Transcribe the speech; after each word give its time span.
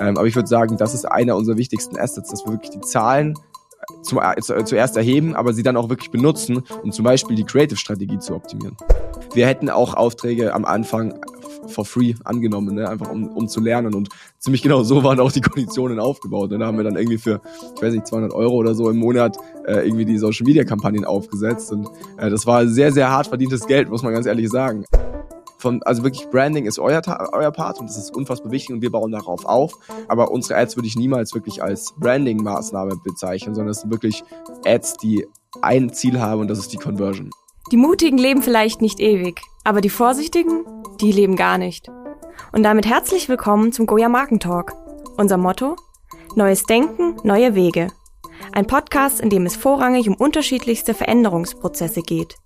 Ähm, 0.00 0.16
aber 0.16 0.26
ich 0.26 0.34
würde 0.34 0.48
sagen, 0.48 0.76
das 0.76 0.94
ist 0.94 1.04
einer 1.04 1.36
unserer 1.36 1.56
wichtigsten 1.56 1.98
Assets, 1.98 2.30
dass 2.30 2.44
wir 2.44 2.52
wirklich 2.52 2.70
die 2.70 2.80
Zahlen 2.80 3.34
zum, 4.02 4.18
äh, 4.18 4.40
zuerst 4.40 4.96
erheben, 4.96 5.34
aber 5.34 5.52
sie 5.52 5.62
dann 5.62 5.76
auch 5.76 5.88
wirklich 5.88 6.10
benutzen, 6.10 6.62
um 6.82 6.92
zum 6.92 7.04
Beispiel 7.04 7.36
die 7.36 7.44
Creative-Strategie 7.44 8.18
zu 8.18 8.34
optimieren. 8.34 8.76
Wir 9.34 9.46
hätten 9.46 9.68
auch 9.70 9.94
Aufträge 9.94 10.54
am 10.54 10.64
Anfang 10.64 11.14
for 11.66 11.84
free 11.84 12.14
angenommen, 12.24 12.74
ne? 12.74 12.88
einfach 12.88 13.10
um, 13.10 13.28
um 13.28 13.48
zu 13.48 13.60
lernen. 13.60 13.94
Und 13.94 14.08
ziemlich 14.38 14.62
genau 14.62 14.82
so 14.82 15.04
waren 15.04 15.20
auch 15.20 15.32
die 15.32 15.40
Konditionen 15.40 16.00
aufgebaut. 16.00 16.52
Und 16.52 16.60
da 16.60 16.66
haben 16.66 16.78
wir 16.78 16.84
dann 16.84 16.96
irgendwie 16.96 17.18
für, 17.18 17.40
ich 17.76 17.82
weiß 17.82 17.92
nicht, 17.92 18.06
200 18.06 18.32
Euro 18.32 18.54
oder 18.54 18.74
so 18.74 18.88
im 18.90 18.96
Monat 18.96 19.36
äh, 19.66 19.86
irgendwie 19.86 20.04
die 20.04 20.18
Social 20.18 20.46
Media 20.46 20.64
Kampagnen 20.64 21.04
aufgesetzt. 21.04 21.72
Und 21.72 21.88
äh, 22.16 22.30
das 22.30 22.46
war 22.46 22.66
sehr, 22.66 22.92
sehr 22.92 23.10
hart 23.10 23.28
verdientes 23.28 23.66
Geld, 23.66 23.88
muss 23.88 24.02
man 24.02 24.12
ganz 24.12 24.26
ehrlich 24.26 24.48
sagen. 24.48 24.84
Von, 25.60 25.82
also 25.82 26.02
wirklich 26.02 26.28
Branding 26.30 26.64
ist 26.64 26.78
euer, 26.78 27.02
euer 27.32 27.50
Part 27.52 27.80
und 27.80 27.88
das 27.90 27.98
ist 27.98 28.16
unfassbar 28.16 28.50
wichtig 28.50 28.74
und 28.74 28.80
wir 28.80 28.90
bauen 28.90 29.12
darauf 29.12 29.44
auf. 29.44 29.74
Aber 30.08 30.30
unsere 30.30 30.58
Ads 30.58 30.76
würde 30.76 30.88
ich 30.88 30.96
niemals 30.96 31.34
wirklich 31.34 31.62
als 31.62 31.92
Branding-Maßnahme 31.98 32.96
bezeichnen, 33.04 33.54
sondern 33.54 33.72
es 33.72 33.80
sind 33.80 33.90
wirklich 33.90 34.24
Ads, 34.64 34.96
die 34.96 35.26
ein 35.60 35.92
Ziel 35.92 36.18
haben 36.18 36.40
und 36.40 36.48
das 36.48 36.58
ist 36.58 36.72
die 36.72 36.78
Conversion. 36.78 37.30
Die 37.70 37.76
Mutigen 37.76 38.16
leben 38.16 38.42
vielleicht 38.42 38.80
nicht 38.80 39.00
ewig, 39.00 39.42
aber 39.62 39.82
die 39.82 39.90
Vorsichtigen, 39.90 40.64
die 41.00 41.12
leben 41.12 41.36
gar 41.36 41.58
nicht. 41.58 41.90
Und 42.52 42.62
damit 42.62 42.86
herzlich 42.86 43.28
willkommen 43.28 43.72
zum 43.72 43.86
Goya 43.86 44.08
Markentalk. 44.08 44.72
Unser 45.18 45.36
Motto? 45.36 45.76
Neues 46.34 46.64
Denken, 46.64 47.16
neue 47.22 47.54
Wege. 47.54 47.88
Ein 48.52 48.66
Podcast, 48.66 49.20
in 49.20 49.28
dem 49.28 49.44
es 49.44 49.56
vorrangig 49.56 50.08
um 50.08 50.14
unterschiedlichste 50.14 50.94
Veränderungsprozesse 50.94 52.00
geht. 52.00 52.36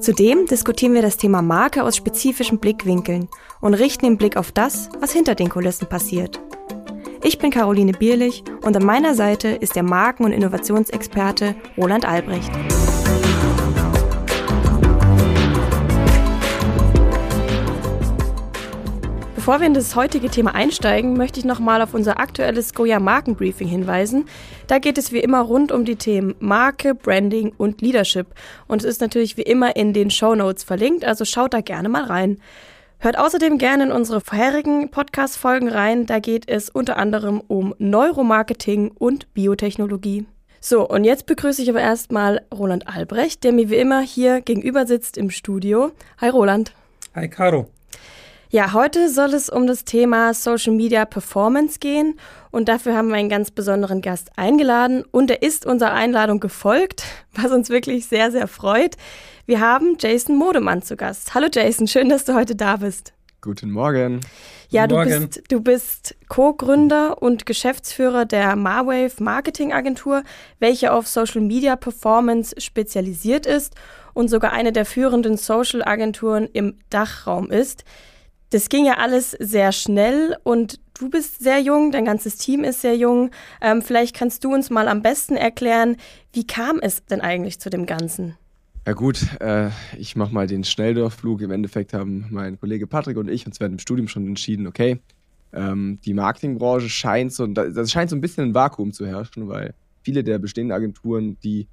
Zudem 0.00 0.46
diskutieren 0.46 0.94
wir 0.94 1.02
das 1.02 1.16
Thema 1.16 1.42
Marke 1.42 1.82
aus 1.82 1.96
spezifischen 1.96 2.58
Blickwinkeln 2.58 3.28
und 3.60 3.74
richten 3.74 4.06
den 4.06 4.16
Blick 4.16 4.36
auf 4.36 4.52
das, 4.52 4.88
was 5.00 5.12
hinter 5.12 5.34
den 5.34 5.48
Kulissen 5.48 5.88
passiert. 5.88 6.40
Ich 7.24 7.38
bin 7.38 7.50
Caroline 7.50 7.92
Bierlich 7.92 8.44
und 8.62 8.76
an 8.76 8.84
meiner 8.84 9.14
Seite 9.14 9.48
ist 9.48 9.74
der 9.74 9.82
Marken- 9.82 10.24
und 10.24 10.32
Innovationsexperte 10.32 11.56
Roland 11.76 12.06
Albrecht. 12.06 12.52
Bevor 19.48 19.60
wir 19.60 19.66
in 19.66 19.72
das 19.72 19.96
heutige 19.96 20.28
Thema 20.28 20.54
einsteigen, 20.54 21.16
möchte 21.16 21.40
ich 21.40 21.46
nochmal 21.46 21.80
auf 21.80 21.94
unser 21.94 22.20
aktuelles 22.20 22.74
Goya 22.74 23.00
Markenbriefing 23.00 23.66
hinweisen. 23.66 24.26
Da 24.66 24.78
geht 24.78 24.98
es 24.98 25.10
wie 25.10 25.20
immer 25.20 25.40
rund 25.40 25.72
um 25.72 25.86
die 25.86 25.96
Themen 25.96 26.34
Marke, 26.38 26.94
Branding 26.94 27.54
und 27.56 27.80
Leadership. 27.80 28.26
Und 28.66 28.82
es 28.82 28.84
ist 28.84 29.00
natürlich 29.00 29.38
wie 29.38 29.42
immer 29.42 29.74
in 29.74 29.94
den 29.94 30.10
Show 30.10 30.34
Notes 30.34 30.64
verlinkt, 30.64 31.06
also 31.06 31.24
schaut 31.24 31.54
da 31.54 31.62
gerne 31.62 31.88
mal 31.88 32.04
rein. 32.04 32.42
Hört 32.98 33.18
außerdem 33.18 33.56
gerne 33.56 33.84
in 33.84 33.90
unsere 33.90 34.20
vorherigen 34.20 34.90
Podcast-Folgen 34.90 35.70
rein. 35.70 36.04
Da 36.04 36.18
geht 36.18 36.46
es 36.46 36.68
unter 36.68 36.98
anderem 36.98 37.40
um 37.40 37.74
Neuromarketing 37.78 38.90
und 38.98 39.32
Biotechnologie. 39.32 40.26
So, 40.60 40.86
und 40.86 41.04
jetzt 41.04 41.24
begrüße 41.24 41.62
ich 41.62 41.70
aber 41.70 41.80
erstmal 41.80 42.42
Roland 42.52 42.86
Albrecht, 42.86 43.44
der 43.44 43.52
mir 43.52 43.70
wie 43.70 43.76
immer 43.76 44.02
hier 44.02 44.42
gegenüber 44.42 44.84
sitzt 44.86 45.16
im 45.16 45.30
Studio. 45.30 45.92
Hi 46.20 46.28
Roland. 46.28 46.74
Hi 47.14 47.30
Caro. 47.30 47.70
Ja, 48.50 48.72
heute 48.72 49.10
soll 49.10 49.34
es 49.34 49.50
um 49.50 49.66
das 49.66 49.84
Thema 49.84 50.32
Social 50.32 50.72
Media 50.72 51.04
Performance 51.04 51.80
gehen 51.80 52.18
und 52.50 52.70
dafür 52.70 52.96
haben 52.96 53.08
wir 53.08 53.16
einen 53.16 53.28
ganz 53.28 53.50
besonderen 53.50 54.00
Gast 54.00 54.30
eingeladen 54.36 55.04
und 55.10 55.30
er 55.30 55.42
ist 55.42 55.66
unserer 55.66 55.92
Einladung 55.92 56.40
gefolgt, 56.40 57.04
was 57.34 57.52
uns 57.52 57.68
wirklich 57.68 58.06
sehr, 58.06 58.30
sehr 58.30 58.48
freut. 58.48 58.96
Wir 59.44 59.60
haben 59.60 59.98
Jason 60.00 60.36
Modemann 60.36 60.80
zu 60.80 60.96
Gast. 60.96 61.34
Hallo 61.34 61.48
Jason, 61.52 61.86
schön, 61.88 62.08
dass 62.08 62.24
du 62.24 62.34
heute 62.34 62.56
da 62.56 62.78
bist. 62.78 63.12
Guten 63.42 63.70
Morgen. 63.70 64.20
Ja, 64.70 64.86
Guten 64.86 64.88
du 64.88 64.96
Morgen. 64.96 65.26
bist, 65.28 65.42
du 65.52 65.60
bist 65.60 66.16
Co-Gründer 66.28 67.20
und 67.20 67.44
Geschäftsführer 67.44 68.24
der 68.24 68.56
Marwave 68.56 69.12
Marketing 69.22 69.74
Agentur, 69.74 70.22
welche 70.58 70.94
auf 70.94 71.06
Social 71.06 71.42
Media 71.42 71.76
Performance 71.76 72.58
spezialisiert 72.58 73.44
ist 73.44 73.74
und 74.14 74.28
sogar 74.28 74.52
eine 74.52 74.72
der 74.72 74.86
führenden 74.86 75.36
Social 75.36 75.84
Agenturen 75.84 76.48
im 76.50 76.78
Dachraum 76.88 77.50
ist. 77.50 77.84
Das 78.50 78.70
ging 78.70 78.86
ja 78.86 78.94
alles 78.94 79.32
sehr 79.32 79.72
schnell 79.72 80.36
und 80.42 80.80
du 80.98 81.10
bist 81.10 81.40
sehr 81.40 81.60
jung, 81.60 81.92
dein 81.92 82.06
ganzes 82.06 82.36
Team 82.36 82.64
ist 82.64 82.80
sehr 82.80 82.96
jung. 82.96 83.30
Ähm, 83.60 83.82
vielleicht 83.82 84.16
kannst 84.16 84.42
du 84.42 84.54
uns 84.54 84.70
mal 84.70 84.88
am 84.88 85.02
besten 85.02 85.36
erklären, 85.36 85.96
wie 86.32 86.46
kam 86.46 86.78
es 86.80 87.04
denn 87.04 87.20
eigentlich 87.20 87.58
zu 87.60 87.68
dem 87.68 87.84
Ganzen? 87.84 88.36
Ja 88.86 88.94
gut, 88.94 89.38
äh, 89.40 89.68
ich 89.98 90.16
mache 90.16 90.32
mal 90.32 90.46
den 90.46 90.64
Schnelldurchflug. 90.64 91.42
Im 91.42 91.50
Endeffekt 91.50 91.92
haben 91.92 92.26
mein 92.30 92.58
Kollege 92.58 92.86
Patrick 92.86 93.18
und 93.18 93.28
ich 93.28 93.46
uns 93.46 93.60
während 93.60 93.74
dem 93.74 93.80
Studium 93.80 94.08
schon 94.08 94.26
entschieden, 94.26 94.66
okay, 94.66 94.98
ähm, 95.52 95.98
die 96.06 96.14
Marketingbranche 96.14 96.88
scheint 96.88 97.34
so, 97.34 97.46
das 97.46 97.90
scheint 97.90 98.08
so 98.08 98.16
ein 98.16 98.22
bisschen 98.22 98.44
ein 98.44 98.54
Vakuum 98.54 98.92
zu 98.94 99.06
herrschen, 99.06 99.48
weil 99.48 99.74
viele 100.02 100.24
der 100.24 100.38
bestehenden 100.38 100.74
Agenturen 100.74 101.38
die 101.42 101.66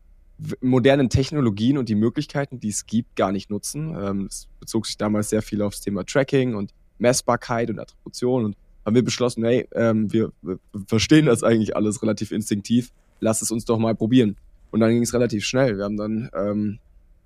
modernen 0.61 1.09
Technologien 1.09 1.77
und 1.77 1.89
die 1.89 1.95
Möglichkeiten, 1.95 2.59
die 2.59 2.69
es 2.69 2.85
gibt, 2.85 3.15
gar 3.15 3.31
nicht 3.31 3.49
nutzen. 3.49 3.95
Ähm, 3.97 4.25
es 4.29 4.47
bezog 4.59 4.85
sich 4.85 4.97
damals 4.97 5.29
sehr 5.29 5.41
viel 5.41 5.61
aufs 5.61 5.81
Thema 5.81 6.05
Tracking 6.05 6.55
und 6.55 6.73
Messbarkeit 6.97 7.69
und 7.69 7.79
Attribution 7.79 8.45
und 8.45 8.57
haben 8.85 8.95
wir 8.95 9.03
beschlossen, 9.03 9.43
hey, 9.43 9.67
ähm, 9.73 10.11
wir, 10.11 10.31
wir 10.41 10.59
verstehen 10.87 11.25
das 11.25 11.43
eigentlich 11.43 11.75
alles 11.75 12.01
relativ 12.01 12.31
instinktiv, 12.31 12.91
lass 13.19 13.41
es 13.41 13.51
uns 13.51 13.65
doch 13.65 13.79
mal 13.79 13.95
probieren. 13.95 14.37
Und 14.71 14.81
dann 14.81 14.91
ging 14.91 15.03
es 15.03 15.13
relativ 15.13 15.45
schnell. 15.45 15.77
Wir 15.77 15.85
haben 15.85 15.97
dann 15.97 16.29
ähm, 16.35 16.79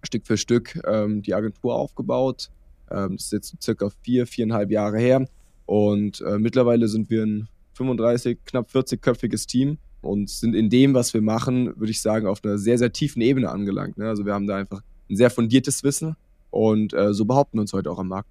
Stück 0.03 0.25
für 0.25 0.37
Stück 0.37 0.79
ähm, 0.85 1.21
die 1.21 1.33
Agentur 1.33 1.75
aufgebaut. 1.75 2.49
Ähm, 2.91 3.17
das 3.17 3.25
ist 3.25 3.31
jetzt 3.31 3.63
circa 3.63 3.89
vier, 4.03 4.27
viereinhalb 4.27 4.71
Jahre 4.71 4.99
her. 4.99 5.27
Und 5.65 6.21
äh, 6.21 6.37
mittlerweile 6.37 6.87
sind 6.87 7.09
wir 7.09 7.23
ein 7.23 7.49
35, 7.73 8.39
knapp 8.45 8.69
40-köpfiges 8.69 9.47
Team 9.47 9.77
und 10.01 10.29
sind 10.29 10.55
in 10.55 10.69
dem, 10.69 10.93
was 10.93 11.13
wir 11.13 11.21
machen, 11.21 11.67
würde 11.77 11.91
ich 11.91 12.01
sagen, 12.01 12.27
auf 12.27 12.43
einer 12.43 12.57
sehr, 12.57 12.77
sehr 12.77 12.91
tiefen 12.91 13.21
Ebene 13.21 13.49
angelangt. 13.49 13.97
Ne? 13.97 14.07
Also 14.07 14.25
wir 14.25 14.33
haben 14.33 14.47
da 14.47 14.55
einfach 14.55 14.81
ein 15.09 15.15
sehr 15.15 15.29
fundiertes 15.29 15.83
Wissen 15.83 16.15
und 16.49 16.93
äh, 16.93 17.13
so 17.13 17.25
behaupten 17.25 17.57
wir 17.57 17.61
uns 17.61 17.73
heute 17.73 17.91
auch 17.91 17.99
am 17.99 18.07
Markt. 18.07 18.29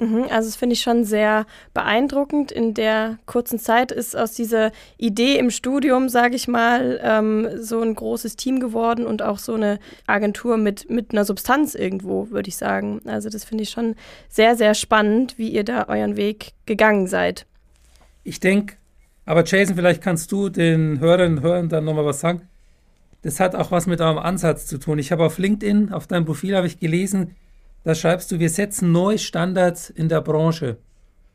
Mhm, 0.00 0.24
also 0.30 0.48
das 0.48 0.56
finde 0.56 0.72
ich 0.72 0.80
schon 0.80 1.04
sehr 1.04 1.44
beeindruckend. 1.74 2.50
In 2.50 2.72
der 2.72 3.18
kurzen 3.26 3.58
Zeit 3.58 3.92
ist 3.92 4.16
aus 4.16 4.32
dieser 4.32 4.72
Idee 4.96 5.36
im 5.38 5.50
Studium, 5.50 6.08
sage 6.08 6.36
ich 6.36 6.48
mal, 6.48 6.98
ähm, 7.02 7.46
so 7.60 7.80
ein 7.82 7.94
großes 7.94 8.36
Team 8.36 8.60
geworden 8.60 9.04
und 9.04 9.20
auch 9.20 9.38
so 9.38 9.54
eine 9.54 9.78
Agentur 10.06 10.56
mit, 10.56 10.88
mit 10.88 11.12
einer 11.12 11.26
Substanz 11.26 11.74
irgendwo, 11.74 12.30
würde 12.30 12.48
ich 12.48 12.56
sagen. 12.56 13.02
Also 13.04 13.28
das 13.28 13.44
finde 13.44 13.64
ich 13.64 13.70
schon 13.70 13.94
sehr, 14.30 14.56
sehr 14.56 14.72
spannend, 14.72 15.36
wie 15.36 15.50
ihr 15.50 15.64
da 15.64 15.86
euren 15.88 16.16
Weg 16.16 16.52
gegangen 16.64 17.06
seid. 17.06 17.44
Ich 18.24 18.40
denke, 18.40 18.76
aber 19.30 19.44
Jason, 19.44 19.76
vielleicht 19.76 20.02
kannst 20.02 20.32
du 20.32 20.48
den 20.48 20.98
Hörerinnen 20.98 21.38
und 21.38 21.44
Hörern 21.44 21.68
dann 21.68 21.84
nochmal 21.84 22.04
was 22.04 22.18
sagen. 22.18 22.48
Das 23.22 23.38
hat 23.38 23.54
auch 23.54 23.70
was 23.70 23.86
mit 23.86 24.00
eurem 24.00 24.18
Ansatz 24.18 24.66
zu 24.66 24.76
tun. 24.76 24.98
Ich 24.98 25.12
habe 25.12 25.24
auf 25.24 25.38
LinkedIn, 25.38 25.92
auf 25.92 26.08
deinem 26.08 26.24
Profil 26.24 26.56
habe 26.56 26.66
ich 26.66 26.80
gelesen, 26.80 27.36
da 27.84 27.94
schreibst 27.94 28.32
du, 28.32 28.40
wir 28.40 28.50
setzen 28.50 28.90
neue 28.90 29.18
Standards 29.18 29.88
in 29.88 30.08
der 30.08 30.20
Branche. 30.20 30.78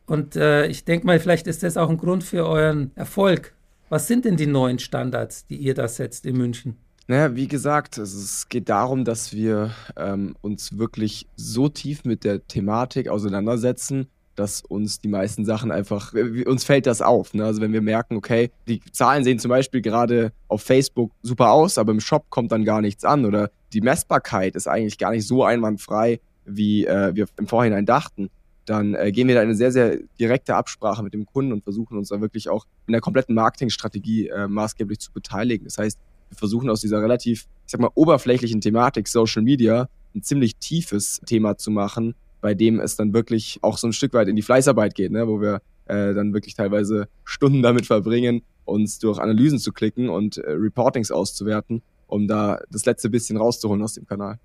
Und 0.07 0.35
äh, 0.35 0.67
ich 0.67 0.83
denke 0.83 1.05
mal, 1.05 1.21
vielleicht 1.21 1.47
ist 1.47 1.63
das 1.63 1.77
auch 1.77 1.89
ein 1.89 1.95
Grund 1.95 2.25
für 2.25 2.45
euren 2.45 2.91
Erfolg. 2.95 3.53
Was 3.87 4.07
sind 4.07 4.25
denn 4.25 4.35
die 4.35 4.47
neuen 4.47 4.79
Standards, 4.79 5.47
die 5.47 5.55
ihr 5.55 5.73
da 5.73 5.87
setzt 5.87 6.25
in 6.25 6.35
München? 6.35 6.75
Naja, 7.07 7.33
wie 7.33 7.47
gesagt, 7.47 7.97
es 7.97 8.49
geht 8.49 8.67
darum, 8.67 9.05
dass 9.05 9.31
wir 9.31 9.71
ähm, 9.95 10.35
uns 10.41 10.77
wirklich 10.77 11.27
so 11.37 11.69
tief 11.69 12.03
mit 12.03 12.25
der 12.25 12.45
Thematik 12.45 13.07
auseinandersetzen, 13.07 14.07
dass 14.35 14.61
uns 14.61 14.99
die 14.99 15.07
meisten 15.07 15.45
Sachen 15.45 15.71
einfach, 15.71 16.13
uns 16.45 16.63
fällt 16.63 16.85
das 16.85 17.01
auf. 17.01 17.33
Ne? 17.33 17.45
Also 17.45 17.61
wenn 17.61 17.73
wir 17.73 17.81
merken, 17.81 18.17
okay, 18.17 18.51
die 18.67 18.81
Zahlen 18.91 19.23
sehen 19.23 19.39
zum 19.39 19.49
Beispiel 19.49 19.81
gerade 19.81 20.31
auf 20.47 20.61
Facebook 20.61 21.11
super 21.21 21.51
aus, 21.51 21.77
aber 21.77 21.91
im 21.91 21.99
Shop 21.99 22.29
kommt 22.29 22.51
dann 22.51 22.65
gar 22.65 22.81
nichts 22.81 23.05
an 23.05 23.25
oder 23.25 23.49
die 23.73 23.81
Messbarkeit 23.81 24.55
ist 24.55 24.67
eigentlich 24.67 24.97
gar 24.97 25.11
nicht 25.11 25.27
so 25.27 25.43
einwandfrei, 25.43 26.19
wie 26.45 26.85
äh, 26.85 27.15
wir 27.15 27.27
im 27.37 27.47
Vorhinein 27.47 27.85
dachten, 27.85 28.29
dann 28.65 28.95
äh, 28.95 29.11
gehen 29.11 29.27
wir 29.27 29.35
da 29.35 29.41
in 29.41 29.49
eine 29.49 29.55
sehr, 29.55 29.71
sehr 29.71 29.99
direkte 30.19 30.55
Absprache 30.55 31.03
mit 31.03 31.13
dem 31.13 31.25
Kunden 31.25 31.53
und 31.53 31.63
versuchen 31.63 31.97
uns 31.97 32.09
da 32.09 32.21
wirklich 32.21 32.49
auch 32.49 32.65
in 32.87 32.91
der 32.93 33.01
kompletten 33.01 33.35
Marketingstrategie 33.35 34.27
äh, 34.29 34.47
maßgeblich 34.47 34.99
zu 34.99 35.11
beteiligen. 35.11 35.65
Das 35.65 35.77
heißt, 35.77 35.99
wir 36.29 36.37
versuchen 36.37 36.69
aus 36.69 36.81
dieser 36.81 37.01
relativ, 37.01 37.45
ich 37.65 37.71
sag 37.71 37.81
mal, 37.81 37.91
oberflächlichen 37.93 38.61
Thematik 38.61 39.07
Social 39.07 39.43
Media 39.43 39.87
ein 40.15 40.23
ziemlich 40.23 40.55
tiefes 40.57 41.21
Thema 41.25 41.57
zu 41.57 41.71
machen, 41.71 42.15
bei 42.45 42.53
dem 42.53 42.79
es 42.79 42.95
dann 42.95 43.11
wirklich 43.11 43.57
auch 43.63 43.79
so 43.79 43.87
ein 43.87 43.91
Stück 43.91 44.13
weit 44.13 44.27
in 44.27 44.35
die 44.35 44.43
Fleißarbeit 44.43 44.93
geht, 44.93 45.11
ne? 45.11 45.27
wo 45.27 45.41
wir 45.41 45.63
äh, 45.87 46.13
dann 46.13 46.31
wirklich 46.31 46.53
teilweise 46.53 47.07
Stunden 47.23 47.63
damit 47.63 47.87
verbringen, 47.87 48.43
uns 48.65 48.99
durch 48.99 49.17
Analysen 49.17 49.57
zu 49.57 49.73
klicken 49.73 50.09
und 50.09 50.37
äh, 50.37 50.51
Reportings 50.51 51.09
auszuwerten, 51.09 51.81
um 52.05 52.27
da 52.27 52.59
das 52.69 52.85
letzte 52.85 53.09
bisschen 53.09 53.37
rauszuholen 53.37 53.81
aus 53.81 53.95
dem 53.95 54.05
Kanal. 54.05 54.37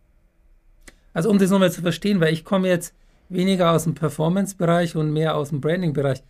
Also 1.13 1.29
um 1.29 1.37
das 1.37 1.51
nochmal 1.51 1.71
zu 1.71 1.83
verstehen, 1.83 2.21
weil 2.21 2.33
ich 2.33 2.43
komme 2.43 2.69
jetzt 2.69 2.95
weniger 3.29 3.71
aus 3.73 3.85
dem 3.85 3.93
Performance-Bereich 3.93 4.97
und 4.97 5.13
mehr 5.13 5.37
aus 5.37 5.51
dem 5.51 5.61
Branding-Bereich. 5.61 6.23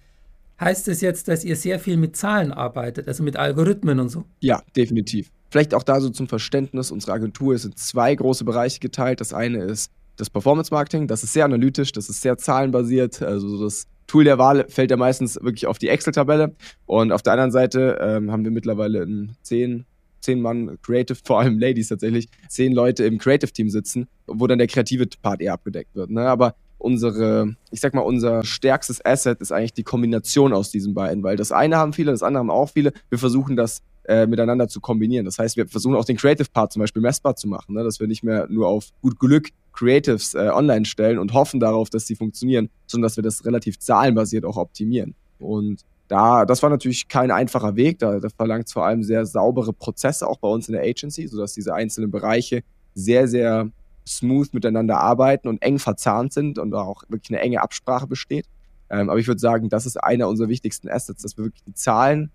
Heißt 0.58 0.88
das 0.88 1.00
jetzt, 1.00 1.28
dass 1.28 1.44
ihr 1.44 1.55
sehr 1.55 1.78
viel 1.78 1.96
mit 1.96 2.17
Zahlen 2.17 2.50
arbeitet, 2.50 3.06
also 3.06 3.22
mit 3.22 3.37
Algorithmen 3.37 4.00
und 4.00 4.08
so? 4.08 4.25
Ja, 4.40 4.61
definitiv. 4.75 5.31
Vielleicht 5.50 5.72
auch 5.75 5.84
da 5.84 6.00
so 6.00 6.11
zum 6.11 6.26
Verständnis, 6.26 6.90
unsere 6.90 7.12
Agentur 7.12 7.55
ist 7.55 7.64
in 7.64 7.76
zwei 7.76 8.12
große 8.12 8.44
Bereiche 8.44 8.81
geteilt. 8.81 9.20
Das 9.20 9.32
eine 9.32 9.62
ist 9.62 9.93
das 10.20 10.31
Performance 10.31 10.72
Marketing, 10.72 11.06
das 11.06 11.22
ist 11.25 11.32
sehr 11.32 11.44
analytisch, 11.44 11.93
das 11.93 12.08
ist 12.08 12.20
sehr 12.20 12.37
zahlenbasiert, 12.37 13.22
also 13.22 13.62
das 13.62 13.87
Tool 14.06 14.25
der 14.25 14.38
Wahl 14.38 14.67
fällt 14.69 14.90
ja 14.90 14.96
meistens 14.96 15.37
wirklich 15.37 15.69
auf 15.69 15.78
die 15.78 15.88
Excel-Tabelle. 15.88 16.56
Und 16.84 17.12
auf 17.12 17.22
der 17.22 17.34
anderen 17.34 17.52
Seite 17.52 17.96
ähm, 18.00 18.32
haben 18.32 18.43
wir 18.43 18.50
mittlerweile 18.50 19.02
ein 19.02 19.37
10, 19.43 19.84
zehn 20.20 20.40
Mann 20.40 20.78
Creative, 20.82 21.17
vor 21.25 21.38
allem 21.38 21.61
Ladies 21.61 21.88
tatsächlich, 21.88 22.28
zehn 22.49 22.72
Leute 22.72 23.05
im 23.05 23.19
Creative-Team 23.19 23.70
sitzen, 23.70 24.08
wo 24.26 24.49
dann 24.49 24.58
der 24.58 24.67
kreative 24.67 25.06
Part 25.22 25.40
eher 25.40 25.52
abgedeckt 25.52 25.94
wird. 25.94 26.11
Ne? 26.11 26.22
Aber 26.22 26.56
unsere, 26.78 27.55
ich 27.70 27.81
sag 27.81 27.94
mal, 27.94 28.00
unser 28.00 28.43
stärkstes 28.43 29.05
Asset 29.05 29.40
ist 29.40 29.52
eigentlich 29.52 29.75
die 29.75 29.84
Kombination 29.84 30.52
aus 30.52 30.72
diesen 30.72 30.93
beiden, 30.93 31.22
weil 31.22 31.37
das 31.37 31.52
eine 31.52 31.76
haben 31.76 31.93
viele, 31.93 32.11
das 32.11 32.25
andere 32.25 32.40
haben 32.40 32.50
auch 32.50 32.70
viele. 32.70 32.93
Wir 33.11 33.19
versuchen 33.19 33.55
das 33.55 33.81
äh, 34.05 34.26
miteinander 34.26 34.69
zu 34.69 34.81
kombinieren. 34.81 35.25
Das 35.25 35.38
heißt, 35.38 35.56
wir 35.56 35.69
versuchen 35.69 35.94
auch 35.94 36.05
den 36.05 36.17
Creative 36.17 36.49
Part 36.52 36.73
zum 36.73 36.81
Beispiel 36.81 37.02
messbar 37.02 37.37
zu 37.37 37.49
machen, 37.49 37.75
ne? 37.75 37.85
dass 37.85 38.00
wir 38.00 38.06
nicht 38.06 38.23
mehr 38.23 38.47
nur 38.49 38.69
auf 38.69 38.88
gut 39.02 39.19
Glück 39.19 39.49
Creatives 39.73 40.35
äh, 40.35 40.50
online 40.52 40.85
stellen 40.85 41.19
und 41.19 41.32
hoffen 41.32 41.61
darauf, 41.61 41.91
dass 41.91 42.06
sie 42.06 42.17
funktionieren, 42.17 42.70
sondern 42.87 43.08
dass 43.08 43.17
wir 43.17 43.23
das 43.23 43.44
relativ 43.44 43.79
zahlenbasiert 43.79 44.44
auch 44.44 44.56
optimieren. 44.56 45.14
Und 45.38 45.85
da, 46.08 46.44
das 46.44 46.62
war 46.62 46.70
natürlich 46.70 47.08
kein 47.08 47.31
einfacher 47.31 47.76
Weg. 47.76 48.00
Da, 48.00 48.19
da 48.19 48.29
verlangt 48.31 48.67
es 48.67 48.73
vor 48.73 48.85
allem 48.85 49.02
sehr 49.05 49.26
saubere 49.26 49.73
Prozesse 49.73 50.26
auch 50.26 50.38
bei 50.38 50.49
uns 50.49 50.69
in 50.69 50.75
der 50.75 50.82
Agency, 50.82 51.29
sodass 51.29 51.55
diese 51.55 51.75
einzelnen 51.75 52.11
Bereiche 52.11 52.62
sehr, 52.94 53.29
sehr 53.29 53.70
smooth 54.06 54.53
miteinander 54.53 54.99
arbeiten 54.99 55.46
und 55.46 55.62
eng 55.62 55.79
verzahnt 55.79 56.32
sind 56.32 56.58
und 56.58 56.75
auch 56.75 57.05
wirklich 57.08 57.31
eine 57.31 57.41
enge 57.41 57.62
Absprache 57.62 58.06
besteht. 58.06 58.46
Ähm, 58.91 59.08
aber 59.08 59.20
ich 59.20 59.29
würde 59.29 59.41
sagen, 59.41 59.69
das 59.69 59.87
ist 59.87 59.96
einer 59.96 60.29
unserer 60.29 60.49
wichtigsten 60.49 60.88
Assets, 60.88 61.23
dass 61.23 61.37
wir 61.37 61.44
wirklich 61.44 61.62
die 61.62 61.75
Zahlen 61.75 62.32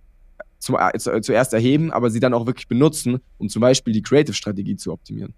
zum, 0.60 0.78
äh, 0.78 1.22
zuerst 1.22 1.54
erheben, 1.54 1.92
aber 1.92 2.10
sie 2.10 2.20
dann 2.20 2.34
auch 2.34 2.46
wirklich 2.46 2.68
benutzen, 2.68 3.20
um 3.38 3.50
zum 3.50 3.62
Beispiel 3.62 3.94
die 3.94 4.02
Creative-Strategie 4.02 4.76
zu 4.76 4.92
optimieren. 4.92 5.34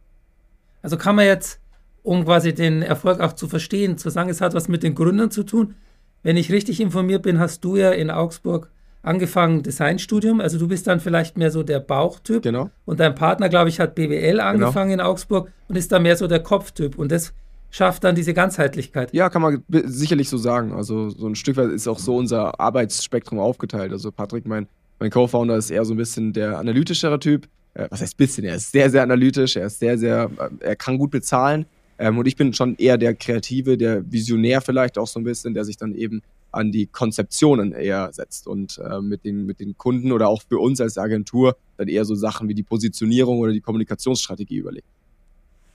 Also 0.81 0.97
kann 0.97 1.15
man 1.15 1.25
jetzt, 1.25 1.59
um 2.03 2.25
quasi 2.25 2.53
den 2.53 2.81
Erfolg 2.81 3.19
auch 3.19 3.33
zu 3.33 3.47
verstehen, 3.47 3.97
zu 3.97 4.09
sagen, 4.09 4.29
es 4.29 4.41
hat 4.41 4.53
was 4.53 4.67
mit 4.67 4.83
den 4.83 4.95
Gründern 4.95 5.31
zu 5.31 5.43
tun. 5.43 5.75
Wenn 6.23 6.37
ich 6.37 6.51
richtig 6.51 6.79
informiert 6.79 7.23
bin, 7.23 7.39
hast 7.39 7.63
du 7.63 7.75
ja 7.75 7.91
in 7.91 8.09
Augsburg 8.09 8.69
angefangen 9.01 9.63
Designstudium. 9.63 10.41
Also 10.41 10.57
du 10.57 10.67
bist 10.67 10.87
dann 10.87 10.99
vielleicht 10.99 11.37
mehr 11.37 11.51
so 11.51 11.63
der 11.63 11.79
Bauchtyp. 11.79 12.43
Genau. 12.43 12.69
Und 12.85 12.99
dein 12.99 13.15
Partner, 13.15 13.49
glaube 13.49 13.69
ich, 13.69 13.79
hat 13.79 13.95
BWL 13.95 14.39
angefangen 14.39 14.91
genau. 14.91 15.03
in 15.03 15.09
Augsburg 15.09 15.51
und 15.67 15.75
ist 15.75 15.91
dann 15.91 16.03
mehr 16.03 16.17
so 16.17 16.27
der 16.27 16.41
Kopftyp. 16.41 16.97
Und 16.97 17.11
das 17.11 17.33
schafft 17.69 18.03
dann 18.03 18.15
diese 18.15 18.33
Ganzheitlichkeit. 18.33 19.13
Ja, 19.13 19.29
kann 19.29 19.41
man 19.41 19.63
sicherlich 19.69 20.29
so 20.29 20.37
sagen. 20.37 20.73
Also 20.73 21.09
so 21.09 21.27
ein 21.27 21.35
Stück 21.35 21.57
weit 21.57 21.69
ist 21.69 21.87
auch 21.87 21.99
so 21.99 22.15
unser 22.15 22.59
Arbeitsspektrum 22.59 23.39
aufgeteilt. 23.39 23.91
Also 23.91 24.11
Patrick, 24.11 24.45
mein, 24.45 24.67
mein 24.99 25.09
Co-Founder, 25.09 25.57
ist 25.57 25.69
eher 25.69 25.85
so 25.85 25.94
ein 25.94 25.97
bisschen 25.97 26.33
der 26.33 26.57
analytischere 26.57 27.19
Typ. 27.19 27.47
Äh, 27.73 27.88
was 27.89 28.01
heißt 28.01 28.17
bisschen? 28.17 28.45
Er 28.45 28.55
ist 28.55 28.71
sehr, 28.71 28.89
sehr 28.89 29.03
analytisch. 29.03 29.55
Er 29.55 29.67
ist 29.67 29.79
sehr, 29.79 29.97
sehr, 29.97 30.29
äh, 30.38 30.65
er 30.65 30.75
kann 30.75 30.97
gut 30.97 31.11
bezahlen. 31.11 31.65
Ähm, 31.99 32.17
und 32.17 32.27
ich 32.27 32.35
bin 32.35 32.53
schon 32.53 32.75
eher 32.77 32.97
der 32.97 33.15
Kreative, 33.15 33.77
der 33.77 34.11
Visionär 34.11 34.61
vielleicht 34.61 34.97
auch 34.97 35.07
so 35.07 35.19
ein 35.19 35.23
bisschen, 35.23 35.53
der 35.53 35.65
sich 35.65 35.77
dann 35.77 35.95
eben 35.95 36.21
an 36.51 36.71
die 36.71 36.88
Konzeptionen 36.88 37.73
eher 37.73 38.11
setzt 38.13 38.47
und 38.47 38.79
äh, 38.79 39.01
mit, 39.01 39.25
den, 39.25 39.45
mit 39.45 39.59
den 39.59 39.77
Kunden 39.77 40.11
oder 40.11 40.27
auch 40.27 40.41
für 40.47 40.59
uns 40.59 40.79
als 40.81 40.97
Agentur 40.97 41.57
dann 41.77 41.88
eher 41.88 42.05
so 42.05 42.15
Sachen 42.15 42.47
wie 42.47 42.53
die 42.53 42.63
Positionierung 42.63 43.39
oder 43.39 43.51
die 43.51 43.61
Kommunikationsstrategie 43.61 44.57
überlegt. 44.57 44.88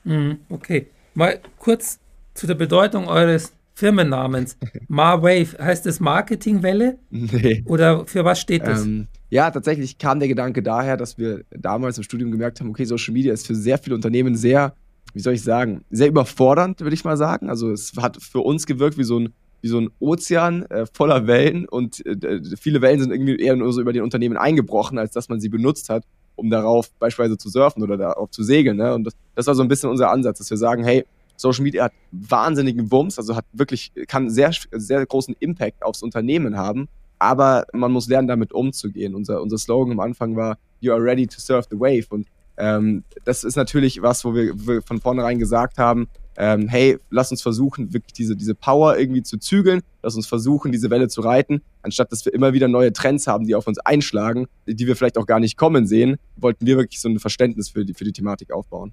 Mhm, 0.05 0.39
okay. 0.49 0.87
Mal 1.15 1.41
kurz 1.59 1.99
zu 2.35 2.47
der 2.47 2.55
Bedeutung 2.55 3.07
eures 3.07 3.53
Firmennamens. 3.75 4.57
Marwave, 4.89 5.59
heißt 5.59 5.87
das 5.87 6.01
Marketingwelle? 6.01 6.99
Nee. 7.11 7.65
Oder 7.67 8.07
für 8.07 8.25
was 8.25 8.41
steht 8.41 8.67
das? 8.67 8.85
Ähm, 8.85 9.09
ja, 9.31 9.51
tatsächlich 9.51 9.99
kam 9.99 10.19
der 10.19 10.29
Gedanke 10.29 10.63
daher, 10.63 10.97
dass 10.97 11.19
wir 11.19 11.45
damals 11.51 11.97
im 11.97 12.05
Studium 12.05 12.31
gemerkt 12.31 12.61
haben, 12.61 12.71
okay, 12.71 12.85
Social 12.85 13.15
Media 13.15 13.33
ist 13.33 13.47
für 13.47 13.55
sehr 13.55 13.79
viele 13.79 13.97
Unternehmen 13.97 14.37
sehr, 14.37 14.75
wie 15.15 15.21
soll 15.21 15.35
ich 15.35 15.43
sagen, 15.43 15.85
sehr 15.91 16.09
überfordernd, 16.09 16.81
würde 16.81 16.95
ich 16.95 17.05
mal 17.05 17.17
sagen. 17.17 17.49
Also 17.49 17.71
es 17.71 17.93
hat 17.99 18.23
für 18.23 18.41
uns 18.41 18.67
gewirkt 18.67 18.99
wie 18.99 19.05
so 19.05 19.19
ein 19.19 19.33
wie 19.63 19.69
so 19.69 19.81
ein 19.81 19.91
Ozean 20.01 20.65
äh, 20.67 20.87
voller 20.93 21.27
Wellen 21.27 21.69
und 21.69 22.05
äh, 22.05 22.41
viele 22.59 22.83
Wellen 22.83 23.01
sind 23.01 23.13
irgendwie 23.13 23.37
eher 23.37 23.57
nur 23.57 23.73
so 23.73 23.81
über 23.81 23.93
den 23.93 24.03
Unternehmen 24.03 24.37
eingebrochen, 24.37 24.99
als 24.99 25.13
dass 25.13 25.29
man 25.29 25.41
sie 25.41 25.49
benutzt 25.49 25.89
hat, 25.89 26.05
um 26.35 26.51
darauf 26.51 26.91
beispielsweise 26.99 27.39
zu 27.39 27.49
surfen 27.49 27.83
oder 27.83 27.97
darauf 27.97 28.31
zu 28.31 28.43
segeln. 28.43 28.77
Ne? 28.77 28.93
Und 28.93 29.05
das, 29.05 29.15
das 29.37 29.47
war 29.47 29.55
so 29.55 29.63
ein 29.63 29.69
bisschen 29.69 29.89
unser 29.89 30.11
Ansatz, 30.11 30.39
dass 30.39 30.51
wir 30.51 30.57
sagen, 30.57 30.83
hey, 30.83 31.05
Social 31.43 31.65
Media 31.65 31.85
hat 31.85 31.93
wahnsinnigen 32.13 32.91
Wumms, 32.91 33.19
also 33.19 33.37
hat 33.37 33.45
wirklich, 33.53 33.93
kann 34.07 34.31
sehr, 34.31 34.53
sehr 34.71 35.05
großen 35.05 35.37
Impact 35.41 35.83
aufs 35.83 36.03
Unternehmen 36.03 36.57
haben, 36.57 36.89
aber 37.19 37.67
man 37.73 37.93
muss 37.93 38.09
lernen, 38.09 38.29
damit 38.29 38.53
umzugehen. 38.53 39.15
Unser, 39.15 39.43
unser 39.43 39.59
Slogan 39.59 39.93
am 39.93 40.01
Anfang 40.01 40.37
war, 40.37 40.59
you 40.81 40.93
are 40.93 41.03
ready 41.03 41.27
to 41.27 41.39
surf 41.39 41.67
the 41.71 41.79
wave. 41.79 42.07
Und 42.11 42.27
ähm, 42.57 43.05
das 43.25 43.45
ist 43.45 43.57
natürlich 43.57 44.03
was, 44.03 44.25
wo 44.25 44.35
wir, 44.35 44.55
wir 44.55 44.83
von 44.83 45.01
vornherein 45.01 45.39
gesagt 45.39 45.79
haben, 45.79 46.09
ähm, 46.37 46.69
hey, 46.69 46.99
lass 47.11 47.31
uns 47.31 47.43
versuchen, 47.43 47.93
wirklich 47.93 48.13
diese, 48.13 48.37
diese 48.37 48.55
Power 48.55 48.97
irgendwie 48.99 49.23
zu 49.23 49.39
zügeln, 49.39 49.83
lass 50.03 50.17
uns 50.17 50.27
versuchen, 50.27 50.73
diese 50.73 50.91
Welle 50.91 51.09
zu 51.09 51.21
reiten, 51.21 51.61
anstatt 51.83 52.11
dass 52.11 52.25
wir 52.25 52.33
immer 52.33 52.53
wieder 52.53 52.69
neue 52.69 52.93
Trends 52.93 53.27
haben, 53.27 53.47
die 53.47 53.55
auf 53.55 53.67
uns 53.67 53.79
einschlagen, 53.79 54.47
die 54.67 54.87
wir 54.87 54.97
vielleicht 54.97 55.19
auch 55.19 55.27
gar 55.27 55.41
nicht 55.41 55.57
kommen 55.57 55.87
sehen, 55.87 56.17
wollten 56.37 56.67
wir 56.67 56.77
wirklich 56.77 57.01
so 57.01 57.09
ein 57.09 57.19
Verständnis 57.19 57.69
für 57.69 57.85
die, 57.85 57.95
für 57.95 58.05
die 58.05 58.13
Thematik 58.13 58.51
aufbauen. 58.53 58.93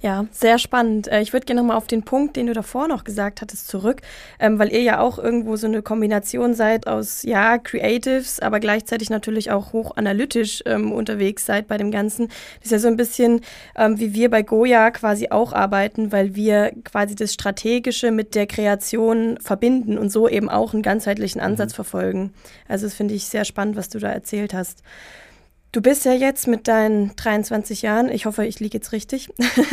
Ja, 0.00 0.26
sehr 0.30 0.58
spannend. 0.58 1.08
Äh, 1.08 1.22
ich 1.22 1.32
würde 1.32 1.46
gerne 1.46 1.60
nochmal 1.60 1.76
auf 1.76 1.88
den 1.88 2.04
Punkt, 2.04 2.36
den 2.36 2.46
du 2.46 2.52
davor 2.52 2.86
noch 2.86 3.02
gesagt 3.02 3.42
hattest, 3.42 3.66
zurück, 3.66 4.00
ähm, 4.38 4.60
weil 4.60 4.72
ihr 4.72 4.82
ja 4.82 5.00
auch 5.00 5.18
irgendwo 5.18 5.56
so 5.56 5.66
eine 5.66 5.82
Kombination 5.82 6.54
seid 6.54 6.86
aus, 6.86 7.24
ja, 7.24 7.58
Creatives, 7.58 8.38
aber 8.38 8.60
gleichzeitig 8.60 9.10
natürlich 9.10 9.50
auch 9.50 9.72
hochanalytisch 9.72 10.62
ähm, 10.66 10.92
unterwegs 10.92 11.46
seid 11.46 11.66
bei 11.66 11.78
dem 11.78 11.90
Ganzen. 11.90 12.28
Das 12.28 12.66
ist 12.66 12.70
ja 12.70 12.78
so 12.78 12.86
ein 12.86 12.96
bisschen, 12.96 13.40
ähm, 13.74 13.98
wie 13.98 14.14
wir 14.14 14.30
bei 14.30 14.42
Goya 14.42 14.92
quasi 14.92 15.30
auch 15.30 15.52
arbeiten, 15.52 16.12
weil 16.12 16.36
wir 16.36 16.70
quasi 16.84 17.16
das 17.16 17.34
Strategische 17.34 18.12
mit 18.12 18.36
der 18.36 18.46
Kreation 18.46 19.36
verbinden 19.40 19.98
und 19.98 20.10
so 20.10 20.28
eben 20.28 20.48
auch 20.48 20.74
einen 20.74 20.82
ganzheitlichen 20.84 21.40
Ansatz 21.40 21.72
mhm. 21.72 21.74
verfolgen. 21.74 22.34
Also 22.68 22.86
das 22.86 22.94
finde 22.94 23.14
ich 23.14 23.24
sehr 23.26 23.44
spannend, 23.44 23.74
was 23.74 23.88
du 23.88 23.98
da 23.98 24.10
erzählt 24.10 24.54
hast. 24.54 24.84
Du 25.70 25.82
bist 25.82 26.06
ja 26.06 26.14
jetzt 26.14 26.46
mit 26.46 26.66
deinen 26.66 27.14
23 27.16 27.82
Jahren, 27.82 28.08
ich 28.08 28.24
hoffe, 28.24 28.46
ich 28.46 28.58
liege 28.58 28.78
jetzt 28.78 28.92
richtig, 28.92 29.28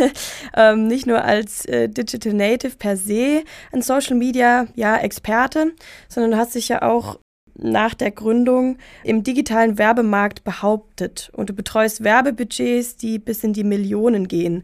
ähm, 0.55 0.87
nicht 0.87 1.07
nur 1.07 1.23
als 1.23 1.63
äh, 1.65 1.87
Digital 1.87 2.33
Native 2.33 2.75
per 2.75 2.97
se 2.97 3.43
ein 3.71 3.81
Social 3.81 4.17
Media 4.17 4.67
ja, 4.75 4.97
Experte, 4.97 5.71
sondern 6.09 6.31
du 6.31 6.37
hast 6.37 6.55
dich 6.55 6.67
ja 6.67 6.81
auch 6.81 7.19
nach 7.57 7.93
der 7.93 8.11
Gründung 8.11 8.77
im 9.05 9.23
digitalen 9.23 9.77
Werbemarkt 9.77 10.43
behauptet 10.43 11.31
und 11.33 11.49
du 11.49 11.53
betreust 11.53 12.03
Werbebudgets, 12.03 12.97
die 12.97 13.17
bis 13.17 13.45
in 13.45 13.53
die 13.53 13.63
Millionen 13.63 14.27
gehen. 14.27 14.63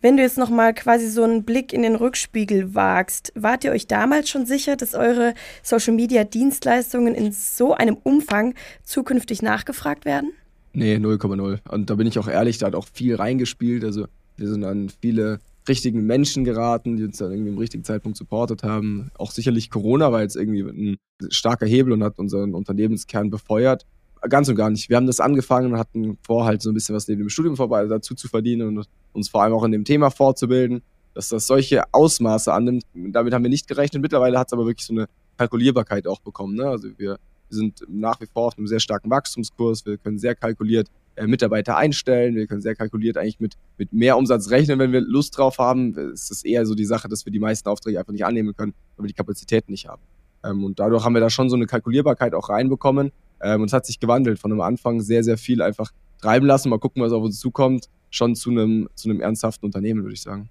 Wenn 0.00 0.16
du 0.16 0.22
jetzt 0.22 0.38
nochmal 0.38 0.74
quasi 0.74 1.08
so 1.08 1.24
einen 1.24 1.42
Blick 1.42 1.72
in 1.72 1.82
den 1.82 1.96
Rückspiegel 1.96 2.74
wagst, 2.76 3.32
wart 3.34 3.64
ihr 3.64 3.72
euch 3.72 3.88
damals 3.88 4.28
schon 4.28 4.46
sicher, 4.46 4.76
dass 4.76 4.94
eure 4.94 5.34
Social 5.64 5.94
Media 5.94 6.22
Dienstleistungen 6.22 7.16
in 7.16 7.32
so 7.32 7.74
einem 7.74 7.96
Umfang 8.02 8.54
zukünftig 8.84 9.42
nachgefragt 9.42 10.04
werden? 10.04 10.32
Nee, 10.74 10.96
0,0. 10.96 11.58
Und 11.70 11.90
da 11.90 11.94
bin 11.94 12.06
ich 12.06 12.18
auch 12.18 12.28
ehrlich, 12.28 12.58
da 12.58 12.66
hat 12.66 12.74
auch 12.74 12.86
viel 12.92 13.16
reingespielt. 13.16 13.84
Also 13.84 14.06
wir 14.36 14.48
sind 14.48 14.64
an 14.64 14.90
viele 15.00 15.40
richtigen 15.68 16.06
Menschen 16.06 16.44
geraten, 16.44 16.96
die 16.96 17.04
uns 17.04 17.18
dann 17.18 17.30
irgendwie 17.30 17.50
im 17.50 17.58
richtigen 17.58 17.84
Zeitpunkt 17.84 18.18
supportet 18.18 18.62
haben. 18.62 19.10
Auch 19.16 19.30
sicherlich 19.30 19.70
Corona 19.70 20.10
war 20.10 20.22
jetzt 20.22 20.36
irgendwie 20.36 20.62
ein 20.62 20.96
starker 21.28 21.66
Hebel 21.66 21.92
und 21.92 22.02
hat 22.02 22.18
unseren 22.18 22.54
Unternehmenskern 22.54 23.30
befeuert. 23.30 23.86
Ganz 24.28 24.48
und 24.48 24.56
gar 24.56 24.70
nicht. 24.70 24.88
Wir 24.88 24.96
haben 24.96 25.06
das 25.06 25.20
angefangen 25.20 25.72
und 25.72 25.78
hatten 25.78 26.16
vor, 26.22 26.44
halt 26.44 26.62
so 26.62 26.70
ein 26.70 26.74
bisschen 26.74 26.94
was 26.94 27.08
neben 27.08 27.20
dem 27.20 27.28
Studium 27.28 27.56
vorbei 27.56 27.84
dazu 27.86 28.14
zu 28.14 28.28
verdienen 28.28 28.78
und 28.78 28.86
uns 29.12 29.28
vor 29.28 29.42
allem 29.42 29.52
auch 29.52 29.64
in 29.64 29.72
dem 29.72 29.84
Thema 29.84 30.10
fortzubilden. 30.10 30.82
Dass 31.14 31.28
das 31.28 31.46
solche 31.46 31.82
Ausmaße 31.92 32.52
annimmt, 32.52 32.84
damit 32.94 33.34
haben 33.34 33.42
wir 33.42 33.50
nicht 33.50 33.68
gerechnet. 33.68 34.00
Mittlerweile 34.00 34.38
hat 34.38 34.46
es 34.48 34.52
aber 34.52 34.66
wirklich 34.66 34.86
so 34.86 34.94
eine 34.94 35.06
Kalkulierbarkeit 35.36 36.06
auch 36.06 36.20
bekommen. 36.20 36.54
Ne? 36.54 36.64
Also 36.64 36.88
wir 36.96 37.18
wir 37.52 37.58
sind 37.58 37.84
nach 37.88 38.20
wie 38.20 38.26
vor 38.26 38.46
auf 38.46 38.58
einem 38.58 38.66
sehr 38.66 38.80
starken 38.80 39.10
Wachstumskurs. 39.10 39.84
Wir 39.84 39.98
können 39.98 40.18
sehr 40.18 40.34
kalkuliert 40.34 40.88
äh, 41.16 41.26
Mitarbeiter 41.26 41.76
einstellen. 41.76 42.34
Wir 42.34 42.46
können 42.46 42.62
sehr 42.62 42.74
kalkuliert 42.74 43.18
eigentlich 43.18 43.40
mit, 43.40 43.54
mit 43.76 43.92
mehr 43.92 44.16
Umsatz 44.16 44.50
rechnen, 44.50 44.78
wenn 44.78 44.90
wir 44.90 45.02
Lust 45.02 45.36
drauf 45.36 45.58
haben. 45.58 45.96
Es 46.12 46.30
ist 46.30 46.46
eher 46.46 46.64
so 46.64 46.74
die 46.74 46.86
Sache, 46.86 47.08
dass 47.08 47.26
wir 47.26 47.32
die 47.32 47.38
meisten 47.38 47.68
Aufträge 47.68 47.98
einfach 47.98 48.12
nicht 48.12 48.24
annehmen 48.24 48.56
können, 48.56 48.72
weil 48.96 49.04
wir 49.04 49.08
die 49.08 49.14
Kapazitäten 49.14 49.70
nicht 49.70 49.86
haben. 49.86 50.02
Ähm, 50.42 50.64
und 50.64 50.80
dadurch 50.80 51.04
haben 51.04 51.12
wir 51.12 51.20
da 51.20 51.28
schon 51.28 51.50
so 51.50 51.56
eine 51.56 51.66
Kalkulierbarkeit 51.66 52.34
auch 52.34 52.48
reinbekommen. 52.48 53.12
Ähm, 53.42 53.60
und 53.60 53.66
es 53.66 53.74
hat 53.74 53.84
sich 53.84 54.00
gewandelt 54.00 54.38
von 54.38 54.50
am 54.50 54.62
Anfang 54.62 55.02
sehr, 55.02 55.22
sehr 55.22 55.36
viel 55.36 55.60
einfach 55.60 55.92
treiben 56.22 56.46
lassen, 56.46 56.70
mal 56.70 56.78
gucken, 56.78 57.02
was 57.02 57.12
auf 57.12 57.22
uns 57.22 57.38
zukommt, 57.38 57.90
schon 58.08 58.34
zu 58.34 58.50
einem, 58.50 58.88
zu 58.94 59.10
einem 59.10 59.20
ernsthaften 59.20 59.66
Unternehmen, 59.66 60.02
würde 60.02 60.14
ich 60.14 60.22
sagen. 60.22 60.48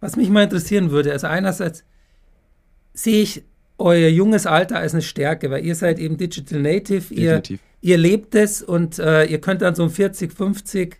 Was 0.00 0.16
mich 0.16 0.28
mal 0.28 0.44
interessieren 0.44 0.90
würde, 0.90 1.12
also 1.12 1.26
einerseits 1.26 1.84
sehe 2.92 3.22
ich 3.22 3.44
euer 3.80 4.08
junges 4.08 4.46
Alter 4.46 4.76
als 4.76 4.92
eine 4.92 5.02
Stärke, 5.02 5.50
weil 5.50 5.64
ihr 5.64 5.74
seid 5.74 5.98
eben 5.98 6.16
Digital 6.16 6.60
Native, 6.60 7.12
ihr, 7.12 7.42
ihr 7.80 7.98
lebt 7.98 8.34
es 8.34 8.62
und 8.62 8.98
äh, 8.98 9.24
ihr 9.24 9.40
könnt 9.40 9.62
dann 9.62 9.74
so 9.74 9.82
einem 9.82 9.90
40, 9.90 10.32
50, 10.32 10.96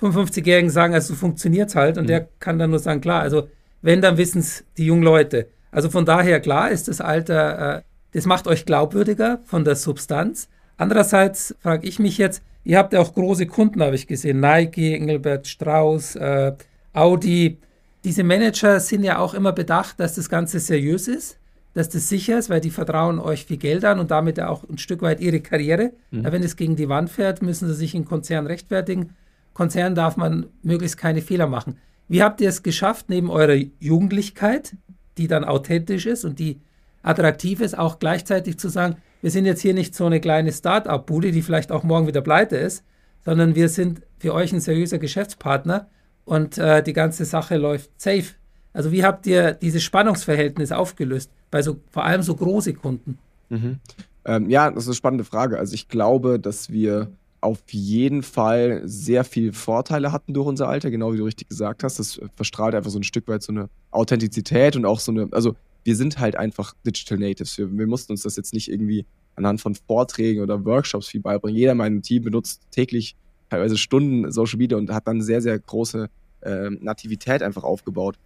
55-Jährigen 0.00 0.70
sagen, 0.70 0.94
also 0.94 1.14
funktioniert 1.14 1.68
es 1.68 1.76
halt 1.76 1.98
und 1.98 2.04
mhm. 2.04 2.08
der 2.08 2.28
kann 2.40 2.58
dann 2.58 2.70
nur 2.70 2.78
sagen, 2.78 3.00
klar, 3.00 3.20
also 3.20 3.48
wenn, 3.82 4.00
dann 4.00 4.16
wissen 4.16 4.40
es 4.40 4.64
die 4.78 4.86
jungen 4.86 5.02
Leute. 5.02 5.48
Also 5.70 5.90
von 5.90 6.04
daher, 6.04 6.40
klar 6.40 6.70
ist 6.70 6.88
das 6.88 7.00
Alter, 7.00 7.78
äh, 7.78 7.82
das 8.12 8.26
macht 8.26 8.46
euch 8.46 8.64
glaubwürdiger 8.64 9.40
von 9.44 9.64
der 9.64 9.76
Substanz. 9.76 10.48
Andererseits 10.76 11.54
frage 11.60 11.86
ich 11.86 11.98
mich 11.98 12.18
jetzt, 12.18 12.42
ihr 12.64 12.78
habt 12.78 12.92
ja 12.92 13.00
auch 13.00 13.14
große 13.14 13.46
Kunden, 13.46 13.82
habe 13.82 13.94
ich 13.94 14.06
gesehen, 14.06 14.40
Nike, 14.40 14.94
Engelbert 14.94 15.46
Strauß, 15.46 16.16
äh, 16.16 16.52
Audi. 16.92 17.58
Diese 18.04 18.24
Manager 18.24 18.80
sind 18.80 19.04
ja 19.04 19.18
auch 19.18 19.34
immer 19.34 19.52
bedacht, 19.52 20.00
dass 20.00 20.14
das 20.14 20.28
Ganze 20.28 20.58
seriös 20.60 21.08
ist 21.08 21.38
dass 21.74 21.88
das 21.88 22.08
sicher 22.08 22.38
ist, 22.38 22.50
weil 22.50 22.60
die 22.60 22.70
vertrauen 22.70 23.18
euch 23.18 23.46
viel 23.46 23.56
Geld 23.56 23.84
an 23.84 23.98
und 23.98 24.10
damit 24.10 24.40
auch 24.40 24.68
ein 24.68 24.78
Stück 24.78 25.02
weit 25.02 25.20
ihre 25.20 25.40
Karriere. 25.40 25.92
Mhm. 26.10 26.24
Wenn 26.24 26.42
es 26.42 26.56
gegen 26.56 26.76
die 26.76 26.88
Wand 26.88 27.10
fährt, 27.10 27.42
müssen 27.42 27.68
sie 27.68 27.74
sich 27.74 27.94
in 27.94 28.04
Konzern 28.04 28.46
rechtfertigen. 28.46 29.14
Konzern 29.54 29.94
darf 29.94 30.16
man 30.16 30.46
möglichst 30.62 30.96
keine 30.96 31.22
Fehler 31.22 31.46
machen. 31.46 31.78
Wie 32.08 32.22
habt 32.22 32.40
ihr 32.40 32.48
es 32.48 32.62
geschafft, 32.62 33.06
neben 33.08 33.30
eurer 33.30 33.56
Jugendlichkeit, 33.78 34.76
die 35.18 35.28
dann 35.28 35.44
authentisch 35.44 36.06
ist 36.06 36.24
und 36.24 36.38
die 36.38 36.60
attraktiv 37.02 37.60
ist, 37.60 37.78
auch 37.78 37.98
gleichzeitig 37.98 38.58
zu 38.58 38.68
sagen, 38.68 38.96
wir 39.22 39.30
sind 39.30 39.46
jetzt 39.46 39.60
hier 39.60 39.74
nicht 39.74 39.94
so 39.94 40.06
eine 40.06 40.20
kleine 40.20 40.52
Start-up-Bude, 40.52 41.32
die 41.32 41.42
vielleicht 41.42 41.72
auch 41.72 41.84
morgen 41.84 42.06
wieder 42.06 42.20
pleite 42.20 42.56
ist, 42.56 42.84
sondern 43.24 43.54
wir 43.54 43.68
sind 43.68 44.02
für 44.18 44.34
euch 44.34 44.52
ein 44.52 44.60
seriöser 44.60 44.98
Geschäftspartner 44.98 45.88
und 46.24 46.58
äh, 46.58 46.82
die 46.82 46.92
ganze 46.92 47.24
Sache 47.24 47.56
läuft 47.56 47.90
safe. 48.00 48.34
Also 48.72 48.92
wie 48.92 49.04
habt 49.04 49.26
ihr 49.26 49.52
dieses 49.52 49.82
Spannungsverhältnis 49.82 50.72
aufgelöst 50.72 51.30
bei 51.50 51.62
so 51.62 51.76
vor 51.90 52.04
allem 52.04 52.22
so 52.22 52.34
große 52.34 52.74
Kunden? 52.74 53.18
Mhm. 53.50 53.78
Ähm, 54.24 54.48
ja, 54.50 54.70
das 54.70 54.84
ist 54.84 54.88
eine 54.88 54.94
spannende 54.94 55.24
Frage. 55.24 55.58
Also 55.58 55.74
ich 55.74 55.88
glaube, 55.88 56.38
dass 56.38 56.70
wir 56.70 57.10
auf 57.40 57.60
jeden 57.70 58.22
Fall 58.22 58.82
sehr 58.84 59.24
viele 59.24 59.52
Vorteile 59.52 60.12
hatten 60.12 60.32
durch 60.32 60.46
unser 60.46 60.68
Alter, 60.68 60.90
genau 60.90 61.12
wie 61.12 61.18
du 61.18 61.24
richtig 61.24 61.48
gesagt 61.48 61.82
hast. 61.82 61.98
Das 61.98 62.20
verstrahlt 62.36 62.74
einfach 62.74 62.90
so 62.90 62.98
ein 62.98 63.02
Stück 63.02 63.26
weit 63.26 63.42
so 63.42 63.52
eine 63.52 63.68
Authentizität 63.90 64.76
und 64.76 64.86
auch 64.86 65.00
so 65.00 65.10
eine, 65.10 65.28
also 65.32 65.56
wir 65.84 65.96
sind 65.96 66.20
halt 66.20 66.36
einfach 66.36 66.74
Digital 66.86 67.18
Natives. 67.18 67.58
Wir, 67.58 67.76
wir 67.76 67.86
mussten 67.88 68.12
uns 68.12 68.22
das 68.22 68.36
jetzt 68.36 68.54
nicht 68.54 68.70
irgendwie 68.70 69.04
anhand 69.34 69.60
von 69.60 69.74
Vorträgen 69.74 70.40
oder 70.40 70.64
Workshops 70.64 71.08
viel 71.08 71.20
beibringen. 71.20 71.58
Jeder 71.58 71.72
in 71.72 71.78
meinem 71.78 72.02
Team 72.02 72.22
benutzt 72.22 72.62
täglich 72.70 73.16
teilweise 73.50 73.76
Stunden 73.76 74.30
Social 74.30 74.58
Media 74.58 74.78
und 74.78 74.90
hat 74.90 75.08
dann 75.08 75.20
sehr, 75.20 75.42
sehr 75.42 75.58
große 75.58 76.08
äh, 76.42 76.70
Nativität 76.70 77.42
einfach 77.42 77.64
aufgebaut. 77.64 78.16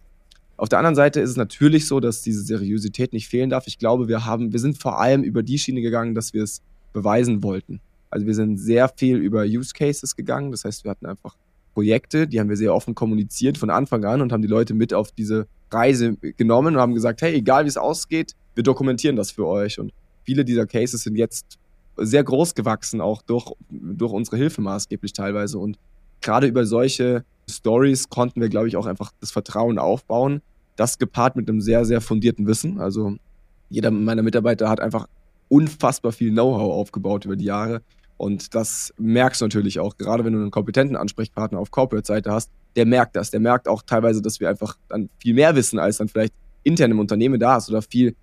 Auf 0.57 0.69
der 0.69 0.79
anderen 0.79 0.95
Seite 0.95 1.21
ist 1.21 1.29
es 1.29 1.35
natürlich 1.37 1.87
so, 1.87 1.99
dass 1.99 2.23
diese 2.23 2.41
Seriosität 2.41 3.13
nicht 3.13 3.27
fehlen 3.27 3.49
darf. 3.49 3.67
Ich 3.67 3.77
glaube, 3.77 4.07
wir 4.07 4.25
haben, 4.25 4.51
wir 4.51 4.59
sind 4.59 4.81
vor 4.81 4.99
allem 4.99 5.23
über 5.23 5.43
die 5.43 5.59
Schiene 5.59 5.81
gegangen, 5.81 6.15
dass 6.15 6.33
wir 6.33 6.43
es 6.43 6.61
beweisen 6.93 7.43
wollten. 7.43 7.79
Also 8.09 8.25
wir 8.25 8.33
sind 8.33 8.57
sehr 8.57 8.89
viel 8.89 9.17
über 9.17 9.43
Use 9.43 9.73
Cases 9.73 10.15
gegangen. 10.15 10.51
Das 10.51 10.65
heißt, 10.65 10.83
wir 10.83 10.91
hatten 10.91 11.05
einfach 11.05 11.35
Projekte, 11.75 12.27
die 12.27 12.39
haben 12.39 12.49
wir 12.49 12.57
sehr 12.57 12.73
offen 12.73 12.95
kommuniziert 12.95 13.57
von 13.59 13.69
Anfang 13.69 14.03
an 14.03 14.21
und 14.21 14.31
haben 14.31 14.41
die 14.41 14.47
Leute 14.47 14.73
mit 14.73 14.95
auf 14.95 15.11
diese 15.11 15.45
Reise 15.69 16.15
genommen 16.15 16.75
und 16.75 16.81
haben 16.81 16.95
gesagt, 16.95 17.21
hey, 17.21 17.35
egal 17.35 17.65
wie 17.65 17.69
es 17.69 17.77
ausgeht, 17.77 18.33
wir 18.55 18.63
dokumentieren 18.63 19.15
das 19.15 19.29
für 19.29 19.45
euch. 19.45 19.79
Und 19.79 19.93
viele 20.23 20.43
dieser 20.43 20.65
Cases 20.65 21.03
sind 21.03 21.17
jetzt 21.17 21.59
sehr 21.97 22.23
groß 22.23 22.55
gewachsen, 22.55 22.99
auch 22.99 23.21
durch, 23.21 23.51
durch 23.69 24.11
unsere 24.11 24.37
Hilfe 24.37 24.61
maßgeblich 24.61 25.13
teilweise. 25.13 25.59
Und 25.59 25.77
gerade 26.21 26.47
über 26.47 26.65
solche 26.65 27.23
Stories 27.49 28.09
konnten 28.09 28.41
wir, 28.41 28.49
glaube 28.49 28.67
ich, 28.67 28.77
auch 28.77 28.85
einfach 28.85 29.11
das 29.19 29.31
Vertrauen 29.31 29.79
aufbauen. 29.79 30.41
Das 30.75 30.99
gepaart 30.99 31.35
mit 31.35 31.49
einem 31.49 31.61
sehr, 31.61 31.85
sehr 31.85 32.01
fundierten 32.01 32.47
Wissen. 32.47 32.79
Also 32.79 33.15
jeder 33.69 33.91
meiner 33.91 34.23
Mitarbeiter 34.23 34.69
hat 34.69 34.79
einfach 34.79 35.07
unfassbar 35.49 36.11
viel 36.11 36.31
Know-how 36.31 36.73
aufgebaut 36.73 37.25
über 37.25 37.35
die 37.35 37.45
Jahre. 37.45 37.81
Und 38.17 38.55
das 38.55 38.93
merkst 38.97 39.41
du 39.41 39.45
natürlich 39.45 39.79
auch, 39.79 39.97
gerade 39.97 40.25
wenn 40.25 40.33
du 40.33 40.39
einen 40.39 40.51
kompetenten 40.51 40.95
Ansprechpartner 40.95 41.59
auf 41.59 41.71
Corporate-Seite 41.71 42.31
hast, 42.31 42.49
der 42.75 42.85
merkt 42.85 43.15
das. 43.15 43.31
Der 43.31 43.39
merkt 43.39 43.67
auch 43.67 43.81
teilweise, 43.83 44.21
dass 44.21 44.39
wir 44.39 44.49
einfach 44.49 44.77
dann 44.89 45.09
viel 45.21 45.33
mehr 45.33 45.55
wissen, 45.55 45.79
als 45.79 45.97
dann 45.97 46.07
vielleicht 46.07 46.33
intern 46.63 46.91
im 46.91 46.99
Unternehmen 46.99 47.39
da 47.39 47.57
ist 47.57 47.69
oder 47.69 47.81
viel, 47.81 48.15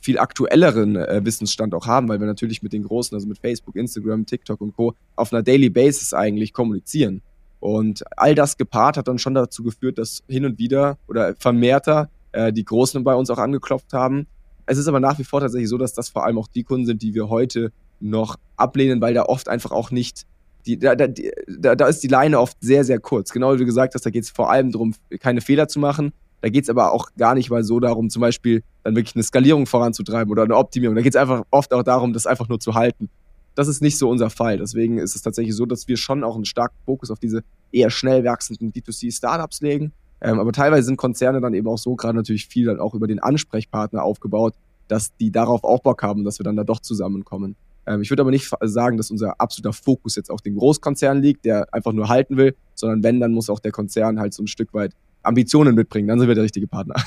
viel 0.00 0.18
aktuelleren 0.18 0.96
äh, 0.96 1.20
Wissensstand 1.24 1.74
auch 1.74 1.86
haben, 1.86 2.08
weil 2.08 2.20
wir 2.20 2.26
natürlich 2.26 2.62
mit 2.62 2.72
den 2.72 2.84
Großen, 2.84 3.14
also 3.14 3.26
mit 3.26 3.38
Facebook, 3.38 3.76
Instagram, 3.76 4.24
TikTok 4.24 4.60
und 4.60 4.74
Co. 4.74 4.94
auf 5.16 5.32
einer 5.32 5.42
Daily 5.42 5.68
Basis 5.68 6.14
eigentlich 6.14 6.52
kommunizieren. 6.52 7.22
Und 7.60 8.02
all 8.16 8.34
das 8.34 8.56
gepaart 8.56 8.96
hat 8.96 9.06
dann 9.06 9.18
schon 9.18 9.34
dazu 9.34 9.62
geführt, 9.62 9.98
dass 9.98 10.22
hin 10.28 10.46
und 10.46 10.58
wieder 10.58 10.98
oder 11.08 11.34
vermehrter 11.38 12.08
äh, 12.32 12.52
die 12.52 12.64
Großen 12.64 13.04
bei 13.04 13.14
uns 13.14 13.30
auch 13.30 13.38
angeklopft 13.38 13.92
haben. 13.92 14.26
Es 14.66 14.78
ist 14.78 14.88
aber 14.88 15.00
nach 15.00 15.18
wie 15.18 15.24
vor 15.24 15.40
tatsächlich 15.40 15.68
so, 15.68 15.78
dass 15.78 15.92
das 15.92 16.08
vor 16.08 16.24
allem 16.24 16.38
auch 16.38 16.48
die 16.48 16.64
Kunden 16.64 16.86
sind, 16.86 17.02
die 17.02 17.14
wir 17.14 17.28
heute 17.28 17.72
noch 18.00 18.36
ablehnen, 18.56 19.00
weil 19.00 19.14
da 19.14 19.24
oft 19.24 19.48
einfach 19.48 19.72
auch 19.72 19.90
nicht, 19.90 20.26
die, 20.64 20.78
da, 20.78 20.94
da, 20.94 21.06
da, 21.48 21.74
da 21.74 21.86
ist 21.86 22.02
die 22.02 22.08
Leine 22.08 22.40
oft 22.40 22.56
sehr, 22.60 22.84
sehr 22.84 22.98
kurz. 22.98 23.32
Genau 23.32 23.52
wie 23.54 23.58
du 23.58 23.64
gesagt 23.66 23.94
hast, 23.94 24.06
da 24.06 24.10
geht 24.10 24.24
es 24.24 24.30
vor 24.30 24.50
allem 24.50 24.72
darum, 24.72 24.94
keine 25.20 25.40
Fehler 25.40 25.68
zu 25.68 25.80
machen. 25.80 26.12
Da 26.40 26.48
geht 26.48 26.64
es 26.64 26.70
aber 26.70 26.92
auch 26.92 27.10
gar 27.18 27.34
nicht 27.34 27.50
mal 27.50 27.64
so 27.64 27.80
darum, 27.80 28.08
zum 28.08 28.20
Beispiel 28.20 28.62
dann 28.82 28.96
wirklich 28.96 29.14
eine 29.14 29.22
Skalierung 29.22 29.66
voranzutreiben 29.66 30.30
oder 30.32 30.44
eine 30.44 30.56
Optimierung. 30.56 30.96
Da 30.96 31.02
geht 31.02 31.14
es 31.14 31.20
einfach 31.20 31.42
oft 31.50 31.72
auch 31.74 31.82
darum, 31.82 32.14
das 32.14 32.26
einfach 32.26 32.48
nur 32.48 32.60
zu 32.60 32.74
halten. 32.74 33.10
Das 33.54 33.68
ist 33.68 33.82
nicht 33.82 33.98
so 33.98 34.08
unser 34.08 34.30
Fall. 34.30 34.58
Deswegen 34.58 34.98
ist 34.98 35.16
es 35.16 35.22
tatsächlich 35.22 35.54
so, 35.54 35.66
dass 35.66 35.88
wir 35.88 35.96
schon 35.96 36.24
auch 36.24 36.34
einen 36.34 36.44
starken 36.44 36.76
Fokus 36.84 37.10
auf 37.10 37.18
diese 37.18 37.42
eher 37.72 37.90
schnell 37.90 38.24
wachsenden 38.24 38.72
D2C-Startups 38.72 39.60
legen. 39.60 39.92
Ähm, 40.20 40.38
aber 40.38 40.52
teilweise 40.52 40.84
sind 40.84 40.96
Konzerne 40.96 41.40
dann 41.40 41.54
eben 41.54 41.66
auch 41.66 41.78
so, 41.78 41.96
gerade 41.96 42.16
natürlich 42.16 42.46
viel 42.46 42.66
dann 42.66 42.80
auch 42.80 42.94
über 42.94 43.06
den 43.06 43.20
Ansprechpartner 43.20 44.02
aufgebaut, 44.02 44.54
dass 44.88 45.16
die 45.16 45.30
darauf 45.30 45.64
auch 45.64 45.80
Bock 45.80 46.02
haben, 46.02 46.24
dass 46.24 46.38
wir 46.38 46.44
dann 46.44 46.56
da 46.56 46.64
doch 46.64 46.80
zusammenkommen. 46.80 47.56
Ähm, 47.86 48.02
ich 48.02 48.10
würde 48.10 48.22
aber 48.22 48.30
nicht 48.30 48.50
sagen, 48.62 48.96
dass 48.96 49.10
unser 49.10 49.40
absoluter 49.40 49.72
Fokus 49.72 50.16
jetzt 50.16 50.30
auf 50.30 50.42
den 50.42 50.56
Großkonzern 50.56 51.22
liegt, 51.22 51.44
der 51.44 51.72
einfach 51.72 51.92
nur 51.92 52.08
halten 52.08 52.36
will, 52.36 52.54
sondern 52.74 53.02
wenn, 53.02 53.20
dann 53.20 53.32
muss 53.32 53.50
auch 53.50 53.60
der 53.60 53.72
Konzern 53.72 54.20
halt 54.20 54.34
so 54.34 54.42
ein 54.42 54.46
Stück 54.46 54.74
weit 54.74 54.92
Ambitionen 55.22 55.74
mitbringen. 55.74 56.08
Dann 56.08 56.18
sind 56.18 56.28
wir 56.28 56.34
der 56.34 56.44
richtige 56.44 56.66
Partner. 56.66 56.94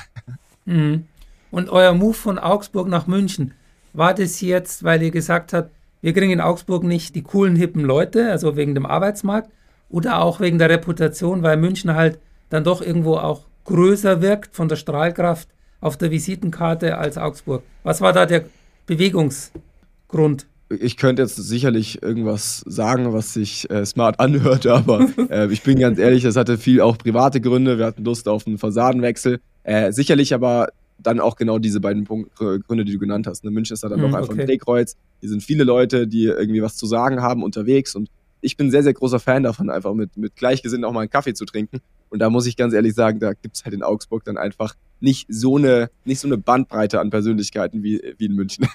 Mhm. 0.66 1.04
Und 1.50 1.68
euer 1.68 1.92
Move 1.92 2.14
von 2.14 2.38
Augsburg 2.38 2.88
nach 2.88 3.06
München, 3.06 3.52
war 3.92 4.14
das 4.14 4.40
jetzt, 4.40 4.82
weil 4.82 5.02
ihr 5.02 5.10
gesagt 5.10 5.52
habt, 5.52 5.70
wir 6.04 6.12
kriegen 6.12 6.32
in 6.32 6.42
Augsburg 6.42 6.84
nicht 6.84 7.14
die 7.14 7.22
coolen, 7.22 7.56
hippen 7.56 7.82
Leute, 7.82 8.30
also 8.30 8.56
wegen 8.56 8.74
dem 8.74 8.84
Arbeitsmarkt, 8.84 9.50
oder 9.88 10.20
auch 10.20 10.38
wegen 10.38 10.58
der 10.58 10.68
Reputation, 10.68 11.42
weil 11.42 11.56
München 11.56 11.94
halt 11.94 12.18
dann 12.50 12.62
doch 12.62 12.82
irgendwo 12.82 13.16
auch 13.16 13.46
größer 13.64 14.20
wirkt 14.20 14.54
von 14.54 14.68
der 14.68 14.76
Strahlkraft 14.76 15.48
auf 15.80 15.96
der 15.96 16.10
Visitenkarte 16.10 16.98
als 16.98 17.16
Augsburg. 17.16 17.62
Was 17.84 18.02
war 18.02 18.12
da 18.12 18.26
der 18.26 18.44
Bewegungsgrund? 18.84 20.44
ich 20.68 20.96
könnte 20.98 21.22
jetzt 21.22 21.36
sicherlich 21.36 22.02
irgendwas 22.02 22.64
sagen, 22.66 23.12
was 23.14 23.32
sich 23.32 23.70
äh, 23.70 23.86
smart 23.86 24.20
anhört, 24.20 24.66
aber 24.66 25.08
äh, 25.30 25.50
ich 25.50 25.62
bin 25.62 25.78
ganz 25.78 25.98
ehrlich, 25.98 26.22
das 26.22 26.36
hatte 26.36 26.58
viel 26.58 26.82
auch 26.82 26.98
private 26.98 27.40
Gründe. 27.40 27.78
Wir 27.78 27.86
hatten 27.86 28.04
Lust 28.04 28.28
auf 28.28 28.46
einen 28.46 28.58
Fassadenwechsel. 28.58 29.40
Äh, 29.62 29.92
sicherlich 29.92 30.34
aber 30.34 30.68
dann 30.98 31.20
auch 31.20 31.36
genau 31.36 31.58
diese 31.58 31.80
beiden 31.80 32.04
Punkt, 32.04 32.34
Gründe, 32.36 32.84
die 32.84 32.92
du 32.92 32.98
genannt 32.98 33.26
hast. 33.26 33.44
Ne? 33.44 33.50
München 33.50 33.74
ist 33.74 33.84
da 33.84 33.88
dann 33.88 34.00
mm, 34.00 34.02
doch 34.02 34.14
einfach 34.14 34.30
okay. 34.30 34.42
ein 34.42 34.46
Drehkreuz. 34.46 34.96
Hier 35.20 35.28
sind 35.28 35.42
viele 35.42 35.64
Leute, 35.64 36.06
die 36.06 36.24
irgendwie 36.24 36.62
was 36.62 36.76
zu 36.76 36.86
sagen 36.86 37.20
haben 37.20 37.42
unterwegs 37.42 37.94
und 37.94 38.10
ich 38.40 38.58
bin 38.58 38.70
sehr, 38.70 38.82
sehr 38.82 38.92
großer 38.92 39.20
Fan 39.20 39.42
davon, 39.42 39.70
einfach 39.70 39.94
mit, 39.94 40.18
mit 40.18 40.36
Gleichgesinnten 40.36 40.84
auch 40.84 40.92
mal 40.92 41.00
einen 41.00 41.10
Kaffee 41.10 41.32
zu 41.32 41.46
trinken. 41.46 41.80
Und 42.10 42.18
da 42.18 42.28
muss 42.28 42.46
ich 42.46 42.56
ganz 42.56 42.74
ehrlich 42.74 42.94
sagen, 42.94 43.18
da 43.18 43.32
gibt 43.32 43.56
es 43.56 43.64
halt 43.64 43.74
in 43.74 43.82
Augsburg 43.82 44.22
dann 44.24 44.36
einfach 44.36 44.74
nicht 45.00 45.26
so 45.30 45.56
eine, 45.56 45.90
nicht 46.04 46.20
so 46.20 46.28
eine 46.28 46.36
Bandbreite 46.36 47.00
an 47.00 47.08
Persönlichkeiten 47.08 47.82
wie, 47.82 48.02
wie 48.18 48.26
in 48.26 48.34
München. 48.34 48.68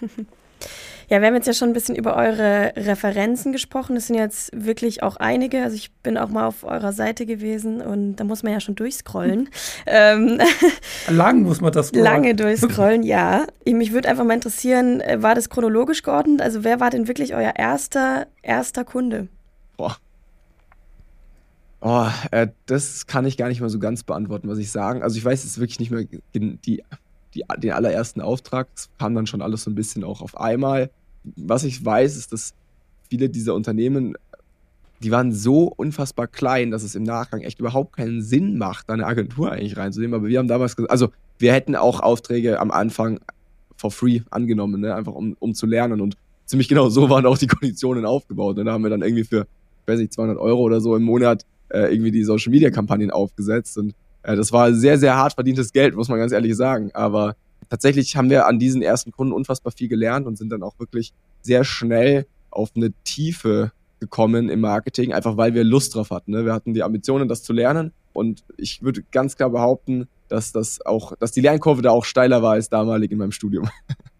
Ja, 1.08 1.20
wir 1.20 1.28
haben 1.28 1.34
jetzt 1.34 1.46
ja 1.46 1.52
schon 1.52 1.70
ein 1.70 1.74
bisschen 1.74 1.96
über 1.96 2.16
eure 2.16 2.72
Referenzen 2.76 3.52
gesprochen. 3.52 3.96
Es 3.96 4.06
sind 4.06 4.16
jetzt 4.16 4.50
wirklich 4.54 5.02
auch 5.02 5.16
einige. 5.16 5.62
Also 5.62 5.76
ich 5.76 5.92
bin 5.92 6.16
auch 6.16 6.30
mal 6.30 6.46
auf 6.46 6.64
eurer 6.64 6.92
Seite 6.92 7.26
gewesen 7.26 7.82
und 7.82 8.16
da 8.16 8.24
muss 8.24 8.42
man 8.42 8.52
ja 8.52 8.60
schon 8.60 8.74
durchscrollen. 8.74 9.50
ähm, 9.86 10.40
Lang 11.08 11.42
muss 11.42 11.60
man 11.60 11.72
das 11.72 11.88
scrollen. 11.88 12.04
Lange 12.04 12.34
durchscrollen, 12.36 13.02
ja. 13.02 13.46
Mich 13.66 13.92
würde 13.92 14.08
einfach 14.08 14.24
mal 14.24 14.34
interessieren, 14.34 15.00
äh, 15.00 15.22
war 15.22 15.34
das 15.34 15.50
chronologisch 15.50 16.02
geordnet? 16.02 16.40
Also 16.40 16.64
wer 16.64 16.80
war 16.80 16.90
denn 16.90 17.06
wirklich 17.06 17.34
euer 17.34 17.52
erster, 17.56 18.26
erster 18.42 18.84
Kunde? 18.84 19.28
Boah. 19.76 19.96
Oh, 21.80 22.06
äh, 22.30 22.48
das 22.64 23.06
kann 23.06 23.26
ich 23.26 23.36
gar 23.36 23.48
nicht 23.48 23.60
mal 23.60 23.68
so 23.68 23.78
ganz 23.78 24.04
beantworten, 24.04 24.48
was 24.48 24.56
ich 24.56 24.70
sagen. 24.70 25.02
Also 25.02 25.18
ich 25.18 25.24
weiß 25.24 25.44
jetzt 25.44 25.58
wirklich 25.58 25.80
nicht 25.80 25.90
mehr 25.90 26.04
die 26.34 26.82
die, 27.34 27.44
den 27.58 27.72
allerersten 27.72 28.20
Auftrag. 28.20 28.68
Es 28.74 28.88
kam 28.98 29.14
dann 29.14 29.26
schon 29.26 29.42
alles 29.42 29.64
so 29.64 29.70
ein 29.70 29.74
bisschen 29.74 30.04
auch 30.04 30.22
auf 30.22 30.36
einmal. 30.38 30.90
Was 31.36 31.64
ich 31.64 31.84
weiß, 31.84 32.16
ist, 32.16 32.32
dass 32.32 32.54
viele 33.08 33.28
dieser 33.28 33.54
Unternehmen, 33.54 34.16
die 35.02 35.10
waren 35.10 35.32
so 35.32 35.64
unfassbar 35.64 36.26
klein, 36.26 36.70
dass 36.70 36.82
es 36.82 36.94
im 36.94 37.02
Nachgang 37.02 37.40
echt 37.42 37.60
überhaupt 37.60 37.96
keinen 37.96 38.22
Sinn 38.22 38.58
macht, 38.58 38.88
da 38.88 38.94
eine 38.94 39.06
Agentur 39.06 39.52
eigentlich 39.52 39.76
reinzunehmen. 39.76 40.14
Aber 40.14 40.28
wir 40.28 40.38
haben 40.38 40.48
damals 40.48 40.76
gesagt, 40.76 40.90
also 40.90 41.08
wir 41.38 41.52
hätten 41.52 41.76
auch 41.76 42.00
Aufträge 42.00 42.60
am 42.60 42.70
Anfang 42.70 43.20
for 43.76 43.90
free 43.90 44.20
angenommen, 44.30 44.80
ne? 44.80 44.94
einfach 44.94 45.14
um, 45.14 45.36
um 45.40 45.54
zu 45.54 45.66
lernen. 45.66 46.00
Und 46.00 46.16
ziemlich 46.46 46.68
genau 46.68 46.88
so 46.88 47.10
waren 47.10 47.26
auch 47.26 47.38
die 47.38 47.46
Konditionen 47.46 48.06
aufgebaut. 48.06 48.58
Und 48.58 48.66
da 48.66 48.72
haben 48.72 48.82
wir 48.82 48.90
dann 48.90 49.02
irgendwie 49.02 49.24
für, 49.24 49.46
weiß 49.86 49.98
nicht, 49.98 50.12
200 50.12 50.38
Euro 50.38 50.62
oder 50.62 50.80
so 50.80 50.96
im 50.96 51.02
Monat 51.02 51.44
äh, 51.68 51.92
irgendwie 51.92 52.10
die 52.10 52.24
Social 52.24 52.50
Media 52.50 52.70
Kampagnen 52.70 53.10
aufgesetzt. 53.10 53.76
Und 53.78 53.94
äh, 54.24 54.36
das 54.36 54.52
war 54.52 54.72
sehr, 54.74 54.98
sehr 54.98 55.16
hart 55.16 55.34
verdientes 55.34 55.72
Geld, 55.72 55.94
muss 55.94 56.08
man 56.08 56.18
ganz 56.18 56.32
ehrlich 56.32 56.56
sagen. 56.56 56.90
Aber 56.94 57.36
tatsächlich 57.68 58.16
haben 58.16 58.30
wir 58.30 58.46
an 58.46 58.58
diesen 58.58 58.82
ersten 58.82 59.12
Kunden 59.12 59.32
unfassbar 59.32 59.72
viel 59.72 59.88
gelernt 59.88 60.26
und 60.26 60.36
sind 60.36 60.50
dann 60.50 60.62
auch 60.62 60.78
wirklich 60.78 61.12
sehr 61.42 61.64
schnell 61.64 62.26
auf 62.50 62.70
eine 62.74 62.92
Tiefe 63.04 63.72
gekommen 64.00 64.48
im 64.48 64.60
Marketing, 64.60 65.12
einfach 65.12 65.36
weil 65.36 65.54
wir 65.54 65.64
Lust 65.64 65.94
drauf 65.94 66.10
hatten. 66.10 66.32
Ne? 66.32 66.44
Wir 66.44 66.52
hatten 66.52 66.74
die 66.74 66.82
Ambitionen, 66.82 67.28
das 67.28 67.42
zu 67.42 67.52
lernen. 67.52 67.92
Und 68.12 68.44
ich 68.56 68.82
würde 68.82 69.02
ganz 69.10 69.36
klar 69.36 69.50
behaupten, 69.50 70.08
dass 70.28 70.52
das 70.52 70.84
auch, 70.84 71.16
dass 71.16 71.32
die 71.32 71.40
Lernkurve 71.40 71.82
da 71.82 71.90
auch 71.90 72.04
steiler 72.04 72.42
war 72.42 72.52
als 72.52 72.68
damalig 72.68 73.10
in 73.10 73.18
meinem 73.18 73.32
Studium. 73.32 73.68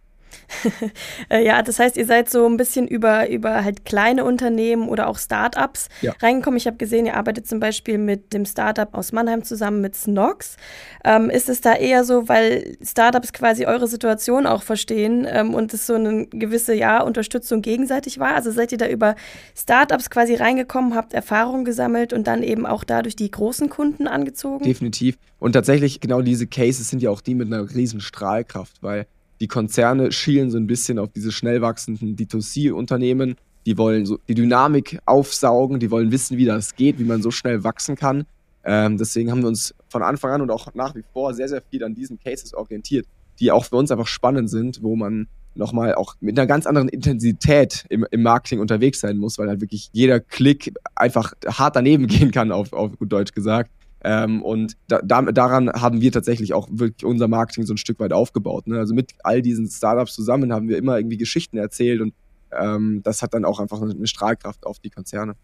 Äh, 1.31 1.45
ja, 1.45 1.63
das 1.63 1.79
heißt, 1.79 1.97
ihr 1.97 2.07
seid 2.07 2.29
so 2.29 2.47
ein 2.47 2.57
bisschen 2.57 2.87
über, 2.87 3.29
über 3.31 3.65
halt 3.65 3.85
kleine 3.85 4.25
Unternehmen 4.25 4.89
oder 4.89 5.09
auch 5.09 5.19
Startups 5.19 5.89
ja. 6.03 6.13
reingekommen. 6.21 6.57
Ich 6.59 6.67
habe 6.67 6.77
gesehen, 6.77 7.07
ihr 7.07 7.17
arbeitet 7.17 7.47
zum 7.47 7.61
Beispiel 7.61 7.99
mit 7.99 8.33
dem 8.33 8.45
Startup 8.45 8.93
aus 8.95 9.13
Mannheim 9.13 9.43
zusammen 9.43 9.81
mit 9.81 9.95
Snox. 9.95 10.57
Ähm, 11.05 11.31
ist 11.31 11.49
es 11.49 11.61
da 11.61 11.75
eher 11.75 12.05
so, 12.05 12.29
weil 12.29 12.77
Startups 12.83 13.33
quasi 13.33 13.65
eure 13.65 13.87
Situation 13.87 14.47
auch 14.47 14.63
verstehen 14.63 15.27
ähm, 15.29 15.55
und 15.55 15.73
es 15.73 15.87
so 15.87 15.95
eine 15.95 16.27
gewisse 16.27 16.75
ja, 16.75 17.03
Unterstützung 17.03 17.63
gegenseitig 17.63 18.19
war? 18.19 18.35
Also 18.35 18.51
seid 18.51 18.73
ihr 18.73 18.79
da 18.79 18.89
über 18.89 19.15
Startups 19.57 20.11
quasi 20.11 20.35
reingekommen, 20.35 20.95
habt 20.95 21.15
Erfahrung 21.15 21.65
gesammelt 21.65 22.13
und 22.13 22.27
dann 22.27 22.43
eben 22.43 22.67
auch 22.67 22.85
dadurch 22.85 23.17
die 23.17 23.31
großen 23.31 23.69
Kunden 23.71 24.07
angezogen? 24.09 24.65
Definitiv. 24.65 25.17
Und 25.39 25.53
tatsächlich, 25.53 26.01
genau 26.01 26.23
diese 26.23 26.47
Cases 26.47 26.89
sind 26.89 27.03
ja 27.03 27.11
auch 27.11 27.21
die 27.21 27.35
mit 27.35 27.53
einer 27.53 27.75
riesen 27.75 28.01
Strahlkraft, 28.01 28.83
weil 28.83 29.07
die 29.41 29.49
Konzerne 29.49 30.12
schielen 30.12 30.50
so 30.50 30.59
ein 30.59 30.67
bisschen 30.67 30.99
auf 30.99 31.11
diese 31.12 31.33
schnell 31.33 31.61
wachsenden 31.61 32.17
D2C-Unternehmen. 32.17 33.37
Die 33.67 33.79
wollen 33.79 34.07
so 34.07 34.19
die 34.29 34.35
Dynamik 34.35 34.99
aufsaugen, 35.07 35.81
die 35.81 35.91
wollen 35.91 36.12
wissen, 36.12 36.37
wie 36.37 36.45
das 36.45 36.76
geht, 36.76 36.99
wie 36.99 37.05
man 37.05 37.23
so 37.23 37.31
schnell 37.31 37.64
wachsen 37.64 37.97
kann. 37.97 38.26
Ähm, 38.64 38.97
deswegen 38.97 39.31
haben 39.31 39.43
wir 39.43 39.49
uns 39.49 39.75
von 39.88 40.03
Anfang 40.03 40.33
an 40.33 40.41
und 40.41 40.50
auch 40.50 40.73
nach 40.75 40.95
wie 40.95 41.05
vor 41.12 41.35
sehr, 41.35 41.49
sehr 41.49 41.62
viel 41.62 41.85
an 41.85 41.95
diesen 41.95 42.19
Cases 42.19 42.55
orientiert, 42.55 43.07
die 43.41 43.50
auch 43.50 43.64
für 43.64 43.76
uns 43.76 43.91
einfach 43.91 44.07
spannend 44.07 44.50
sind, 44.50 44.83
wo 44.83 44.97
man 44.97 45.29
nochmal 45.55 45.95
auch 45.95 46.14
mit 46.21 46.38
einer 46.38 46.47
ganz 46.47 46.67
anderen 46.67 46.88
Intensität 46.88 47.85
im, 47.88 48.07
im 48.11 48.23
Marketing 48.23 48.61
unterwegs 48.61 49.00
sein 49.00 49.17
muss, 49.19 49.38
weil 49.38 49.49
halt 49.49 49.61
wirklich 49.61 49.88
jeder 49.93 50.21
Klick 50.21 50.75
einfach 50.95 51.33
hart 51.47 51.76
daneben 51.76 52.07
gehen 52.09 52.31
kann, 52.31 52.53
auf, 52.53 52.73
auf 52.73 52.99
gut 52.99 53.12
Deutsch 53.12 53.33
gesagt. 53.33 53.71
Ähm, 54.04 54.42
und 54.42 54.76
da, 54.87 55.00
da, 55.02 55.23
daran 55.23 55.73
haben 55.73 56.02
wir 56.02 56.12
tatsächlich 56.12 56.52
auch 56.52 56.68
wirklich 56.70 57.06
unser 57.06 57.26
Marketing 57.26 57.64
so 57.64 57.73
ein 57.73 57.78
Stück 57.78 57.99
weit 58.00 58.12
aufgebaut. 58.12 58.66
Ne? 58.66 58.78
Also 58.78 58.94
mit 58.94 59.12
all 59.23 59.40
diesen 59.40 59.66
Startups 59.68 60.14
zusammen 60.14 60.52
haben 60.52 60.68
wir 60.68 60.76
immer 60.76 60.99
irgendwie 60.99 61.16
Geschichten 61.16 61.56
erzählt 61.56 62.02
und 62.02 62.12
ähm, 62.52 63.00
das 63.02 63.23
hat 63.23 63.32
dann 63.32 63.46
auch 63.46 63.61
einfach 63.61 63.80
eine 63.80 64.06
Strahlkraft 64.06 64.66
auf 64.66 64.78
die 64.78 64.90
Konzerne. 64.90 65.34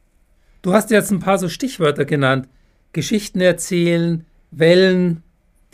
Du 0.63 0.75
hast 0.75 0.91
jetzt 0.91 1.11
ein 1.11 1.21
paar 1.21 1.39
so 1.39 1.49
Stichwörter 1.49 2.05
genannt. 2.05 2.49
Geschichten 2.93 3.41
erzählen, 3.41 4.27
Wellen, 4.51 5.23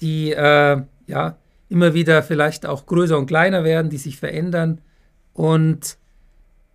die 0.01 0.33
äh, 0.33 0.83
ja 1.09 1.37
immer 1.69 1.93
wieder 1.93 2.23
vielleicht 2.23 2.67
auch 2.67 2.87
größer 2.87 3.19
und 3.19 3.27
kleiner 3.27 3.65
werden, 3.65 3.91
die 3.91 3.97
sich 3.97 4.17
verändern. 4.17 4.81
Und 5.33 5.99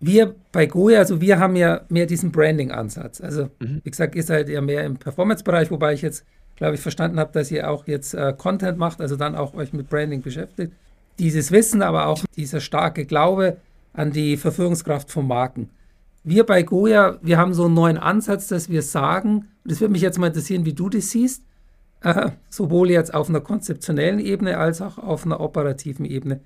wir 0.02 0.34
bei 0.50 0.66
Goya, 0.66 0.98
also 0.98 1.20
wir 1.20 1.38
haben 1.38 1.54
ja 1.54 1.82
mehr 1.88 2.06
diesen 2.06 2.32
Branding-Ansatz. 2.32 3.20
Also, 3.20 3.44
mhm. 3.60 3.80
wie 3.84 3.90
gesagt, 3.90 4.16
ihr 4.16 4.24
seid 4.24 4.48
ja 4.48 4.60
mehr 4.60 4.84
im 4.84 4.96
Performance-Bereich, 4.96 5.70
wobei 5.70 5.94
ich 5.94 6.02
jetzt, 6.02 6.26
glaube 6.56 6.74
ich, 6.74 6.80
verstanden 6.80 7.20
habe, 7.20 7.32
dass 7.32 7.52
ihr 7.52 7.70
auch 7.70 7.86
jetzt 7.86 8.12
äh, 8.12 8.34
Content 8.36 8.78
macht, 8.78 9.00
also 9.00 9.14
dann 9.14 9.36
auch 9.36 9.54
euch 9.54 9.72
mit 9.72 9.88
Branding 9.88 10.20
beschäftigt. 10.20 10.72
Dieses 11.20 11.52
Wissen, 11.52 11.82
aber 11.82 12.08
auch 12.08 12.24
dieser 12.36 12.60
starke 12.60 13.06
Glaube 13.06 13.58
an 13.92 14.10
die 14.10 14.36
Verführungskraft 14.36 15.08
von 15.10 15.28
Marken. 15.28 15.70
Wir 16.24 16.44
bei 16.44 16.64
Goya, 16.64 17.18
wir 17.22 17.38
haben 17.38 17.54
so 17.54 17.66
einen 17.66 17.74
neuen 17.74 17.98
Ansatz, 17.98 18.48
dass 18.48 18.68
wir 18.68 18.82
sagen, 18.82 19.48
und 19.64 19.70
es 19.70 19.80
würde 19.80 19.92
mich 19.92 20.02
jetzt 20.02 20.18
mal 20.18 20.28
interessieren, 20.28 20.64
wie 20.64 20.72
du 20.72 20.88
das 20.88 21.10
siehst, 21.10 21.44
äh, 22.02 22.30
sowohl 22.50 22.90
jetzt 22.90 23.14
auf 23.14 23.28
einer 23.28 23.40
konzeptionellen 23.40 24.18
Ebene 24.18 24.58
als 24.58 24.82
auch 24.82 24.98
auf 24.98 25.24
einer 25.24 25.38
operativen 25.38 26.04
Ebene. 26.04 26.40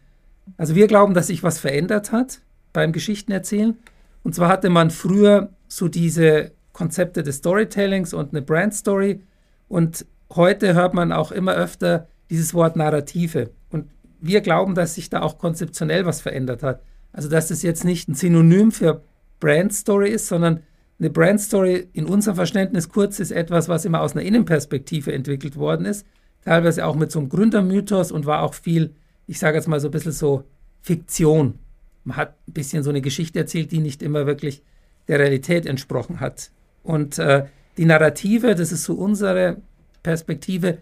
Also 0.59 0.75
wir 0.75 0.89
glauben, 0.89 1.15
dass 1.15 1.29
sich 1.29 1.43
was 1.43 1.59
verändert 1.59 2.13
hat 2.13 2.41
beim 2.77 2.93
Geschichtenerzählen. 2.93 3.75
Und 4.23 4.35
zwar 4.35 4.49
hatte 4.49 4.69
man 4.69 4.91
früher 4.91 5.51
so 5.67 5.89
diese 5.89 6.53
Konzepte 6.73 7.23
des 7.23 7.37
Storytellings 7.37 8.13
und 8.13 8.33
eine 8.33 8.43
Brandstory. 8.43 9.23
Und 9.67 10.05
heute 10.35 10.75
hört 10.75 10.93
man 10.93 11.11
auch 11.11 11.33
immer 11.33 11.55
öfter 11.55 12.07
dieses 12.29 12.53
Wort 12.53 12.77
Narrative. 12.77 13.51
Und 13.71 13.87
wir 14.21 14.43
glauben, 14.43 14.75
dass 14.75 14.95
sich 14.95 15.09
da 15.09 15.23
auch 15.23 15.39
konzeptionell 15.39 16.05
was 16.05 16.21
verändert 16.21 16.63
hat. 16.63 16.83
Also 17.13 17.31
dass 17.31 17.51
es 17.51 17.63
jetzt 17.63 17.85
nicht 17.85 18.09
ein 18.09 18.15
Synonym 18.15 18.73
für 18.73 19.03
Brandstory 19.41 20.11
ist, 20.11 20.29
sondern 20.29 20.61
eine 20.99 21.09
Brandstory 21.09 21.89
in 21.95 22.05
unserem 22.05 22.37
Verständnis 22.37 22.91
kurz 22.91 23.21
ist 23.21 23.31
etwas, 23.31 23.71
was 23.71 23.87
immer 23.87 24.03
aus 24.03 24.13
einer 24.13 24.25
Innenperspektive 24.25 25.15
entwickelt 25.15 25.57
worden 25.57 25.87
ist. 25.87 26.07
Teilweise 26.45 26.85
auch 26.85 26.95
mit 26.95 27.11
so 27.11 27.21
einem 27.21 27.31
Gründermythos 27.31 28.13
und 28.13 28.27
war 28.27 28.43
auch 28.43 28.53
viel, 28.53 28.95
ich 29.27 29.39
sage 29.39 29.57
jetzt 29.57 29.67
mal 29.67 29.81
so 29.81 29.89
ein 29.89 29.93
bisschen 29.93 30.13
so 30.13 30.45
Fiktion 30.83 31.59
man 32.07 32.17
hat 32.17 32.35
ein 32.49 32.53
bisschen 32.53 32.83
so 32.83 32.91
eine 32.91 33.01
Geschichte 33.03 33.39
erzählt, 33.41 33.73
die 33.73 33.81
nicht 33.81 34.03
immer 34.03 34.27
wirklich 34.27 34.63
der 35.09 35.19
Realität 35.19 35.67
entsprochen 35.67 36.21
hat. 36.21 36.51
Und 36.83 37.19
äh, 37.19 37.47
die 37.77 37.85
Narrative, 37.85 38.55
das 38.55 38.73
ist 38.73 38.85
so 38.85 38.95
unsere 38.95 39.59
Perspektive, 40.03 40.79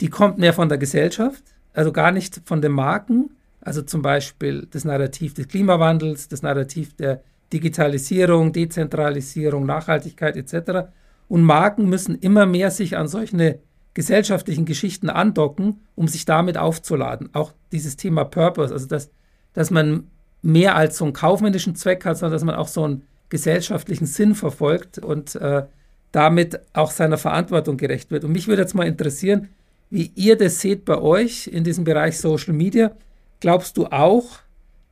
die 0.00 0.08
kommt 0.08 0.38
mehr 0.38 0.52
von 0.52 0.68
der 0.68 0.78
Gesellschaft, 0.78 1.42
also 1.72 1.90
gar 1.90 2.12
nicht 2.12 2.42
von 2.44 2.60
den 2.60 2.72
Marken. 2.72 3.30
Also 3.60 3.82
zum 3.82 4.02
Beispiel 4.02 4.66
das 4.70 4.84
Narrativ 4.84 5.34
des 5.34 5.48
Klimawandels, 5.48 6.28
das 6.28 6.42
Narrativ 6.42 6.94
der 6.96 7.22
Digitalisierung, 7.52 8.52
Dezentralisierung, 8.52 9.64
Nachhaltigkeit 9.64 10.36
etc. 10.36 10.88
Und 11.28 11.42
Marken 11.42 11.88
müssen 11.88 12.18
immer 12.18 12.44
mehr 12.44 12.70
sich 12.70 12.96
an 12.96 13.08
solche 13.08 13.60
gesellschaftlichen 13.94 14.64
Geschichten 14.64 15.08
andocken, 15.08 15.80
um 15.94 16.08
sich 16.08 16.24
damit 16.24 16.58
aufzuladen. 16.58 17.30
Auch 17.32 17.52
dieses 17.70 17.96
Thema 17.96 18.24
Purpose, 18.24 18.72
also 18.72 18.86
dass, 18.86 19.10
dass 19.52 19.70
man 19.70 20.08
mehr 20.42 20.76
als 20.76 20.98
so 20.98 21.04
einen 21.04 21.12
kaufmännischen 21.14 21.76
Zweck 21.76 22.04
hat, 22.04 22.18
sondern 22.18 22.32
dass 22.32 22.44
man 22.44 22.56
auch 22.56 22.68
so 22.68 22.84
einen 22.84 23.02
gesellschaftlichen 23.28 24.06
Sinn 24.06 24.34
verfolgt 24.34 24.98
und 24.98 25.36
äh, 25.36 25.62
damit 26.10 26.60
auch 26.74 26.90
seiner 26.90 27.16
Verantwortung 27.16 27.76
gerecht 27.76 28.10
wird. 28.10 28.24
Und 28.24 28.32
mich 28.32 28.48
würde 28.48 28.62
jetzt 28.62 28.74
mal 28.74 28.86
interessieren, 28.86 29.48
wie 29.88 30.10
ihr 30.14 30.36
das 30.36 30.60
seht 30.60 30.84
bei 30.84 30.98
euch 30.98 31.46
in 31.46 31.64
diesem 31.64 31.84
Bereich 31.84 32.18
Social 32.18 32.52
Media. 32.52 32.92
Glaubst 33.40 33.76
du 33.76 33.86
auch, 33.86 34.40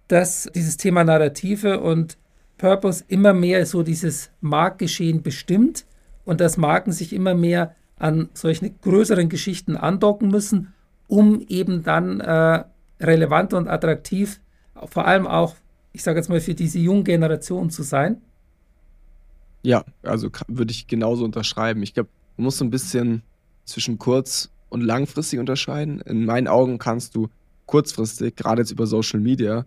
dass 0.09 0.51
dieses 0.55 0.77
Thema 0.77 1.05
Narrative 1.05 1.81
und 1.81 2.17
Purpose 2.59 3.05
immer 3.09 3.33
mehr 3.33 3.65
so 3.67 3.83
dieses 3.83 4.31
Marktgeschehen 4.41 5.23
bestimmt 5.23 5.85
und 6.25 6.41
dass 6.41 6.57
Marken 6.57 6.93
sich 6.93 7.13
immer 7.13 7.35
mehr 7.35 7.75
an 7.97 8.29
solchen 8.35 8.75
größeren 8.83 9.29
Geschichten 9.29 9.77
andocken 9.77 10.31
müssen, 10.31 10.73
um 11.07 11.41
eben 11.49 11.83
dann 11.83 12.21
äh, 12.21 12.65
relevant 13.01 13.53
und 13.55 13.69
attraktiv 13.69 14.41
vor 14.87 15.07
allem 15.07 15.27
auch, 15.27 15.55
ich 15.93 16.03
sage 16.03 16.19
jetzt 16.19 16.29
mal, 16.29 16.41
für 16.41 16.55
diese 16.55 16.79
junge 16.79 17.05
Generation 17.05 17.71
zu 17.71 17.83
sein? 17.83 18.21
Ja, 19.63 19.85
also 20.03 20.31
würde 20.49 20.71
ich 20.71 20.87
genauso 20.87 21.25
unterschreiben. 21.25 21.83
Ich 21.83 21.95
glaube, 21.95 22.09
man 22.37 22.45
muss 22.45 22.59
so 22.59 22.65
ein 22.65 22.71
bisschen 22.71 23.23
zwischen 23.65 23.99
kurz- 23.99 24.51
und 24.69 24.81
langfristig 24.81 25.39
unterscheiden. 25.39 26.01
In 26.01 26.25
meinen 26.25 26.49
Augen 26.49 26.79
kannst 26.79 27.15
du 27.15 27.29
kurzfristig, 27.67 28.37
gerade 28.37 28.63
jetzt 28.63 28.71
über 28.71 28.87
Social 28.87 29.21
Media, 29.21 29.67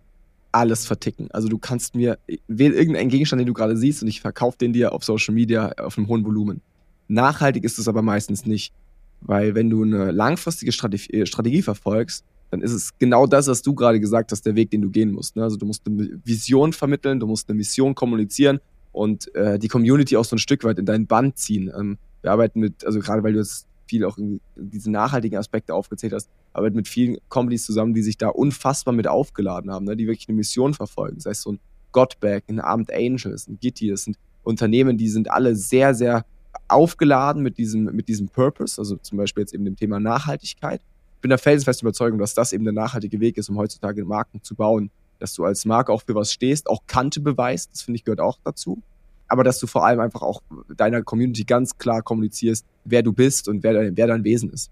alles 0.52 0.86
verticken. 0.86 1.28
Also 1.32 1.48
du 1.48 1.58
kannst 1.58 1.94
mir, 1.94 2.18
wähl 2.48 2.72
irgendeinen 2.72 3.08
Gegenstand, 3.08 3.40
den 3.40 3.46
du 3.46 3.54
gerade 3.54 3.76
siehst 3.76 4.02
und 4.02 4.08
ich 4.08 4.20
verkaufe 4.20 4.58
den 4.58 4.72
dir 4.72 4.92
auf 4.92 5.04
Social 5.04 5.34
Media 5.34 5.72
auf 5.78 5.98
einem 5.98 6.08
hohen 6.08 6.24
Volumen. 6.24 6.60
Nachhaltig 7.08 7.64
ist 7.64 7.78
es 7.78 7.88
aber 7.88 8.02
meistens 8.02 8.46
nicht. 8.46 8.72
Weil 9.20 9.54
wenn 9.54 9.70
du 9.70 9.82
eine 9.82 10.10
langfristige 10.10 10.70
Strategie, 10.70 11.26
Strategie 11.26 11.62
verfolgst, 11.62 12.24
dann 12.50 12.60
ist 12.60 12.72
es 12.72 12.96
genau 12.98 13.26
das, 13.26 13.48
was 13.48 13.62
du 13.62 13.74
gerade 13.74 14.00
gesagt 14.00 14.32
hast, 14.32 14.46
der 14.46 14.54
Weg, 14.54 14.70
den 14.70 14.82
du 14.82 14.90
gehen 14.90 15.12
musst. 15.12 15.36
Ne? 15.36 15.42
Also 15.42 15.56
du 15.56 15.66
musst 15.66 15.86
eine 15.86 16.20
Vision 16.24 16.72
vermitteln, 16.72 17.20
du 17.20 17.26
musst 17.26 17.48
eine 17.48 17.56
Mission 17.56 17.94
kommunizieren 17.94 18.60
und 18.92 19.34
äh, 19.34 19.58
die 19.58 19.68
Community 19.68 20.16
auch 20.16 20.24
so 20.24 20.36
ein 20.36 20.38
Stück 20.38 20.64
weit 20.64 20.78
in 20.78 20.86
dein 20.86 21.06
Band 21.06 21.36
ziehen. 21.38 21.72
Ähm, 21.76 21.98
wir 22.22 22.30
arbeiten 22.30 22.60
mit, 22.60 22.84
also 22.86 23.00
gerade 23.00 23.22
weil 23.22 23.32
du 23.32 23.40
jetzt 23.40 23.66
viel 23.86 24.04
auch 24.04 24.16
diese 24.56 24.90
nachhaltigen 24.90 25.36
Aspekte 25.36 25.74
aufgezählt 25.74 26.12
hast, 26.12 26.30
arbeiten 26.52 26.76
mit 26.76 26.88
vielen 26.88 27.18
Companies 27.28 27.64
zusammen, 27.64 27.92
die 27.92 28.02
sich 28.02 28.16
da 28.16 28.28
unfassbar 28.28 28.94
mit 28.94 29.06
aufgeladen 29.06 29.70
haben, 29.70 29.84
ne? 29.84 29.96
die 29.96 30.06
wirklich 30.06 30.28
eine 30.28 30.36
Mission 30.36 30.74
verfolgen. 30.74 31.16
Das 31.16 31.26
heißt, 31.26 31.42
so 31.42 31.52
ein 31.52 31.58
Godback, 31.92 32.44
ein 32.48 32.60
Armed 32.60 32.92
Angels, 32.92 33.46
ein 33.46 33.58
Gitti, 33.60 33.88
das 33.88 34.02
sind 34.04 34.16
Unternehmen, 34.42 34.96
die 34.96 35.08
sind 35.08 35.30
alle 35.30 35.56
sehr, 35.56 35.94
sehr 35.94 36.24
aufgeladen 36.68 37.42
mit 37.42 37.58
diesem, 37.58 37.84
mit 37.84 38.08
diesem 38.08 38.28
Purpose, 38.28 38.80
also 38.80 38.96
zum 38.96 39.18
Beispiel 39.18 39.42
jetzt 39.42 39.54
eben 39.54 39.64
dem 39.64 39.76
Thema 39.76 40.00
Nachhaltigkeit 40.00 40.80
bin 41.24 41.30
der 41.30 41.38
felsenfesten 41.38 41.88
Überzeugung, 41.88 42.18
dass 42.18 42.34
das 42.34 42.52
eben 42.52 42.64
der 42.64 42.74
nachhaltige 42.74 43.18
Weg 43.18 43.38
ist, 43.38 43.48
um 43.48 43.56
heutzutage 43.56 44.04
Marken 44.04 44.42
zu 44.42 44.54
bauen. 44.54 44.90
Dass 45.20 45.32
du 45.32 45.46
als 45.46 45.64
Marke 45.64 45.90
auch 45.90 46.02
für 46.02 46.14
was 46.14 46.30
stehst, 46.30 46.68
auch 46.68 46.82
Kante 46.86 47.22
beweist, 47.22 47.70
das 47.72 47.80
finde 47.80 47.96
ich 47.96 48.04
gehört 48.04 48.20
auch 48.20 48.38
dazu. 48.44 48.82
Aber 49.26 49.42
dass 49.42 49.58
du 49.58 49.66
vor 49.66 49.86
allem 49.86 50.00
einfach 50.00 50.20
auch 50.20 50.42
deiner 50.76 51.00
Community 51.02 51.44
ganz 51.44 51.78
klar 51.78 52.02
kommunizierst, 52.02 52.66
wer 52.84 53.02
du 53.02 53.14
bist 53.14 53.48
und 53.48 53.62
wer, 53.62 53.96
wer 53.96 54.06
dein 54.06 54.22
Wesen 54.22 54.50
ist. 54.50 54.70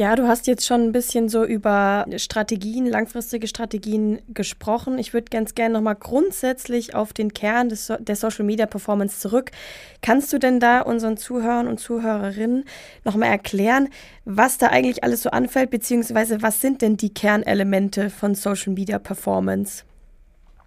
Ja, 0.00 0.16
du 0.16 0.26
hast 0.26 0.46
jetzt 0.46 0.64
schon 0.64 0.80
ein 0.80 0.92
bisschen 0.92 1.28
so 1.28 1.44
über 1.44 2.06
Strategien, 2.16 2.86
langfristige 2.86 3.46
Strategien 3.46 4.22
gesprochen. 4.28 4.98
Ich 4.98 5.12
würde 5.12 5.26
ganz 5.28 5.54
gerne 5.54 5.74
nochmal 5.74 5.94
grundsätzlich 5.94 6.94
auf 6.94 7.12
den 7.12 7.34
Kern 7.34 7.68
des, 7.68 7.92
der 7.98 8.16
Social 8.16 8.46
Media 8.46 8.64
Performance 8.64 9.20
zurück. 9.20 9.50
Kannst 10.00 10.32
du 10.32 10.38
denn 10.38 10.58
da 10.58 10.80
unseren 10.80 11.18
Zuhörern 11.18 11.68
und 11.68 11.80
Zuhörerinnen 11.80 12.64
nochmal 13.04 13.28
erklären, 13.28 13.90
was 14.24 14.56
da 14.56 14.68
eigentlich 14.68 15.04
alles 15.04 15.22
so 15.22 15.32
anfällt, 15.32 15.68
beziehungsweise 15.68 16.40
was 16.40 16.62
sind 16.62 16.80
denn 16.80 16.96
die 16.96 17.12
Kernelemente 17.12 18.08
von 18.08 18.34
Social 18.34 18.72
Media 18.72 18.98
Performance? 18.98 19.84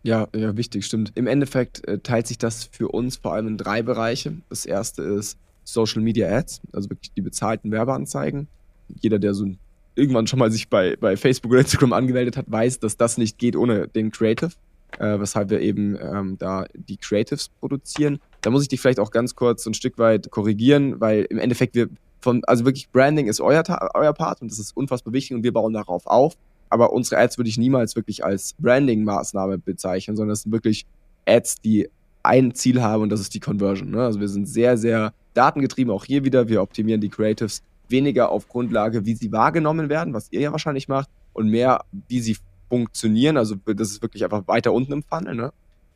Ja, 0.03 0.27
ja, 0.35 0.55
wichtig, 0.57 0.85
stimmt. 0.85 1.11
Im 1.15 1.25
Endeffekt 1.25 1.87
äh, 1.87 1.97
teilt 1.97 2.27
sich 2.27 2.37
das 2.37 2.65
für 2.65 2.89
uns 2.89 3.17
vor 3.17 3.33
allem 3.33 3.47
in 3.47 3.57
drei 3.57 3.81
Bereiche. 3.81 4.33
Das 4.49 4.67
erste 4.67 5.01
ist 5.01 5.39
Social 5.63 6.03
Media 6.03 6.29
Ads, 6.29 6.61
also 6.71 6.91
wirklich 6.91 7.11
die 7.13 7.21
bezahlten 7.21 7.71
Werbeanzeigen 7.71 8.47
jeder, 8.87 9.19
der 9.19 9.33
so 9.33 9.47
irgendwann 9.95 10.27
schon 10.27 10.39
mal 10.39 10.51
sich 10.51 10.69
bei, 10.69 10.95
bei 10.95 11.17
Facebook 11.17 11.51
oder 11.51 11.61
Instagram 11.61 11.93
angemeldet 11.93 12.37
hat, 12.37 12.45
weiß, 12.49 12.79
dass 12.79 12.97
das 12.97 13.17
nicht 13.17 13.37
geht 13.37 13.55
ohne 13.55 13.87
den 13.87 14.11
Creative, 14.11 14.51
äh, 14.99 15.19
weshalb 15.19 15.49
wir 15.49 15.61
eben 15.61 15.97
ähm, 16.01 16.37
da 16.37 16.65
die 16.73 16.97
Creatives 16.97 17.49
produzieren. 17.59 18.19
Da 18.41 18.49
muss 18.49 18.63
ich 18.63 18.69
dich 18.69 18.81
vielleicht 18.81 18.99
auch 18.99 19.11
ganz 19.11 19.35
kurz 19.35 19.65
ein 19.65 19.73
Stück 19.73 19.97
weit 19.97 20.31
korrigieren, 20.31 20.99
weil 20.99 21.23
im 21.29 21.37
Endeffekt 21.37 21.75
wir 21.75 21.89
von, 22.21 22.41
also 22.45 22.65
wirklich 22.65 22.89
Branding 22.89 23.27
ist 23.27 23.41
euer, 23.41 23.63
euer 23.93 24.13
Part 24.13 24.41
und 24.41 24.49
das 24.49 24.57
ist 24.57 24.75
unfassbar 24.75 25.13
wichtig 25.13 25.35
und 25.35 25.43
wir 25.43 25.53
bauen 25.53 25.73
darauf 25.73 26.07
auf. 26.07 26.35
Aber 26.69 26.93
unsere 26.93 27.19
Ads 27.19 27.37
würde 27.37 27.49
ich 27.49 27.57
niemals 27.57 27.95
wirklich 27.95 28.25
als 28.25 28.55
Branding-Maßnahme 28.59 29.59
bezeichnen, 29.59 30.15
sondern 30.15 30.33
es 30.33 30.41
sind 30.43 30.51
wirklich 30.51 30.85
Ads, 31.27 31.61
die 31.61 31.89
ein 32.23 32.55
Ziel 32.55 32.81
haben 32.81 33.03
und 33.03 33.09
das 33.09 33.19
ist 33.19 33.33
die 33.33 33.39
Conversion. 33.39 33.91
Ne? 33.91 34.01
Also 34.01 34.19
wir 34.19 34.29
sind 34.29 34.47
sehr, 34.47 34.77
sehr 34.77 35.13
datengetrieben, 35.33 35.93
auch 35.93 36.05
hier 36.05 36.23
wieder. 36.23 36.47
Wir 36.47 36.61
optimieren 36.61 37.01
die 37.01 37.09
Creatives 37.09 37.61
weniger 37.93 38.29
auf 38.29 38.49
Grundlage, 38.49 39.05
wie 39.05 39.15
sie 39.15 39.31
wahrgenommen 39.31 39.87
werden, 39.87 40.13
was 40.13 40.29
ihr 40.31 40.41
ja 40.41 40.51
wahrscheinlich 40.51 40.89
macht, 40.89 41.09
und 41.31 41.47
mehr, 41.47 41.85
wie 42.09 42.19
sie 42.19 42.35
funktionieren. 42.69 43.37
Also 43.37 43.55
das 43.65 43.91
ist 43.91 44.01
wirklich 44.01 44.23
einfach 44.23 44.47
weiter 44.47 44.73
unten 44.73 44.91
im 44.91 45.03
Funnel. 45.03 45.35
Ne? 45.35 45.53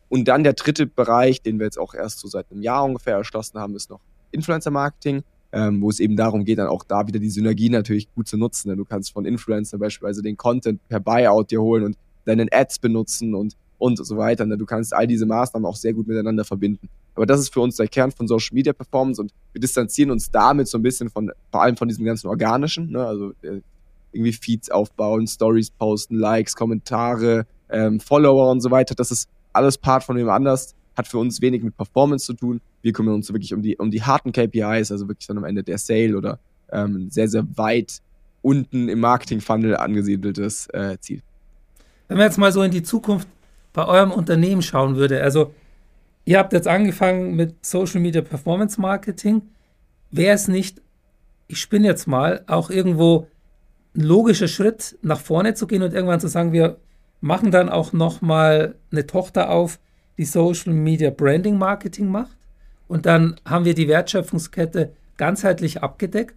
Und 0.10 0.28
dann 0.28 0.44
der 0.44 0.54
dritte 0.54 0.88
Bereich, 0.88 1.42
den 1.42 1.60
wir 1.60 1.66
jetzt 1.66 1.78
auch 1.78 1.94
erst 1.94 2.20
so 2.20 2.28
seit 2.28 2.52
einem 2.52 2.62
Jahr 2.62 2.86
ungefähr 2.86 3.16
erschlossen 3.16 3.60
haben, 3.60 3.76
ist 3.76 3.90
noch 3.90 4.00
Influencer-Marketing, 4.32 5.24
ähm, 5.52 5.82
wo 5.82 5.90
es 5.90 6.00
eben 6.00 6.16
darum 6.16 6.46
geht, 6.46 6.60
dann 6.60 6.68
auch 6.68 6.84
da 6.84 7.08
wieder 7.08 7.20
die 7.20 7.30
Synergie 7.30 7.70
natürlich 7.70 8.14
gut 8.14 8.28
zu 8.28 8.38
nutzen. 8.38 8.70
Ne? 8.70 8.78
Du 8.78 8.86
kannst 8.86 9.12
von 9.12 9.26
Influencer 9.26 9.78
beispielsweise 9.78 10.22
den 10.22 10.38
Content 10.38 10.80
per 10.88 11.00
Buyout 11.00 11.52
dir 11.52 11.62
holen 11.62 11.84
und 11.84 11.98
deinen 12.26 12.50
Ads 12.52 12.80
benutzen 12.80 13.34
und 13.36 13.56
und 13.78 14.04
so 14.04 14.18
weiter. 14.18 14.46
Ne? 14.46 14.58
Du 14.58 14.66
kannst 14.66 14.94
all 14.94 15.08
diese 15.08 15.26
Maßnahmen 15.26 15.66
auch 15.66 15.76
sehr 15.76 15.94
gut 15.94 16.08
miteinander 16.08 16.44
verbinden. 16.44 16.90
Aber 17.16 17.26
das 17.26 17.40
ist 17.40 17.54
für 17.54 17.62
uns 17.62 17.76
der 17.76 17.88
Kern 17.88 18.12
von 18.12 18.28
Social 18.28 18.54
Media 18.54 18.74
Performance 18.74 19.22
und 19.22 19.34
wir 19.54 19.62
distanzieren 19.62 20.12
uns 20.12 20.30
damit 20.32 20.68
so 20.68 20.78
ein 20.78 20.84
bisschen 20.84 21.10
von, 21.10 21.32
vor 21.52 21.62
allem 21.62 21.78
von 21.78 21.88
diesem 21.88 22.06
ganzen 22.06 22.28
organischen, 22.28 22.92
ne? 22.92 23.06
also 23.06 23.32
äh, 23.42 23.62
irgendwie 24.12 24.34
Feeds 24.34 24.70
aufbauen, 24.70 25.28
Stories 25.28 25.72
posten, 25.72 26.16
Likes, 26.16 26.56
Kommentare, 26.56 27.46
ähm, 27.70 28.00
Follower 28.00 28.52
und 28.52 28.62
so 28.62 28.72
weiter. 28.72 28.96
Das 28.96 29.12
ist 29.12 29.30
alles 29.54 29.78
Part 29.78 30.04
von 30.04 30.16
dem 30.16 30.30
anders, 30.30 30.76
hat 30.96 31.08
für 31.08 31.18
uns 31.18 31.42
wenig 31.42 31.63
mit 31.63 31.76
Performance 31.76 32.26
zu 32.26 32.34
tun. 32.34 32.62
Wir 32.82 32.94
kümmern 32.94 33.16
uns 33.16 33.32
wirklich 33.32 33.54
um 33.54 33.62
die, 33.62 33.78
um 33.78 33.92
die 33.92 34.04
harten 34.04 34.32
KPIs, 34.32 34.92
also 34.92 35.08
wirklich 35.08 35.28
dann 35.28 35.38
am 35.38 35.44
Ende 35.44 35.63
der 35.63 35.78
Sale 35.78 36.18
oder 36.18 36.40
ähm, 36.72 37.10
sehr, 37.10 37.28
sehr 37.28 37.46
weit 37.58 38.00
unten 38.42 38.90
im 38.90 39.00
Marketing-Funnel 39.00 39.76
angesiedeltes 39.76 40.68
äh, 40.68 40.98
Ziel. 41.00 41.22
Wenn 42.08 42.18
wir 42.18 42.26
jetzt 42.26 42.38
mal 42.38 42.52
so 42.52 42.62
in 42.63 42.72
die 42.72 42.84
Zukunft 42.84 43.28
bei 43.78 43.86
eurem 43.86 44.12
Unternehmen 44.12 44.63
schauen 44.63 44.96
würde. 44.96 45.22
Also 45.22 45.54
ihr 46.26 46.40
habt 46.40 46.52
jetzt 46.52 46.68
angefangen 46.68 47.36
mit 47.36 47.63
Social 47.63 48.02
Media 48.02 48.24
Performance 48.24 48.82
Marketing. 48.82 49.44
Wäre 50.10 50.34
es 50.34 50.48
nicht, 50.48 50.82
ich 51.48 51.62
spinne 51.62 51.86
jetzt 51.86 52.08
mal, 52.08 52.44
auch 52.48 52.72
irgendwo 52.72 53.28
ein 53.96 54.02
logischer 54.02 54.48
Schritt 54.48 54.98
nach 55.04 55.20
vorne 55.20 55.54
zu 55.54 55.68
gehen 55.68 55.84
und 55.84 55.94
irgendwann 55.94 56.20
zu 56.20 56.28
sagen, 56.28 56.54
wir 56.54 56.78
machen 57.22 57.52
dann 57.52 57.70
auch 57.70 57.94
nochmal 57.94 58.74
eine 58.92 59.06
Tochter 59.06 59.52
auf, 59.52 59.80
die 60.18 60.26
Social 60.26 60.74
Media 60.74 61.12
Branding 61.12 61.60
Marketing 61.60 62.10
macht 62.10 62.36
und 62.88 63.06
dann 63.06 63.40
haben 63.46 63.66
wir 63.66 63.76
die 63.76 63.88
Wertschöpfungskette 63.88 64.92
ganzheitlich 65.18 65.84
abgedeckt? 65.84 66.34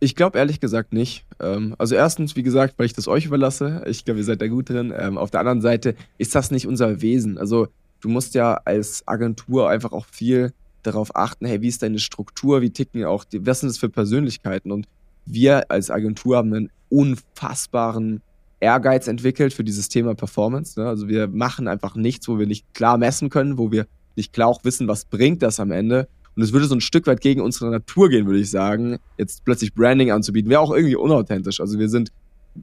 Ich 0.00 0.14
glaube 0.14 0.38
ehrlich 0.38 0.60
gesagt 0.60 0.92
nicht. 0.92 1.24
Ähm, 1.40 1.74
also 1.78 1.94
erstens, 1.94 2.36
wie 2.36 2.42
gesagt, 2.42 2.74
weil 2.76 2.86
ich 2.86 2.92
das 2.92 3.08
euch 3.08 3.26
überlasse. 3.26 3.82
Ich 3.86 4.04
glaube, 4.04 4.20
ihr 4.20 4.24
seid 4.24 4.42
da 4.42 4.48
gut 4.48 4.68
drin. 4.68 4.92
Ähm, 4.96 5.16
auf 5.18 5.30
der 5.30 5.40
anderen 5.40 5.60
Seite 5.60 5.94
ist 6.18 6.34
das 6.34 6.50
nicht 6.50 6.66
unser 6.66 7.00
Wesen. 7.00 7.38
Also 7.38 7.68
du 8.00 8.08
musst 8.08 8.34
ja 8.34 8.60
als 8.64 9.06
Agentur 9.06 9.70
einfach 9.70 9.92
auch 9.92 10.06
viel 10.06 10.52
darauf 10.82 11.16
achten, 11.16 11.46
hey, 11.46 11.62
wie 11.62 11.68
ist 11.68 11.82
deine 11.82 11.98
Struktur, 11.98 12.60
wie 12.60 12.70
ticken 12.70 13.04
auch 13.04 13.24
die, 13.24 13.46
was 13.46 13.60
sind 13.60 13.70
das 13.70 13.78
für 13.78 13.88
Persönlichkeiten? 13.88 14.70
Und 14.70 14.86
wir 15.24 15.70
als 15.70 15.90
Agentur 15.90 16.36
haben 16.36 16.52
einen 16.52 16.70
unfassbaren 16.90 18.20
Ehrgeiz 18.60 19.08
entwickelt 19.08 19.52
für 19.52 19.64
dieses 19.64 19.88
Thema 19.88 20.14
Performance. 20.14 20.78
Ne? 20.78 20.86
Also 20.86 21.08
wir 21.08 21.28
machen 21.28 21.68
einfach 21.68 21.96
nichts, 21.96 22.28
wo 22.28 22.38
wir 22.38 22.46
nicht 22.46 22.72
klar 22.74 22.98
messen 22.98 23.30
können, 23.30 23.58
wo 23.58 23.72
wir 23.72 23.86
nicht 24.16 24.32
klar 24.32 24.48
auch 24.48 24.64
wissen, 24.64 24.86
was 24.88 25.04
bringt 25.04 25.42
das 25.42 25.60
am 25.60 25.70
Ende. 25.70 26.08
Und 26.36 26.42
es 26.42 26.52
würde 26.52 26.66
so 26.66 26.74
ein 26.74 26.80
Stück 26.80 27.06
weit 27.06 27.20
gegen 27.20 27.40
unsere 27.40 27.70
Natur 27.70 28.08
gehen, 28.08 28.26
würde 28.26 28.40
ich 28.40 28.50
sagen, 28.50 28.98
jetzt 29.18 29.44
plötzlich 29.44 29.74
Branding 29.74 30.10
anzubieten. 30.10 30.50
Wäre 30.50 30.60
auch 30.60 30.72
irgendwie 30.72 30.96
unauthentisch. 30.96 31.60
Also 31.60 31.78
wir 31.78 31.88
sind 31.88 32.10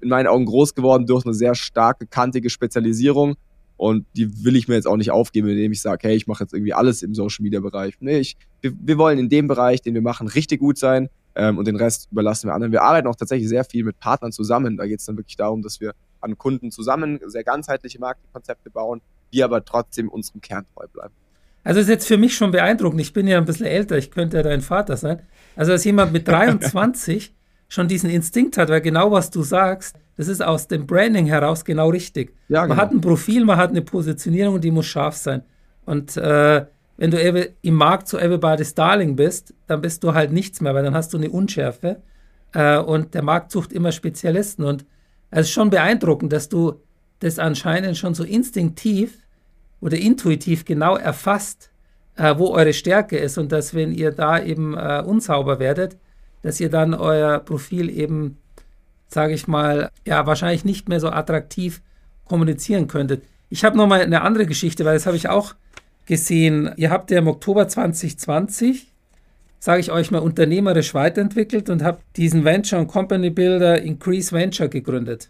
in 0.01 0.09
meinen 0.09 0.27
Augen 0.27 0.45
groß 0.45 0.75
geworden 0.75 1.05
durch 1.05 1.25
eine 1.25 1.33
sehr 1.33 1.55
starke, 1.55 2.05
kantige 2.05 2.49
Spezialisierung. 2.49 3.35
Und 3.77 4.05
die 4.15 4.45
will 4.45 4.55
ich 4.55 4.67
mir 4.67 4.75
jetzt 4.75 4.87
auch 4.87 4.97
nicht 4.97 5.11
aufgeben, 5.11 5.47
indem 5.47 5.71
ich 5.71 5.81
sage, 5.81 6.07
hey, 6.07 6.15
ich 6.15 6.27
mache 6.27 6.43
jetzt 6.43 6.53
irgendwie 6.53 6.73
alles 6.73 7.01
im 7.01 7.15
Social 7.15 7.43
Media 7.43 7.59
Bereich. 7.59 7.95
Nee, 7.99 8.19
ich, 8.19 8.37
wir, 8.61 8.73
wir 8.79 8.97
wollen 8.97 9.17
in 9.17 9.27
dem 9.27 9.47
Bereich, 9.47 9.81
den 9.81 9.95
wir 9.95 10.03
machen, 10.03 10.27
richtig 10.27 10.59
gut 10.59 10.77
sein 10.77 11.09
ähm, 11.33 11.57
und 11.57 11.67
den 11.67 11.77
Rest 11.77 12.09
überlassen 12.11 12.47
wir 12.47 12.53
anderen. 12.53 12.71
Wir 12.71 12.83
arbeiten 12.83 13.07
auch 13.07 13.15
tatsächlich 13.15 13.49
sehr 13.49 13.63
viel 13.63 13.83
mit 13.83 13.99
Partnern 13.99 14.31
zusammen. 14.31 14.77
Da 14.77 14.85
geht 14.85 14.99
es 14.99 15.05
dann 15.05 15.17
wirklich 15.17 15.35
darum, 15.35 15.63
dass 15.63 15.79
wir 15.79 15.93
an 16.19 16.37
Kunden 16.37 16.69
zusammen 16.69 17.19
sehr 17.25 17.43
ganzheitliche 17.43 17.99
Marketingkonzepte 17.99 18.69
bauen, 18.69 19.01
die 19.33 19.43
aber 19.43 19.65
trotzdem 19.65 20.09
unserem 20.09 20.41
Kern 20.41 20.65
treu 20.75 20.85
bleiben. 20.87 21.13
Also 21.63 21.79
ist 21.79 21.89
jetzt 21.89 22.07
für 22.07 22.17
mich 22.17 22.35
schon 22.35 22.51
beeindruckend. 22.51 23.01
Ich 23.01 23.13
bin 23.13 23.27
ja 23.27 23.37
ein 23.37 23.45
bisschen 23.45 23.67
älter, 23.67 23.97
ich 23.97 24.11
könnte 24.11 24.37
ja 24.37 24.43
dein 24.43 24.61
Vater 24.61 24.97
sein. 24.97 25.21
Also 25.55 25.71
dass 25.71 25.83
jemand 25.83 26.11
mit 26.11 26.27
23 26.27 27.33
schon 27.67 27.87
diesen 27.87 28.09
Instinkt 28.09 28.57
hat, 28.57 28.69
weil 28.69 28.81
genau 28.81 29.11
was 29.11 29.29
du 29.29 29.43
sagst, 29.43 29.95
das 30.17 30.27
ist 30.27 30.43
aus 30.43 30.67
dem 30.67 30.85
Branding 30.85 31.25
heraus 31.25 31.63
genau 31.63 31.89
richtig. 31.89 32.35
Ja, 32.49 32.63
genau. 32.63 32.75
Man 32.75 32.83
hat 32.83 32.91
ein 32.91 33.01
Profil, 33.01 33.45
man 33.45 33.57
hat 33.57 33.69
eine 33.69 33.81
Positionierung 33.81 34.55
und 34.55 34.63
die 34.63 34.71
muss 34.71 34.85
scharf 34.85 35.15
sein. 35.15 35.43
Und 35.85 36.17
äh, 36.17 36.65
wenn 36.97 37.11
du 37.11 37.49
im 37.61 37.73
Markt 37.73 38.07
zu 38.07 38.19
Everybody's 38.19 38.75
Darling 38.75 39.15
bist, 39.15 39.53
dann 39.67 39.81
bist 39.81 40.03
du 40.03 40.13
halt 40.13 40.31
nichts 40.31 40.61
mehr, 40.61 40.75
weil 40.75 40.83
dann 40.83 40.93
hast 40.93 41.13
du 41.13 41.17
eine 41.17 41.29
Unschärfe. 41.29 42.01
Äh, 42.53 42.77
und 42.77 43.13
der 43.13 43.23
Markt 43.23 43.51
sucht 43.51 43.73
immer 43.73 43.91
Spezialisten. 43.91 44.63
Und 44.63 44.85
es 45.31 45.47
ist 45.47 45.51
schon 45.51 45.69
beeindruckend, 45.69 46.33
dass 46.33 46.49
du 46.49 46.75
das 47.19 47.39
anscheinend 47.39 47.97
schon 47.97 48.13
so 48.13 48.23
instinktiv 48.23 49.20
oder 49.81 49.97
intuitiv 49.97 50.63
genau 50.63 50.95
erfasst, 50.95 51.69
äh, 52.15 52.35
wo 52.37 52.49
eure 52.49 52.73
Stärke 52.73 53.17
ist 53.17 53.37
und 53.37 53.51
dass, 53.51 53.73
wenn 53.73 53.91
ihr 53.91 54.11
da 54.11 54.41
eben 54.41 54.77
äh, 54.77 55.03
unsauber 55.05 55.59
werdet, 55.59 55.97
dass 56.43 56.59
ihr 56.59 56.69
dann 56.69 56.93
euer 56.93 57.39
Profil 57.39 57.89
eben, 57.89 58.37
sage 59.07 59.33
ich 59.33 59.47
mal, 59.47 59.89
ja, 60.05 60.25
wahrscheinlich 60.25 60.63
nicht 60.63 60.87
mehr 60.87 60.99
so 60.99 61.09
attraktiv 61.09 61.81
kommunizieren 62.25 62.87
könntet. 62.87 63.23
Ich 63.49 63.65
habe 63.65 63.77
nochmal 63.77 64.01
eine 64.01 64.21
andere 64.21 64.45
Geschichte, 64.45 64.85
weil 64.85 64.93
das 64.93 65.05
habe 65.05 65.17
ich 65.17 65.27
auch 65.27 65.55
gesehen. 66.05 66.71
Ihr 66.77 66.89
habt 66.89 67.11
ja 67.11 67.19
im 67.19 67.27
Oktober 67.27 67.67
2020, 67.67 68.87
sage 69.59 69.81
ich 69.81 69.91
euch 69.91 70.11
mal, 70.11 70.19
unternehmerisch 70.19 70.93
weiterentwickelt 70.93 71.69
und 71.69 71.83
habt 71.83 72.03
diesen 72.17 72.45
Venture 72.45 72.79
und 72.79 72.87
Company 72.87 73.29
Builder 73.29 73.81
Increase 73.81 74.31
Venture 74.31 74.69
gegründet 74.69 75.29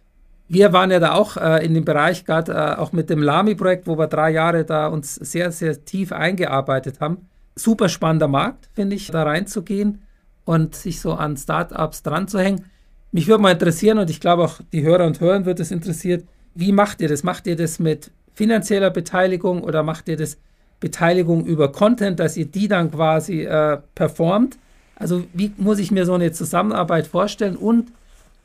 wir 0.53 0.73
waren 0.73 0.91
ja 0.91 0.99
da 0.99 1.13
auch 1.13 1.37
äh, 1.37 1.65
in 1.65 1.73
dem 1.73 1.85
Bereich, 1.85 2.25
gerade 2.25 2.51
äh, 2.51 2.75
auch 2.77 2.91
mit 2.91 3.09
dem 3.09 3.23
Lami-Projekt, 3.23 3.87
wo 3.87 3.97
wir 3.97 4.07
drei 4.07 4.31
Jahre 4.31 4.65
da 4.65 4.87
uns 4.87 5.15
sehr, 5.15 5.49
sehr 5.53 5.85
tief 5.85 6.11
eingearbeitet 6.11 6.99
haben. 6.99 7.29
Super 7.55 7.87
spannender 7.87 8.27
Markt, 8.27 8.67
finde 8.73 8.97
ich, 8.97 9.09
da 9.09 9.23
reinzugehen 9.23 10.01
und 10.43 10.75
sich 10.75 10.99
so 10.99 11.13
an 11.13 11.37
Startups 11.37 12.03
dran 12.03 12.27
zu 12.27 12.37
hängen. 12.37 12.65
Mich 13.13 13.29
würde 13.29 13.41
mal 13.41 13.53
interessieren 13.53 13.97
und 13.97 14.09
ich 14.09 14.19
glaube 14.19 14.43
auch 14.43 14.59
die 14.73 14.83
Hörer 14.83 15.05
und 15.05 15.21
Hörer 15.21 15.45
wird 15.45 15.61
es 15.61 15.71
interessiert, 15.71 16.25
wie 16.53 16.73
macht 16.73 16.99
ihr 16.99 17.07
das? 17.07 17.23
Macht 17.23 17.47
ihr 17.47 17.55
das 17.55 17.79
mit 17.79 18.11
finanzieller 18.33 18.89
Beteiligung 18.89 19.63
oder 19.63 19.83
macht 19.83 20.09
ihr 20.09 20.17
das 20.17 20.37
Beteiligung 20.81 21.45
über 21.45 21.71
Content, 21.71 22.19
dass 22.19 22.35
ihr 22.35 22.45
die 22.45 22.67
dann 22.67 22.91
quasi 22.91 23.43
äh, 23.43 23.77
performt? 23.95 24.57
Also 24.95 25.23
wie 25.33 25.53
muss 25.55 25.79
ich 25.79 25.91
mir 25.91 26.05
so 26.05 26.13
eine 26.13 26.33
Zusammenarbeit 26.33 27.07
vorstellen 27.07 27.55
und 27.55 27.93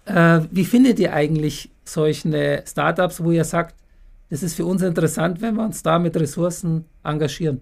äh, 0.06 0.40
wie 0.50 0.64
findet 0.64 0.98
ihr 0.98 1.12
eigentlich 1.12 1.70
solche 1.84 2.62
Startups, 2.66 3.22
wo 3.22 3.30
ihr 3.30 3.44
sagt, 3.44 3.74
das 4.30 4.42
ist 4.42 4.54
für 4.54 4.64
uns 4.64 4.82
interessant, 4.82 5.40
wenn 5.40 5.54
wir 5.54 5.64
uns 5.64 5.82
da 5.82 5.98
mit 5.98 6.16
Ressourcen 6.16 6.84
engagieren? 7.04 7.60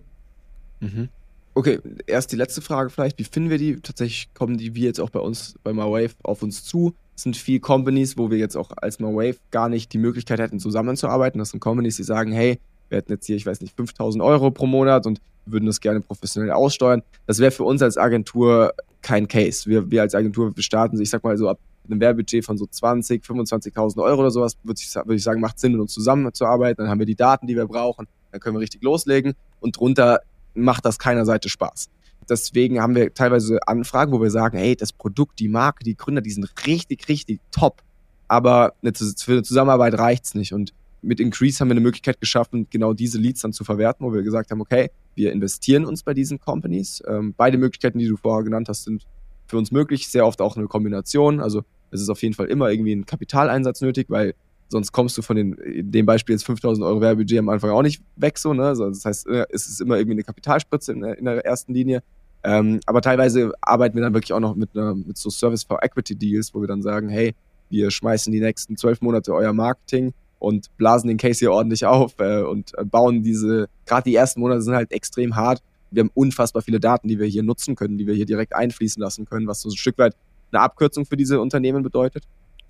Mhm. 0.81 1.09
Okay, 1.55 1.79
erst 2.07 2.33
die 2.33 2.37
letzte 2.37 2.63
Frage 2.63 2.91
vielleicht. 2.91 3.19
Wie 3.19 3.25
finden 3.25 3.51
wir 3.51 3.59
die? 3.59 3.77
Tatsächlich 3.77 4.33
kommen 4.35 4.57
die, 4.57 4.75
wie 4.75 4.83
jetzt 4.83 5.01
auch 5.01 5.11
bei 5.11 5.21
uns, 5.21 5.55
bei 5.63 5.73
MyWave, 5.73 6.15
auf 6.23 6.43
uns 6.43 6.65
zu. 6.65 6.95
Es 7.15 7.23
sind 7.23 7.37
viele 7.37 7.61
Companies, 7.61 8.19
wo 8.19 8.31
wir 8.31 8.39
jetzt 8.39 8.57
auch 8.57 8.73
als 8.77 8.99
MyWave 8.99 9.37
gar 9.53 9.69
nicht 9.69 9.93
die 9.93 9.99
Möglichkeit 9.99 10.41
hätten, 10.41 10.59
zusammenzuarbeiten. 10.59 11.39
Das 11.39 11.51
sind 11.51 11.61
Companies, 11.61 11.97
die 11.97 12.03
sagen, 12.03 12.33
hey, 12.33 12.59
wir 12.89 12.99
hätten 12.99 13.13
jetzt 13.13 13.27
hier, 13.27 13.37
ich 13.37 13.47
weiß 13.47 13.61
nicht, 13.61 13.77
5000 13.77 14.23
Euro 14.23 14.51
pro 14.51 14.67
Monat 14.67 15.07
und 15.07 15.21
würden 15.47 15.67
das 15.67 15.81
gerne 15.81 16.01
professionell 16.01 16.51
aussteuern. 16.51 17.03
Das 17.27 17.39
wäre 17.39 17.53
für 17.53 17.65
uns 17.65 17.83
als 17.83 17.99
Agentur 17.99 18.75
kein 19.03 19.29
Case. 19.29 19.69
Wir, 19.69 19.91
wir 19.91 20.03
als 20.03 20.15
Agentur 20.15 20.53
starten, 20.59 21.01
ich 21.01 21.11
sag 21.11 21.23
mal 21.23 21.37
so 21.37 21.49
ab 21.49 21.59
einem 21.87 22.01
Werbebudget 22.01 22.45
von 22.45 22.57
so 22.57 22.67
20, 22.67 23.23
25.000 23.25 24.03
Euro 24.03 24.21
oder 24.21 24.31
sowas, 24.31 24.57
würde 24.63 24.81
ich, 24.81 24.95
würd 24.95 25.17
ich 25.17 25.23
sagen, 25.23 25.41
macht 25.41 25.59
Sinn, 25.59 25.73
mit 25.73 25.81
uns 25.81 25.93
zusammenzuarbeiten. 25.93 26.85
Dann 26.85 26.91
haben 26.91 26.99
wir 26.99 27.07
die 27.07 27.17
Daten, 27.17 27.47
die 27.47 27.57
wir 27.57 27.67
brauchen, 27.67 28.07
dann 28.33 28.41
können 28.41 28.57
wir 28.57 28.61
richtig 28.61 28.83
loslegen 28.83 29.35
und 29.61 29.79
drunter 29.79 30.21
macht 30.55 30.85
das 30.85 30.99
keiner 30.99 31.25
Seite 31.25 31.49
Spaß. 31.49 31.89
Deswegen 32.29 32.81
haben 32.81 32.95
wir 32.95 33.13
teilweise 33.13 33.59
Anfragen, 33.67 34.13
wo 34.13 34.23
wir 34.23 34.31
sagen, 34.31 34.57
hey, 34.57 34.77
das 34.77 34.93
Produkt, 34.93 35.39
die 35.41 35.49
Marke, 35.49 35.85
die 35.85 35.97
Gründer, 35.97 36.23
die 36.23 36.31
sind 36.31 36.49
richtig, 36.67 37.09
richtig 37.09 37.41
top. 37.51 37.83
Aber 38.29 38.75
für 38.83 39.33
eine 39.33 39.43
Zusammenarbeit 39.43 39.99
reicht's 39.99 40.35
nicht. 40.35 40.55
Und 40.55 40.73
mit 41.03 41.21
Increase 41.21 41.61
haben 41.61 41.69
wir 41.69 41.75
eine 41.75 41.83
Möglichkeit 41.83 42.21
geschaffen, 42.21 42.67
genau 42.71 42.95
diese 42.95 43.19
Leads 43.19 43.43
dann 43.43 43.53
zu 43.53 43.63
verwerten, 43.63 44.07
wo 44.07 44.13
wir 44.13 44.23
gesagt 44.23 44.51
haben, 44.51 44.61
okay, 44.63 44.91
wir 45.15 45.33
investieren 45.33 45.85
uns 45.85 46.03
bei 46.03 46.15
diesen 46.15 46.39
Companies. 46.41 47.03
Ähm, 47.07 47.35
beide 47.37 47.59
Möglichkeiten, 47.59 47.99
die 47.99 48.09
du 48.09 48.17
vorher 48.17 48.43
genannt 48.43 48.69
hast, 48.69 48.85
sind 48.85 49.05
für 49.55 49.59
uns 49.59 49.71
möglich. 49.71 50.09
Sehr 50.09 50.27
oft 50.27 50.41
auch 50.41 50.57
eine 50.57 50.67
Kombination. 50.67 51.41
Also 51.41 51.63
Es 51.93 52.01
ist 52.01 52.09
auf 52.09 52.23
jeden 52.23 52.35
Fall 52.35 52.47
immer 52.47 52.71
irgendwie 52.71 52.93
ein 52.93 53.07
Kapitaleinsatz 53.07 53.81
nötig, 53.81 54.07
weil 54.11 54.35
sonst 54.69 54.91
kommst 54.91 55.17
du 55.17 55.23
von 55.23 55.37
den, 55.37 55.53
in 55.55 55.93
dem 55.93 56.07
Beispiel 56.07 56.35
jetzt 56.35 56.45
5000 56.45 56.85
Euro 56.85 57.01
Werbebudget 57.01 57.39
am 57.39 57.49
Anfang 57.49 57.71
auch 57.71 57.83
nicht 57.83 58.03
weg, 58.17 58.37
so, 58.37 58.53
ne? 58.53 58.65
Also 58.65 58.89
das 58.89 59.05
heißt, 59.05 59.29
äh, 59.29 59.47
es 59.51 59.69
ist 59.69 59.81
immer 59.81 59.97
irgendwie 59.97 60.15
eine 60.15 60.25
Kapitalspritze 60.25 60.93
in 60.93 61.03
der, 61.03 61.19
in 61.19 61.25
der 61.25 61.45
ersten 61.45 61.73
Linie. 61.73 62.03
Ähm, 62.43 62.81
aber 62.87 63.01
teilweise 63.01 63.53
arbeiten 63.61 63.95
wir 63.95 64.03
dann 64.03 64.13
wirklich 64.13 64.33
auch 64.33 64.41
noch 64.41 64.57
mit, 64.57 64.71
einer, 64.75 64.97
mit 64.97 65.17
so 65.17 65.31
Service 65.31 65.63
for 65.63 65.81
Equity 65.85 66.17
Deals, 66.17 66.53
wo 66.53 66.61
wir 66.61 66.67
dann 66.67 66.83
sagen, 66.83 67.09
hey, 67.09 67.35
wir 67.71 67.93
schmeißen 67.93 68.33
die 68.33 68.41
nächsten 68.41 68.77
zwölf 68.77 69.01
Monate 69.01 69.33
euer 69.33 69.53
Marketing 69.53 70.13
und 70.41 70.77
blasen 70.77 71.07
den 71.07 71.17
Case 71.17 71.39
hier 71.39 71.53
ordentlich 71.53 71.87
auf 71.87 72.15
äh, 72.19 72.43
und 72.43 72.73
bauen 72.91 73.23
diese, 73.23 73.69
gerade 73.87 74.11
die 74.11 74.17
ersten 74.17 74.41
Monate 74.41 74.63
sind 74.63 74.75
halt 74.75 74.91
extrem 74.91 75.37
hart. 75.37 75.63
Wir 75.95 76.03
haben 76.03 76.11
unfassbar 76.15 76.63
viele 76.63 76.81
Daten, 76.81 77.09
die 77.09 77.19
wir 77.19 77.27
hier 77.27 77.43
nutzen 77.43 77.75
können, 77.75 77.99
die 77.99 78.07
wir 78.07 78.15
hier 78.15 78.27
direkt 78.27 78.55
einfließen 78.55 79.03
lassen 79.03 79.25
können, 79.25 79.47
was 79.47 79.61
so 79.61 79.69
ein 79.69 79.77
Stück 79.77 79.99
weit 79.99 80.17
eine 80.53 80.63
Abkürzung 80.63 81.07
für 81.07 81.17
diese 81.17 81.41
Unternehmen 81.41 81.83
bedeutet. 81.83 82.25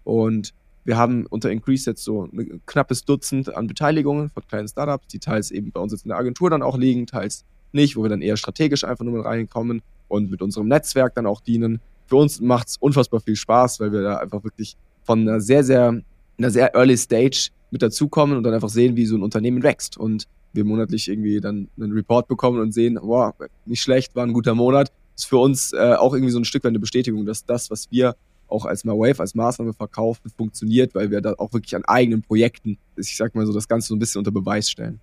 Und 0.04 0.54
wir 0.84 0.96
haben 0.98 1.26
unter 1.26 1.50
Increase 1.50 1.90
jetzt 1.90 2.04
so 2.04 2.24
ein 2.24 2.60
knappes 2.66 3.04
Dutzend 3.04 3.54
an 3.54 3.66
Beteiligungen 3.66 4.28
von 4.28 4.46
kleinen 4.46 4.68
Startups, 4.68 5.06
die 5.08 5.18
teils 5.18 5.50
eben 5.50 5.72
bei 5.72 5.80
uns 5.80 5.92
jetzt 5.92 6.04
in 6.04 6.10
der 6.10 6.18
Agentur 6.18 6.50
dann 6.50 6.62
auch 6.62 6.76
liegen, 6.76 7.06
teils 7.06 7.44
nicht, 7.72 7.96
wo 7.96 8.02
wir 8.02 8.10
dann 8.10 8.22
eher 8.22 8.36
strategisch 8.36 8.84
einfach 8.84 9.04
nur 9.04 9.14
mit 9.14 9.24
reinkommen 9.24 9.82
und 10.08 10.30
mit 10.30 10.42
unserem 10.42 10.68
Netzwerk 10.68 11.14
dann 11.14 11.26
auch 11.26 11.40
dienen. 11.40 11.80
Für 12.06 12.16
uns 12.16 12.40
macht 12.40 12.68
es 12.68 12.76
unfassbar 12.76 13.20
viel 13.20 13.36
Spaß, 13.36 13.80
weil 13.80 13.92
wir 13.92 14.02
da 14.02 14.16
einfach 14.18 14.44
wirklich 14.44 14.76
von 15.02 15.20
einer 15.20 15.40
sehr, 15.40 15.64
sehr, 15.64 16.02
einer 16.38 16.50
sehr 16.50 16.74
early 16.74 16.96
Stage 16.96 17.48
mit 17.70 17.82
dazukommen 17.82 18.36
und 18.36 18.44
dann 18.44 18.54
einfach 18.54 18.68
sehen, 18.68 18.96
wie 18.96 19.06
so 19.06 19.16
ein 19.16 19.22
Unternehmen 19.22 19.62
wächst. 19.62 19.96
Und 19.96 20.28
wir 20.54 20.64
monatlich 20.64 21.08
irgendwie 21.08 21.40
dann 21.40 21.68
einen 21.76 21.92
Report 21.92 22.28
bekommen 22.28 22.60
und 22.60 22.72
sehen, 22.72 22.98
wow, 23.00 23.34
nicht 23.66 23.82
schlecht, 23.82 24.14
war 24.14 24.24
ein 24.24 24.32
guter 24.32 24.54
Monat. 24.54 24.92
Ist 25.16 25.26
für 25.26 25.38
uns 25.38 25.72
äh, 25.72 25.94
auch 25.94 26.14
irgendwie 26.14 26.32
so 26.32 26.38
ein 26.38 26.44
Stück 26.44 26.64
weit 26.64 26.70
eine 26.70 26.80
Bestätigung, 26.80 27.24
dass 27.26 27.44
das, 27.44 27.70
was 27.70 27.90
wir 27.90 28.16
auch 28.48 28.64
als 28.64 28.84
MyWave, 28.84 29.20
als 29.20 29.34
Maßnahme 29.34 29.72
verkaufen, 29.72 30.30
funktioniert, 30.36 30.94
weil 30.94 31.10
wir 31.10 31.20
da 31.20 31.34
auch 31.38 31.52
wirklich 31.52 31.74
an 31.76 31.84
eigenen 31.84 32.22
Projekten, 32.22 32.78
ich 32.96 33.16
sag 33.16 33.34
mal 33.34 33.46
so, 33.46 33.52
das 33.52 33.68
Ganze 33.68 33.88
so 33.88 33.96
ein 33.96 33.98
bisschen 33.98 34.18
unter 34.18 34.32
Beweis 34.32 34.70
stellen. 34.70 35.00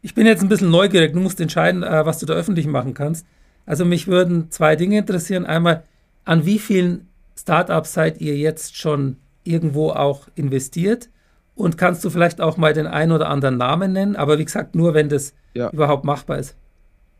Ich 0.00 0.14
bin 0.14 0.26
jetzt 0.26 0.42
ein 0.42 0.48
bisschen 0.48 0.70
neugierig. 0.70 1.12
Du 1.12 1.20
musst 1.20 1.40
entscheiden, 1.40 1.82
äh, 1.82 2.06
was 2.06 2.18
du 2.18 2.26
da 2.26 2.34
öffentlich 2.34 2.66
machen 2.66 2.94
kannst. 2.94 3.26
Also 3.66 3.84
mich 3.84 4.06
würden 4.06 4.50
zwei 4.50 4.76
Dinge 4.76 4.98
interessieren. 4.98 5.44
Einmal, 5.44 5.84
an 6.24 6.46
wie 6.46 6.58
vielen 6.58 7.08
Startups 7.36 7.92
seid 7.92 8.20
ihr 8.20 8.36
jetzt 8.36 8.76
schon 8.76 9.16
irgendwo 9.44 9.90
auch 9.90 10.28
investiert? 10.34 11.10
Und 11.58 11.76
kannst 11.76 12.04
du 12.04 12.10
vielleicht 12.10 12.40
auch 12.40 12.56
mal 12.56 12.72
den 12.72 12.86
einen 12.86 13.10
oder 13.10 13.28
anderen 13.28 13.56
Namen 13.56 13.92
nennen? 13.92 14.14
Aber 14.14 14.38
wie 14.38 14.44
gesagt, 14.44 14.76
nur 14.76 14.94
wenn 14.94 15.08
das 15.08 15.34
ja. 15.54 15.70
überhaupt 15.70 16.04
machbar 16.04 16.38
ist. 16.38 16.54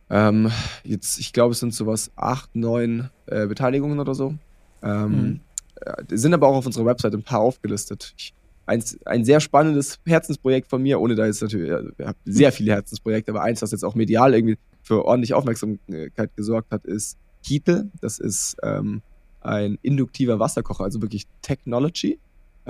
Ähm, 0.09 0.49
jetzt, 0.85 1.19
ich 1.19 1.33
glaube, 1.33 1.51
es 1.51 1.59
sind 1.59 1.73
sowas 1.73 2.09
acht, 2.15 2.55
neun 2.55 3.09
äh, 3.25 3.47
Beteiligungen 3.47 3.99
oder 3.99 4.15
so. 4.15 4.33
Ähm, 4.81 5.11
mhm. 5.11 5.39
äh, 5.81 6.15
sind 6.15 6.33
aber 6.33 6.47
auch 6.47 6.55
auf 6.55 6.65
unserer 6.65 6.85
Website 6.85 7.13
ein 7.15 7.23
paar 7.23 7.41
aufgelistet. 7.41 8.13
Ich, 8.17 8.33
ein, 8.65 8.81
ein 9.03 9.25
sehr 9.25 9.41
spannendes 9.41 9.99
Herzensprojekt 10.05 10.69
von 10.69 10.81
mir, 10.81 11.01
ohne 11.01 11.15
da 11.15 11.25
jetzt 11.25 11.41
natürlich, 11.41 11.69
ich 11.97 12.05
habe 12.05 12.17
sehr 12.23 12.53
viele 12.53 12.71
Herzensprojekte, 12.71 13.33
aber 13.33 13.41
eins, 13.41 13.59
das 13.59 13.71
jetzt 13.71 13.83
auch 13.83 13.95
medial 13.95 14.33
irgendwie 14.33 14.57
für 14.83 15.03
ordentliche 15.03 15.35
Aufmerksamkeit 15.35 16.33
gesorgt 16.37 16.71
hat, 16.71 16.85
ist 16.85 17.17
Heatle. 17.45 17.89
Das 17.99 18.19
ist 18.19 18.55
ähm, 18.63 19.01
ein 19.41 19.77
induktiver 19.81 20.39
Wasserkocher, 20.39 20.85
also 20.85 21.01
wirklich 21.01 21.27
Technology. 21.41 22.19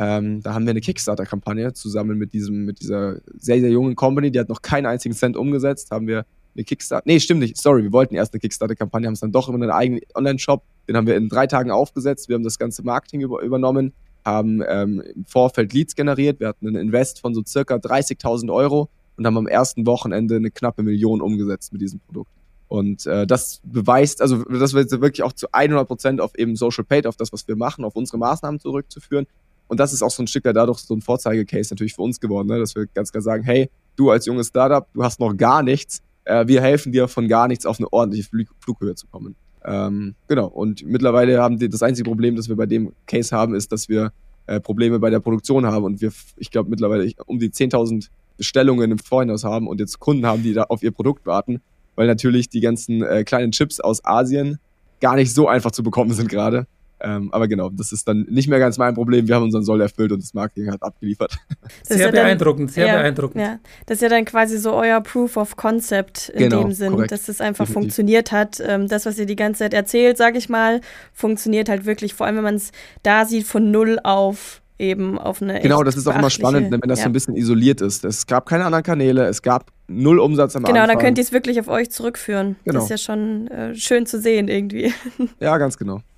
Ähm, 0.02 0.42
da 0.42 0.54
haben 0.54 0.66
wir 0.66 0.72
eine 0.72 0.80
Kickstarter-Kampagne 0.80 1.74
zusammen 1.74 2.18
mit 2.18 2.32
diesem, 2.32 2.64
mit 2.64 2.80
dieser 2.80 3.18
sehr, 3.38 3.60
sehr 3.60 3.70
jungen 3.70 3.98
Company, 3.98 4.32
die 4.32 4.40
hat 4.40 4.48
noch 4.48 4.62
keinen 4.62 4.86
einzigen 4.86 5.14
Cent 5.14 5.36
umgesetzt, 5.36 5.92
haben 5.92 6.08
wir 6.08 6.26
eine 6.56 6.64
Kickstarter, 6.64 7.04
nee, 7.06 7.20
stimmt 7.20 7.42
nicht, 7.42 7.58
sorry, 7.58 7.84
wir 7.84 7.92
wollten 7.92 8.16
erst 8.16 8.34
eine 8.34 8.40
Kickstarter-Kampagne, 8.40 9.08
haben 9.08 9.16
es 9.16 9.20
dann 9.20 9.34
doch 9.34 9.50
immer 9.50 9.58
einen 9.58 9.72
eigenen 9.72 10.02
Online-Shop, 10.16 10.64
den 10.88 10.96
haben 10.96 11.06
wir 11.06 11.18
in 11.18 11.28
drei 11.28 11.48
Tagen 11.48 11.70
aufgesetzt, 11.70 12.30
wir 12.30 12.36
haben 12.36 12.44
das 12.44 12.58
ganze 12.58 12.82
Marketing 12.82 13.20
über, 13.20 13.42
übernommen, 13.42 13.92
haben 14.24 14.64
ähm, 14.66 15.04
im 15.16 15.26
Vorfeld 15.26 15.74
Leads 15.74 15.96
generiert, 15.96 16.40
wir 16.40 16.48
hatten 16.48 16.66
einen 16.66 16.78
Invest 16.78 17.20
von 17.20 17.34
so 17.34 17.44
circa 17.46 17.76
30.000 17.76 18.54
Euro 18.54 18.90
und 19.18 19.28
haben 19.28 19.38
am 19.38 19.48
ersten 19.48 19.86
Wochenende 19.86 20.38
eine 20.38 20.50
knappe 20.50 20.82
Million 20.82 21.22
umgesetzt 21.22 21.74
mit 21.74 21.82
diesem 21.82 22.00
Produkt. 22.00 22.32
Und 22.70 23.06
äh, 23.06 23.28
das 23.28 23.60
beweist, 23.66 24.22
also 24.22 24.44
das 24.44 24.74
wird 24.74 24.92
wirklich 24.92 25.24
auch 25.24 25.34
zu 25.34 25.48
100 25.52 25.88
Prozent 25.88 26.22
auf 26.22 26.38
eben 26.38 26.56
Social 26.56 26.86
Paid, 26.86 27.06
auf 27.06 27.18
das, 27.18 27.34
was 27.34 27.48
wir 27.48 27.58
machen, 27.58 27.84
auf 27.84 27.96
unsere 27.98 28.18
Maßnahmen 28.18 28.62
zurückzuführen. 28.62 29.26
Und 29.70 29.80
das 29.80 29.94
ist 29.94 30.02
auch 30.02 30.12
so 30.12 30.22
ein 30.22 30.28
Stück 30.28 30.44
weit 30.46 30.56
dadurch 30.56 30.80
so 30.80 30.94
ein 30.94 31.02
Vorzeigecase 31.02 31.74
natürlich 31.74 31.94
für 31.94 32.02
uns 32.02 32.20
geworden, 32.20 32.48
ne? 32.48 32.60
dass 32.60 32.76
wir 32.76 32.88
ganz 32.88 33.12
klar 33.12 33.22
sagen, 33.22 33.44
hey, 33.44 33.70
du 33.96 34.10
als 34.10 34.26
junges 34.26 34.48
Startup, 34.48 34.86
du 34.94 35.04
hast 35.04 35.20
noch 35.20 35.38
gar 35.38 35.64
nichts, 35.64 36.02
äh, 36.26 36.46
wir 36.48 36.62
helfen 36.62 36.92
dir 36.92 37.08
von 37.08 37.28
gar 37.28 37.48
nichts 37.48 37.66
auf 37.66 37.80
eine 37.80 37.92
ordentliche 37.94 38.28
Flug 38.28 38.48
Flughöhe 38.60 38.96
zu 38.96 39.08
kommen. 39.08 39.36
Ähm, 39.64 40.16
genau, 40.28 40.48
und 40.48 40.86
mittlerweile 40.86 41.42
haben 41.42 41.60
die, 41.60 41.70
das 41.70 41.84
einzige 41.84 42.10
Problem, 42.10 42.36
das 42.36 42.50
wir 42.50 42.56
bei 42.56 42.66
dem 42.66 42.94
Case 43.06 43.36
haben, 43.36 43.54
ist, 43.54 43.72
dass 43.72 43.90
wir 43.90 44.12
äh, 44.48 44.60
Probleme 44.60 45.00
bei 45.00 45.10
der 45.10 45.20
Produktion 45.20 45.66
haben 45.66 45.84
und 45.84 46.02
wir, 46.02 46.12
ich 46.38 46.50
glaube, 46.50 46.70
mittlerweile 46.70 47.12
um 47.28 47.40
die 47.40 47.50
10.000 47.50 48.10
Bestellungen 48.38 48.92
im 48.92 48.98
Vorhinein 48.98 49.38
haben 49.44 49.68
und 49.68 49.80
jetzt 49.80 50.00
Kunden 50.00 50.26
haben, 50.26 50.42
die 50.44 50.54
da 50.54 50.64
auf 50.64 50.82
ihr 50.82 50.92
Produkt 50.92 51.26
warten, 51.26 51.62
weil 51.96 52.08
natürlich 52.08 52.50
die 52.50 52.62
ganzen 52.62 53.04
äh, 53.04 53.24
kleinen 53.24 53.52
Chips 53.52 53.80
aus 53.80 54.04
Asien 54.04 54.58
gar 55.02 55.16
nicht 55.16 55.34
so 55.34 55.48
einfach 55.48 55.72
zu 55.72 55.84
bekommen 55.84 56.14
sind 56.14 56.30
gerade. 56.30 56.66
Ähm, 57.02 57.32
aber 57.32 57.48
genau, 57.48 57.70
das 57.70 57.92
ist 57.92 58.08
dann 58.08 58.26
nicht 58.30 58.50
mehr 58.50 58.60
ganz 58.60 58.78
mein 58.78 58.94
Problem. 58.94 59.28
Wir 59.28 59.36
haben 59.36 59.44
unseren 59.44 59.64
Soll 59.64 59.82
erfüllt 59.82 60.12
und 60.12 60.22
das 60.22 60.34
Marketing 60.34 60.72
hat 60.72 60.84
abgeliefert. 60.84 61.38
sehr 61.84 61.98
ja 61.98 62.12
beeindruckend, 62.12 62.72
sehr 62.72 62.88
ja, 62.88 62.94
beeindruckend. 62.98 63.42
Ja. 63.42 63.60
Das 63.86 63.98
ist 63.98 64.02
ja 64.02 64.10
dann 64.10 64.26
quasi 64.26 64.58
so 64.58 64.74
euer 64.74 65.02
Proof 65.02 65.38
of 65.38 65.56
Concept 65.56 66.30
in 66.30 66.50
genau, 66.50 66.64
dem 66.64 66.72
Sinn, 66.74 66.92
korrekt. 66.92 67.12
dass 67.12 67.30
es 67.30 67.42
einfach 67.42 67.66
Definitiv. 67.66 67.74
funktioniert 67.74 68.32
hat. 68.32 68.60
Ähm, 68.66 68.88
das, 68.88 69.06
was 69.06 69.18
ihr 69.18 69.26
die 69.26 69.36
ganze 69.36 69.60
Zeit 69.60 69.74
erzählt, 69.74 70.18
sage 70.18 70.38
ich 70.38 70.50
mal, 70.50 70.82
funktioniert 71.14 71.70
halt 71.70 71.86
wirklich, 71.86 72.14
vor 72.14 72.26
allem 72.26 72.38
wenn 72.38 72.44
man 72.44 72.56
es 72.56 72.72
da 73.04 73.26
sieht, 73.26 73.46
von 73.46 73.72
null 73.72 74.00
auf 74.04 74.62
eben 74.80 75.20
auf 75.20 75.42
eine 75.42 75.60
Genau, 75.60 75.84
das 75.84 75.98
ist 75.98 76.08
auch 76.08 76.16
immer 76.16 76.30
spannend, 76.30 76.72
wenn 76.72 76.80
das 76.82 77.00
ja. 77.00 77.04
so 77.04 77.10
ein 77.10 77.14
bisschen 77.14 77.36
isoliert 77.36 77.82
ist. 77.82 78.06
Es 78.06 78.26
gab 78.26 78.48
keine 78.48 78.66
anderen 78.66 78.84
Kanäle, 78.84 79.28
es 79.28 79.42
gab 79.42 79.72
null 79.88 80.20
Umsatz 80.20 80.56
am 80.56 80.64
genau, 80.64 80.70
Anfang. 80.70 80.88
Genau, 80.88 80.94
dann 80.94 81.06
könnt 81.06 81.18
ihr 81.18 81.24
es 81.24 81.32
wirklich 81.32 81.60
auf 81.60 81.68
euch 81.68 81.92
zurückführen. 81.92 82.56
Genau. 82.64 82.76
Das 82.76 82.86
ist 82.86 82.90
ja 82.90 82.98
schon 82.98 83.48
äh, 83.48 83.76
schön 83.76 84.06
zu 84.06 84.20
sehen 84.20 84.48
irgendwie. 84.48 84.94
Ja, 85.40 85.58
ganz 85.58 85.78
genau. 85.78 86.02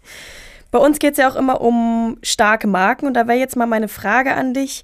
Bei 0.71 0.79
uns 0.79 0.99
geht 0.99 1.13
es 1.13 1.17
ja 1.17 1.29
auch 1.29 1.36
immer 1.36 1.62
um 1.62 2.17
starke 2.23 2.67
Marken 2.67 3.05
und 3.05 3.13
da 3.13 3.27
wäre 3.27 3.38
jetzt 3.38 3.57
mal 3.57 3.67
meine 3.67 3.89
Frage 3.89 4.34
an 4.34 4.53
dich. 4.53 4.84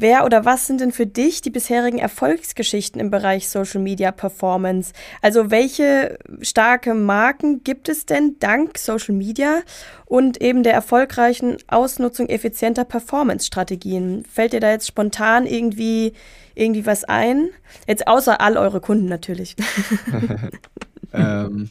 Wer 0.00 0.24
oder 0.24 0.44
was 0.44 0.68
sind 0.68 0.80
denn 0.80 0.92
für 0.92 1.06
dich 1.06 1.42
die 1.42 1.50
bisherigen 1.50 1.98
Erfolgsgeschichten 1.98 3.00
im 3.00 3.10
Bereich 3.10 3.48
Social 3.48 3.80
Media 3.80 4.12
Performance? 4.12 4.92
Also 5.22 5.50
welche 5.50 6.20
starke 6.40 6.94
Marken 6.94 7.64
gibt 7.64 7.88
es 7.88 8.06
denn 8.06 8.36
dank 8.38 8.78
Social 8.78 9.12
Media 9.16 9.62
und 10.06 10.40
eben 10.40 10.62
der 10.62 10.72
erfolgreichen 10.72 11.56
Ausnutzung 11.66 12.28
effizienter 12.28 12.84
Performance-Strategien? 12.84 14.24
Fällt 14.32 14.52
dir 14.52 14.60
da 14.60 14.70
jetzt 14.70 14.86
spontan 14.86 15.46
irgendwie, 15.46 16.12
irgendwie 16.54 16.86
was 16.86 17.02
ein? 17.02 17.48
Jetzt 17.88 18.06
außer 18.06 18.40
all 18.40 18.56
eure 18.56 18.80
Kunden 18.80 19.06
natürlich. 19.06 19.56
ähm, 21.12 21.70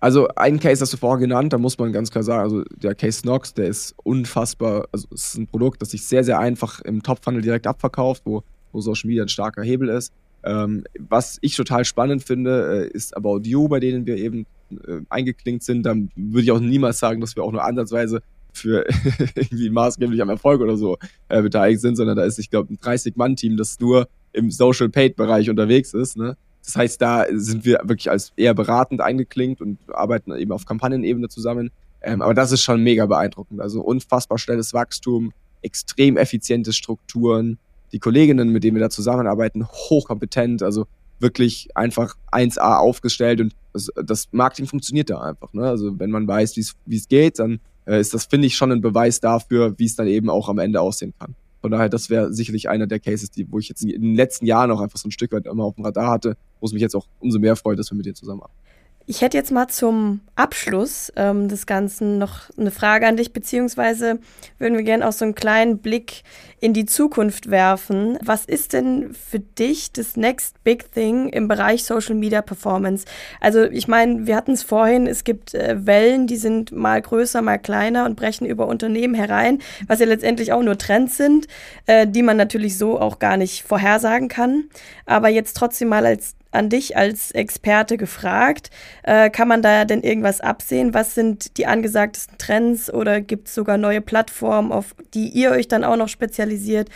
also 0.00 0.28
ein 0.36 0.60
Case 0.60 0.80
hast 0.80 0.92
du 0.92 0.96
vorher 0.96 1.18
genannt, 1.18 1.52
da 1.52 1.58
muss 1.58 1.78
man 1.78 1.92
ganz 1.92 2.10
klar 2.10 2.22
sagen, 2.22 2.42
also 2.42 2.62
der 2.76 2.94
Case 2.94 3.22
Knox, 3.22 3.54
der 3.54 3.66
ist 3.66 3.94
unfassbar, 4.04 4.86
also 4.92 5.08
es 5.12 5.30
ist 5.30 5.38
ein 5.38 5.46
Produkt, 5.46 5.82
das 5.82 5.90
sich 5.90 6.04
sehr, 6.04 6.22
sehr 6.24 6.38
einfach 6.38 6.80
im 6.82 7.02
Top-Funnel 7.02 7.42
direkt 7.42 7.66
abverkauft, 7.66 8.22
wo, 8.24 8.44
wo 8.72 8.80
Social 8.80 9.08
Media 9.08 9.24
ein 9.24 9.28
starker 9.28 9.62
Hebel 9.62 9.88
ist. 9.88 10.12
Ähm, 10.44 10.84
was 10.98 11.38
ich 11.40 11.56
total 11.56 11.84
spannend 11.84 12.22
finde, 12.22 12.86
äh, 12.86 12.96
ist 12.96 13.16
About 13.16 13.40
You, 13.42 13.68
bei 13.68 13.80
denen 13.80 14.06
wir 14.06 14.16
eben 14.16 14.46
äh, 14.70 15.00
eingeklinkt 15.08 15.64
sind. 15.64 15.82
Da 15.82 15.94
würde 16.14 16.42
ich 16.42 16.52
auch 16.52 16.60
niemals 16.60 17.00
sagen, 17.00 17.20
dass 17.20 17.34
wir 17.34 17.42
auch 17.42 17.52
nur 17.52 17.64
ansatzweise 17.64 18.22
für 18.52 18.86
irgendwie 19.34 19.70
maßgeblich 19.70 20.22
am 20.22 20.28
Erfolg 20.28 20.60
oder 20.60 20.76
so 20.76 20.96
äh, 21.28 21.42
beteiligt 21.42 21.80
sind, 21.80 21.96
sondern 21.96 22.16
da 22.16 22.24
ist, 22.24 22.38
ich 22.38 22.50
glaube, 22.50 22.72
ein 22.72 22.78
30-Mann-Team, 22.78 23.56
das 23.56 23.80
nur 23.80 24.08
im 24.32 24.50
Social-Paid-Bereich 24.50 25.50
unterwegs 25.50 25.92
ist. 25.92 26.16
Ne? 26.16 26.36
Das 26.68 26.76
heißt, 26.76 27.00
da 27.00 27.24
sind 27.32 27.64
wir 27.64 27.80
wirklich 27.84 28.10
als 28.10 28.34
eher 28.36 28.52
beratend 28.52 29.00
eingeklinkt 29.00 29.62
und 29.62 29.78
arbeiten 29.90 30.36
eben 30.36 30.52
auf 30.52 30.66
Kampagnenebene 30.66 31.30
zusammen. 31.30 31.70
Ähm, 32.02 32.20
aber 32.20 32.34
das 32.34 32.52
ist 32.52 32.60
schon 32.60 32.82
mega 32.82 33.06
beeindruckend. 33.06 33.62
Also 33.62 33.80
unfassbar 33.80 34.36
schnelles 34.36 34.74
Wachstum, 34.74 35.32
extrem 35.62 36.18
effiziente 36.18 36.74
Strukturen. 36.74 37.56
Die 37.92 37.98
Kolleginnen, 37.98 38.50
mit 38.50 38.64
denen 38.64 38.76
wir 38.76 38.82
da 38.82 38.90
zusammenarbeiten, 38.90 39.66
hochkompetent, 39.66 40.62
also 40.62 40.86
wirklich 41.20 41.70
einfach 41.74 42.16
1A 42.32 42.76
aufgestellt 42.76 43.40
und 43.40 43.56
das, 43.72 43.90
das 44.04 44.28
Marketing 44.32 44.66
funktioniert 44.66 45.08
da 45.08 45.22
einfach. 45.22 45.54
Ne? 45.54 45.66
Also 45.66 45.98
wenn 45.98 46.10
man 46.10 46.28
weiß, 46.28 46.54
wie 46.84 46.96
es 46.96 47.08
geht, 47.08 47.38
dann 47.38 47.60
äh, 47.86 47.98
ist 47.98 48.12
das, 48.12 48.26
finde 48.26 48.46
ich, 48.46 48.56
schon 48.56 48.72
ein 48.72 48.82
Beweis 48.82 49.20
dafür, 49.20 49.78
wie 49.78 49.86
es 49.86 49.96
dann 49.96 50.06
eben 50.06 50.28
auch 50.28 50.50
am 50.50 50.58
Ende 50.58 50.82
aussehen 50.82 51.14
kann. 51.18 51.34
Von 51.60 51.70
daher, 51.72 51.88
das 51.88 52.08
wäre 52.08 52.32
sicherlich 52.32 52.68
einer 52.68 52.86
der 52.86 53.00
Cases, 53.00 53.30
die, 53.30 53.50
wo 53.50 53.58
ich 53.58 53.68
jetzt 53.68 53.82
in 53.82 54.00
den 54.00 54.14
letzten 54.14 54.46
Jahren 54.46 54.70
auch 54.70 54.80
einfach 54.80 54.98
so 54.98 55.08
ein 55.08 55.12
Stück 55.12 55.32
weit 55.32 55.46
immer 55.46 55.64
auf 55.64 55.74
dem 55.74 55.84
Radar 55.84 56.10
hatte, 56.10 56.36
wo 56.60 56.66
es 56.66 56.72
mich 56.72 56.82
jetzt 56.82 56.94
auch 56.94 57.06
umso 57.18 57.38
mehr 57.38 57.56
freut, 57.56 57.78
dass 57.78 57.90
wir 57.90 57.96
mit 57.96 58.06
dir 58.06 58.14
zusammenarbeiten. 58.14 58.67
Ich 59.10 59.22
hätte 59.22 59.38
jetzt 59.38 59.50
mal 59.50 59.68
zum 59.68 60.20
Abschluss 60.36 61.10
ähm, 61.16 61.48
des 61.48 61.64
Ganzen 61.64 62.18
noch 62.18 62.50
eine 62.58 62.70
Frage 62.70 63.06
an 63.06 63.16
dich, 63.16 63.32
beziehungsweise 63.32 64.18
würden 64.58 64.76
wir 64.76 64.84
gerne 64.84 65.08
auch 65.08 65.12
so 65.12 65.24
einen 65.24 65.34
kleinen 65.34 65.78
Blick 65.78 66.24
in 66.60 66.74
die 66.74 66.84
Zukunft 66.84 67.50
werfen. 67.50 68.18
Was 68.22 68.44
ist 68.44 68.74
denn 68.74 69.14
für 69.14 69.40
dich 69.40 69.92
das 69.92 70.18
Next 70.18 70.62
Big 70.62 70.92
Thing 70.92 71.30
im 71.30 71.48
Bereich 71.48 71.84
Social 71.84 72.16
Media 72.16 72.42
Performance? 72.42 73.06
Also 73.40 73.64
ich 73.64 73.88
meine, 73.88 74.26
wir 74.26 74.36
hatten 74.36 74.52
es 74.52 74.62
vorhin, 74.62 75.06
es 75.06 75.24
gibt 75.24 75.54
äh, 75.54 75.86
Wellen, 75.86 76.26
die 76.26 76.36
sind 76.36 76.72
mal 76.72 77.00
größer, 77.00 77.40
mal 77.40 77.56
kleiner 77.56 78.04
und 78.04 78.14
brechen 78.14 78.44
über 78.46 78.66
Unternehmen 78.66 79.14
herein, 79.14 79.62
was 79.86 80.00
ja 80.00 80.06
letztendlich 80.06 80.52
auch 80.52 80.62
nur 80.62 80.76
Trends 80.76 81.16
sind, 81.16 81.46
äh, 81.86 82.06
die 82.06 82.22
man 82.22 82.36
natürlich 82.36 82.76
so 82.76 83.00
auch 83.00 83.18
gar 83.18 83.38
nicht 83.38 83.62
vorhersagen 83.62 84.28
kann. 84.28 84.64
Aber 85.06 85.30
jetzt 85.30 85.56
trotzdem 85.56 85.88
mal 85.88 86.04
als 86.04 86.34
an 86.50 86.70
dich 86.70 86.96
als 86.96 87.30
Experte 87.32 87.96
gefragt. 87.96 88.70
Äh, 89.02 89.30
kann 89.30 89.48
man 89.48 89.62
da 89.62 89.84
denn 89.84 90.02
irgendwas 90.02 90.40
absehen? 90.40 90.94
Was 90.94 91.14
sind 91.14 91.58
die 91.58 91.66
angesagtesten 91.66 92.38
Trends 92.38 92.92
oder 92.92 93.20
gibt 93.20 93.48
es 93.48 93.54
sogar 93.54 93.76
neue 93.76 94.00
Plattformen, 94.00 94.72
auf 94.72 94.94
die 95.14 95.28
ihr 95.28 95.50
euch 95.50 95.68
dann 95.68 95.84
auch 95.84 95.96
noch 95.96 96.08
spezialisiert 96.08 96.88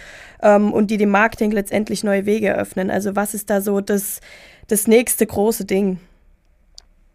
ähm, 0.42 0.72
und 0.72 0.90
die 0.90 0.96
dem 0.96 1.10
Marketing 1.10 1.50
letztendlich 1.50 2.02
neue 2.02 2.26
Wege 2.26 2.48
eröffnen? 2.48 2.90
Also 2.90 3.14
was 3.14 3.34
ist 3.34 3.50
da 3.50 3.60
so 3.60 3.80
das, 3.80 4.20
das 4.68 4.86
nächste 4.86 5.26
große 5.26 5.64
Ding? 5.64 5.98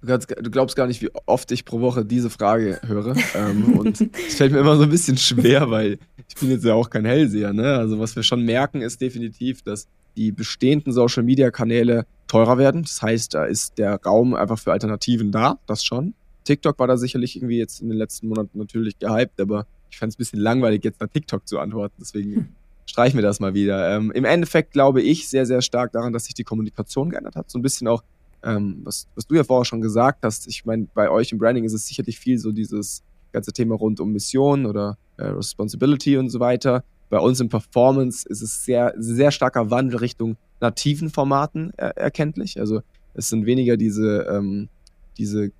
Du 0.02 0.52
glaubst 0.52 0.76
gar 0.76 0.86
nicht, 0.86 1.02
wie 1.02 1.10
oft 1.26 1.52
ich 1.52 1.66
pro 1.66 1.82
Woche 1.82 2.06
diese 2.06 2.30
Frage 2.30 2.80
höre. 2.86 3.16
ähm, 3.36 3.80
und 3.80 4.00
es 4.28 4.36
fällt 4.36 4.52
mir 4.52 4.60
immer 4.60 4.78
so 4.78 4.84
ein 4.84 4.90
bisschen 4.90 5.18
schwer, 5.18 5.72
weil 5.72 5.98
ich 6.30 6.36
bin 6.36 6.52
jetzt 6.52 6.64
ja 6.64 6.76
auch 6.76 6.90
kein 6.90 7.06
Hellseher. 7.06 7.52
Ne? 7.52 7.76
Also 7.76 7.98
was 8.00 8.16
wir 8.16 8.22
schon 8.22 8.44
merken, 8.44 8.82
ist 8.82 9.02
definitiv, 9.02 9.64
dass 9.64 9.88
die 10.18 10.32
bestehenden 10.32 10.92
Social-Media-Kanäle 10.92 12.06
teurer 12.28 12.58
werden. 12.58 12.82
Das 12.82 13.02
heißt, 13.02 13.34
da 13.34 13.46
ist 13.46 13.78
der 13.78 14.02
Raum 14.02 14.34
einfach 14.34 14.60
für 14.60 14.72
Alternativen 14.72 15.32
da, 15.32 15.60
das 15.68 15.84
schon. 15.84 16.14
TikTok 16.44 16.80
war 16.80 16.88
da 16.88 16.98
sicherlich 16.98 17.36
irgendwie 17.36 17.58
jetzt 17.58 17.82
in 17.82 17.90
den 17.90 17.98
letzten 17.98 18.28
Monaten 18.28 18.58
natürlich 18.58 18.98
gehypt, 19.00 19.40
aber 19.40 19.68
ich 19.90 19.98
fand 19.98 20.12
es 20.12 20.16
ein 20.16 20.20
bisschen 20.20 20.40
langweilig, 20.40 20.84
jetzt 20.84 21.00
nach 21.00 21.08
TikTok 21.08 21.48
zu 21.48 21.60
antworten. 21.60 21.96
Deswegen 22.00 22.36
hm. 22.36 22.48
streichen 22.86 23.18
wir 23.18 23.24
das 23.24 23.40
mal 23.40 23.54
wieder. 23.54 23.96
Ähm, 23.96 24.12
Im 24.12 24.26
Endeffekt 24.26 24.72
glaube 24.72 25.02
ich 25.02 25.28
sehr, 25.30 25.46
sehr 25.46 25.62
stark 25.62 25.92
daran, 25.92 26.14
dass 26.14 26.26
sich 26.26 26.34
die 26.34 26.44
Kommunikation 26.44 27.10
geändert 27.10 27.36
hat. 27.36 27.50
So 27.50 27.60
ein 27.60 27.62
bisschen 27.62 27.88
auch, 27.88 28.04
ähm, 28.44 28.82
was, 28.84 29.08
was 29.16 29.28
du 29.28 29.36
ja 29.36 29.44
vorher 29.44 29.66
schon 29.66 29.82
gesagt 29.82 30.20
hast. 30.24 30.48
Ich 30.48 30.66
meine, 30.66 30.88
bei 30.94 31.10
euch 31.10 31.32
im 31.32 31.38
Branding 31.38 31.64
ist 31.64 31.74
es 31.74 31.86
sicherlich 31.86 32.20
viel 32.20 32.38
so 32.38 32.52
dieses 32.52 33.04
ganze 33.32 33.52
Thema 33.52 33.76
rund 33.76 34.00
um 34.00 34.12
Mission 34.12 34.66
oder 34.66 34.98
äh, 35.18 35.26
Responsibility 35.26 36.18
und 36.18 36.30
so 36.30 36.40
weiter. 36.40 36.84
Bei 37.10 37.20
uns 37.20 37.40
im 37.40 37.50
Performance 37.50 38.28
ist 38.28 38.42
es 38.42 38.66
sehr, 38.66 38.94
sehr 38.98 39.32
starker 39.32 39.72
Wandel 39.72 40.00
Richtung 40.00 40.38
nativen 40.60 41.10
Formaten 41.10 41.72
er 41.78 41.98
erkenntlich. 41.98 42.60
Also 42.60 42.82
es 43.14 43.30
sind 43.30 43.46
weniger 43.46 43.78
diese, 43.78 44.28
ähm, 44.30 44.70
diese 45.18 45.52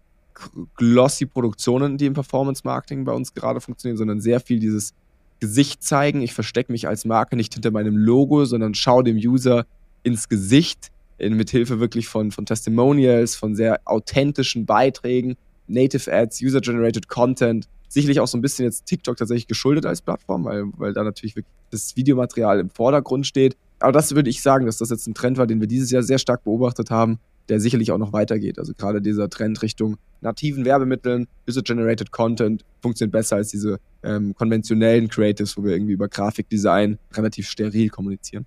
glossy 0.76 1.26
Produktionen, 1.26 1.98
die 1.98 2.06
im 2.06 2.14
Performance 2.14 2.62
Marketing 2.64 3.06
bei 3.06 3.14
uns 3.14 3.34
gerade 3.34 3.62
funktionieren, 3.62 3.98
sondern 3.98 4.22
sehr 4.22 4.40
viel 4.40 4.60
dieses 4.60 4.94
Gesicht 5.40 5.84
zeigen. 5.84 6.22
Ich 6.22 6.34
verstecke 6.34 6.72
mich 6.72 6.88
als 6.88 7.06
Marke 7.06 7.36
nicht 7.36 7.54
hinter 7.54 7.72
meinem 7.72 7.98
Logo, 7.98 8.46
sondern 8.46 8.74
schaue 8.74 9.04
dem 9.04 9.18
User 9.18 9.66
ins 10.04 10.30
Gesicht, 10.30 10.92
in, 11.18 11.36
mit 11.36 11.50
Hilfe 11.50 11.80
wirklich 11.80 12.08
von, 12.08 12.32
von 12.32 12.46
Testimonials, 12.46 13.36
von 13.36 13.56
sehr 13.56 13.82
authentischen 13.86 14.66
Beiträgen, 14.66 15.36
Native 15.68 16.12
Ads, 16.12 16.42
User-Generated 16.42 17.08
Content 17.08 17.68
Sicherlich 17.88 18.20
auch 18.20 18.28
so 18.28 18.38
ein 18.38 18.42
bisschen 18.42 18.66
jetzt 18.66 18.86
TikTok 18.86 19.18
tatsächlich 19.18 19.48
geschuldet 19.48 19.86
als 19.86 20.02
Plattform, 20.02 20.46
weil, 20.46 20.66
weil 20.78 20.94
da 20.94 21.04
natürlich 21.04 21.36
wirklich 21.36 21.54
das 21.72 21.96
Videomaterial 21.96 22.60
im 22.60 22.70
Vordergrund 22.70 23.26
steht. 23.26 23.56
Aber 23.80 23.92
das 23.92 24.16
würde 24.16 24.30
ich 24.30 24.42
sagen, 24.42 24.66
dass 24.66 24.78
das 24.78 24.90
jetzt 24.90 25.08
ein 25.08 25.14
Trend 25.14 25.38
war, 25.38 25.48
den 25.48 25.60
wir 25.60 25.68
dieses 25.68 25.92
Jahr 25.92 26.04
sehr 26.04 26.18
stark 26.18 26.44
beobachtet 26.44 26.90
haben, 26.90 27.20
der 27.50 27.60
sicherlich 27.60 27.92
auch 27.92 27.98
noch 27.98 28.14
weitergeht. 28.14 28.60
Also 28.60 28.74
gerade 28.74 29.02
dieser 29.02 29.30
Trend 29.30 29.62
Richtung 29.62 29.98
nativen 30.22 30.66
Werbemitteln, 30.66 31.28
User-Generated 31.48 32.12
Content 32.12 32.66
funktioniert 32.82 33.12
besser 33.12 33.38
als 33.38 33.50
diese 33.50 33.80
ähm, 34.04 34.36
konventionellen 34.36 35.08
Creatives, 35.08 35.58
wo 35.58 35.64
wir 35.64 35.74
irgendwie 35.74 35.94
über 35.94 36.08
Grafikdesign 36.08 36.98
relativ 37.14 37.48
steril 37.48 37.90
kommunizieren. 37.90 38.46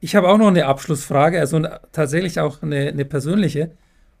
Ich 0.00 0.14
habe 0.14 0.28
auch 0.28 0.36
noch 0.36 0.48
eine 0.48 0.66
Abschlussfrage, 0.66 1.40
also 1.40 1.62
tatsächlich 1.92 2.38
auch 2.40 2.62
eine, 2.62 2.88
eine 2.88 3.04
persönliche. 3.04 3.70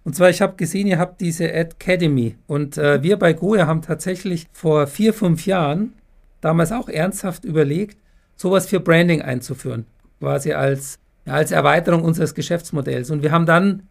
Und 0.04 0.14
zwar, 0.14 0.28
ich 0.28 0.42
habe 0.42 0.56
gesehen, 0.56 0.86
ihr 0.86 0.98
habt 0.98 1.20
diese 1.20 1.50
Academy. 1.50 2.36
Und 2.46 2.76
äh, 2.76 3.02
wir 3.02 3.18
bei 3.18 3.32
Goya 3.32 3.66
haben 3.66 3.82
tatsächlich 3.82 4.46
vor 4.52 4.86
vier, 4.86 5.14
fünf 5.14 5.46
Jahren 5.46 5.94
damals 6.42 6.72
auch 6.72 6.88
ernsthaft 6.88 7.44
überlegt, 7.44 7.98
sowas 8.36 8.66
für 8.66 8.80
Branding 8.80 9.22
einzuführen. 9.22 9.86
Quasi 10.20 10.52
als, 10.52 10.98
ja, 11.26 11.34
als 11.34 11.52
Erweiterung 11.52 12.02
unseres 12.02 12.34
Geschäftsmodells. 12.34 13.10
Und 13.10 13.22
wir 13.22 13.32
haben 13.32 13.46
dann 13.46 13.84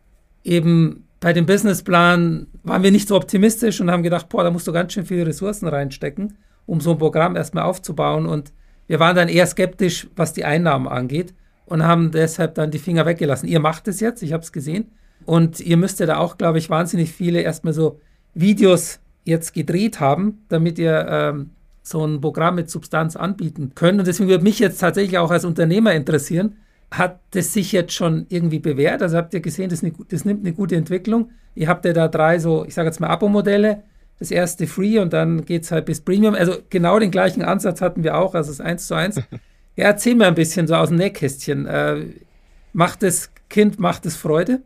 eben 0.43 1.07
bei 1.19 1.33
dem 1.33 1.45
Businessplan 1.45 2.47
waren 2.63 2.83
wir 2.83 2.91
nicht 2.91 3.07
so 3.07 3.15
optimistisch 3.15 3.79
und 3.79 3.89
haben 3.89 4.03
gedacht, 4.03 4.27
boah, 4.29 4.43
da 4.43 4.51
musst 4.51 4.67
du 4.67 4.73
ganz 4.73 4.93
schön 4.93 5.05
viele 5.05 5.25
Ressourcen 5.25 5.67
reinstecken, 5.67 6.37
um 6.65 6.81
so 6.81 6.91
ein 6.91 6.97
Programm 6.97 7.37
erstmal 7.37 7.63
aufzubauen. 7.63 8.25
Und 8.25 8.51
wir 8.87 8.99
waren 8.99 9.15
dann 9.15 9.29
eher 9.29 9.47
skeptisch, 9.47 10.07
was 10.17 10.33
die 10.33 10.43
Einnahmen 10.43 10.87
angeht 10.87 11.33
und 11.65 11.83
haben 11.83 12.11
deshalb 12.11 12.55
dann 12.55 12.71
die 12.71 12.79
Finger 12.79 13.05
weggelassen. 13.05 13.47
Ihr 13.47 13.61
macht 13.61 13.87
es 13.87 14.01
jetzt, 14.01 14.21
ich 14.21 14.33
habe 14.33 14.43
es 14.43 14.51
gesehen. 14.51 14.91
Und 15.25 15.59
ihr 15.59 15.77
müsst 15.77 15.99
ja 15.99 16.05
da 16.05 16.17
auch, 16.17 16.37
glaube 16.37 16.57
ich, 16.57 16.69
wahnsinnig 16.69 17.11
viele 17.11 17.41
erstmal 17.41 17.73
so 17.73 17.99
Videos 18.33 18.99
jetzt 19.23 19.53
gedreht 19.53 19.99
haben, 19.99 20.43
damit 20.49 20.77
ihr 20.79 21.05
ähm, 21.09 21.51
so 21.81 22.05
ein 22.05 22.21
Programm 22.21 22.55
mit 22.55 22.69
Substanz 22.69 23.15
anbieten 23.15 23.71
könnt. 23.75 23.99
Und 23.99 24.07
deswegen 24.07 24.29
würde 24.29 24.43
mich 24.43 24.59
jetzt 24.59 24.79
tatsächlich 24.79 25.17
auch 25.17 25.31
als 25.31 25.45
Unternehmer 25.45 25.93
interessieren, 25.93 26.55
hat 26.91 27.19
das 27.31 27.53
sich 27.53 27.71
jetzt 27.71 27.93
schon 27.93 28.25
irgendwie 28.29 28.59
bewährt? 28.59 29.01
Also 29.01 29.17
habt 29.17 29.33
ihr 29.33 29.41
gesehen, 29.41 29.69
das, 29.69 29.83
eine, 29.83 29.93
das 30.09 30.25
nimmt 30.25 30.45
eine 30.45 30.53
gute 30.53 30.75
Entwicklung. 30.75 31.31
Ihr 31.55 31.67
habt 31.67 31.85
ja 31.85 31.93
da 31.93 32.07
drei 32.07 32.39
so, 32.39 32.65
ich 32.65 32.73
sage 32.73 32.87
jetzt 32.87 32.99
mal 32.99 33.07
Abo-Modelle. 33.07 33.83
Das 34.19 34.29
erste 34.29 34.67
Free 34.67 34.99
und 34.99 35.11
dann 35.11 35.43
geht 35.43 35.63
es 35.63 35.71
halt 35.71 35.85
bis 35.85 35.99
Premium. 35.99 36.35
Also 36.35 36.57
genau 36.69 36.99
den 36.99 37.11
gleichen 37.11 37.41
Ansatz 37.41 37.81
hatten 37.81 38.03
wir 38.03 38.15
auch, 38.15 38.35
also 38.35 38.51
das 38.51 38.61
1 38.61 38.87
zu 38.87 38.93
1. 38.93 39.15
ja, 39.75 39.85
erzähl 39.85 40.15
mir 40.15 40.27
ein 40.27 40.35
bisschen 40.35 40.67
so 40.67 40.75
aus 40.75 40.89
dem 40.89 40.97
Nähkästchen. 40.97 41.65
Äh, 41.65 42.05
macht 42.73 43.03
das 43.03 43.31
Kind, 43.49 43.79
macht 43.79 44.05
es 44.05 44.15
Freude? 44.15 44.61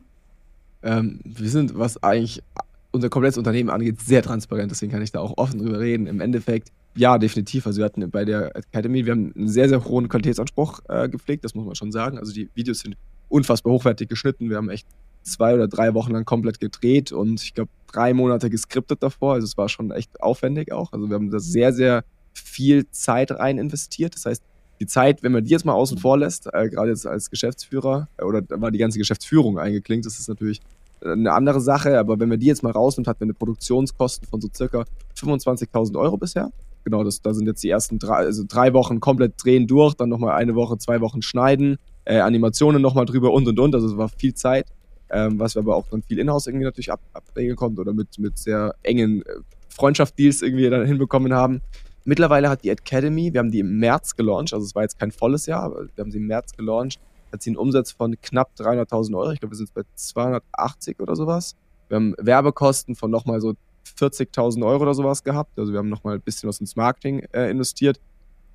Ähm, 0.83 1.19
wir 1.23 1.49
sind, 1.49 1.77
was 1.77 2.01
eigentlich 2.03 2.43
unser 2.91 3.09
komplettes 3.09 3.37
Unternehmen 3.37 3.69
angeht, 3.69 4.01
sehr 4.01 4.21
transparent, 4.21 4.71
deswegen 4.71 4.91
kann 4.91 5.01
ich 5.01 5.11
da 5.11 5.19
auch 5.19 5.37
offen 5.37 5.59
drüber 5.59 5.79
reden. 5.79 6.07
Im 6.07 6.19
Endeffekt, 6.19 6.71
ja, 6.95 7.17
definitiv. 7.17 7.67
Also 7.67 7.79
wir 7.79 7.85
hatten 7.85 8.09
bei 8.09 8.25
der 8.25 8.55
Academy, 8.55 9.05
wir 9.05 9.11
haben 9.11 9.33
einen 9.35 9.47
sehr, 9.47 9.69
sehr 9.69 9.83
hohen 9.83 10.09
Qualitätsanspruch 10.09 10.79
äh, 10.89 11.09
gepflegt, 11.09 11.43
das 11.43 11.53
muss 11.53 11.65
man 11.65 11.75
schon 11.75 11.91
sagen. 11.91 12.17
Also 12.17 12.33
die 12.33 12.49
Videos 12.55 12.79
sind 12.79 12.95
unfassbar 13.29 13.73
hochwertig 13.73 14.09
geschnitten. 14.09 14.49
Wir 14.49 14.57
haben 14.57 14.69
echt 14.69 14.87
zwei 15.23 15.53
oder 15.53 15.67
drei 15.67 15.93
Wochen 15.93 16.13
lang 16.13 16.25
komplett 16.25 16.59
gedreht 16.59 17.11
und 17.11 17.43
ich 17.43 17.53
glaube 17.53 17.69
drei 17.91 18.13
Monate 18.13 18.49
geskriptet 18.49 19.03
davor. 19.03 19.33
Also 19.33 19.45
es 19.45 19.57
war 19.57 19.69
schon 19.69 19.91
echt 19.91 20.21
aufwendig 20.21 20.71
auch. 20.71 20.93
Also 20.93 21.09
wir 21.09 21.15
haben 21.15 21.29
da 21.29 21.39
sehr, 21.39 21.73
sehr 21.73 22.03
viel 22.33 22.89
Zeit 22.91 23.31
rein 23.31 23.57
investiert. 23.57 24.15
Das 24.15 24.25
heißt, 24.25 24.43
die 24.79 24.85
Zeit, 24.85 25.23
wenn 25.23 25.31
man 25.31 25.43
die 25.43 25.51
jetzt 25.51 25.65
mal 25.65 25.73
außen 25.73 25.97
vor 25.97 26.17
lässt, 26.17 26.47
äh, 26.53 26.69
gerade 26.69 26.89
jetzt 26.89 27.07
als 27.07 27.29
Geschäftsführer, 27.29 28.07
äh, 28.17 28.23
oder 28.23 28.41
da 28.41 28.59
war 28.61 28.71
die 28.71 28.77
ganze 28.77 28.97
Geschäftsführung 28.97 29.59
eingeklinkt, 29.59 30.05
das 30.05 30.19
ist 30.19 30.29
natürlich 30.29 30.61
äh, 31.01 31.11
eine 31.11 31.33
andere 31.33 31.61
Sache, 31.61 31.97
aber 31.99 32.19
wenn 32.19 32.29
man 32.29 32.39
die 32.39 32.47
jetzt 32.47 32.63
mal 32.63 32.71
rausnimmt, 32.71 33.07
hat 33.07 33.19
man 33.19 33.27
eine 33.27 33.33
Produktionskosten 33.33 34.27
von 34.27 34.41
so 34.41 34.49
circa 34.53 34.85
25.000 35.17 35.99
Euro 35.99 36.17
bisher. 36.17 36.51
Genau, 36.83 37.03
das, 37.03 37.21
da 37.21 37.33
sind 37.33 37.47
jetzt 37.47 37.63
die 37.63 37.69
ersten 37.69 37.99
drei, 37.99 38.15
also 38.15 38.43
drei 38.47 38.73
Wochen 38.73 38.99
komplett 38.99 39.33
drehen 39.43 39.67
durch, 39.67 39.95
dann 39.95 40.09
nochmal 40.09 40.35
eine 40.35 40.55
Woche, 40.55 40.77
zwei 40.77 41.01
Wochen 41.01 41.21
schneiden, 41.21 41.77
äh, 42.05 42.19
Animationen 42.19 42.81
nochmal 42.81 43.05
drüber 43.05 43.33
und 43.33 43.47
und 43.47 43.59
und, 43.59 43.75
also 43.75 43.87
es 43.87 43.97
war 43.97 44.09
viel 44.09 44.33
Zeit, 44.33 44.67
ähm, 45.09 45.39
was 45.39 45.55
wir 45.55 45.61
aber 45.61 45.75
auch 45.75 45.87
dann 45.89 46.01
viel 46.03 46.19
Inhouse 46.19 46.47
irgendwie 46.47 46.65
natürlich 46.65 46.91
ab, 46.91 47.01
abregeln 47.13 47.57
konnten 47.57 47.79
oder 47.79 47.93
mit, 47.93 48.17
mit 48.19 48.37
sehr 48.37 48.75
engen 48.83 49.21
äh, 49.23 49.33
Freundschaftsdeals 49.69 50.41
irgendwie 50.41 50.69
dann 50.69 50.85
hinbekommen 50.85 51.33
haben. 51.33 51.61
Mittlerweile 52.07 52.49
hat 52.49 52.63
die 52.63 52.69
Academy, 52.69 53.33
wir 53.33 53.39
haben 53.39 53.51
die 53.51 53.59
im 53.59 53.79
März 53.79 54.15
gelauncht, 54.15 54.53
also 54.53 54.65
es 54.65 54.73
war 54.73 54.83
jetzt 54.83 54.97
kein 54.97 55.11
volles 55.11 55.45
Jahr, 55.45 55.63
aber 55.63 55.87
wir 55.93 56.01
haben 56.01 56.09
sie 56.09 56.19
im 56.19 56.27
März 56.27 56.55
gelauncht, 56.55 57.01
hat 57.33 57.43
sie 57.43 57.49
einen 57.49 57.57
Umsatz 57.57 57.91
von 57.91 58.15
knapp 58.21 58.51
300.000 58.57 59.17
Euro. 59.17 59.31
Ich 59.31 59.41
glaube, 59.41 59.51
wir 59.51 59.57
sind 59.57 59.73
bei 59.73 59.81
280 59.93 61.01
oder 61.01 61.17
sowas. 61.17 61.57
Wir 61.89 61.95
haben 61.95 62.15
Werbekosten 62.17 62.95
von 62.95 63.11
nochmal 63.11 63.41
so 63.41 63.55
40.000 63.99 64.65
Euro 64.65 64.83
oder 64.83 64.93
sowas 64.93 65.21
gehabt. 65.21 65.59
Also 65.59 65.73
wir 65.73 65.79
haben 65.79 65.89
nochmal 65.89 66.15
ein 66.15 66.21
bisschen 66.21 66.47
was 66.47 66.61
ins 66.61 66.77
Marketing 66.77 67.25
äh, 67.33 67.51
investiert. 67.51 67.99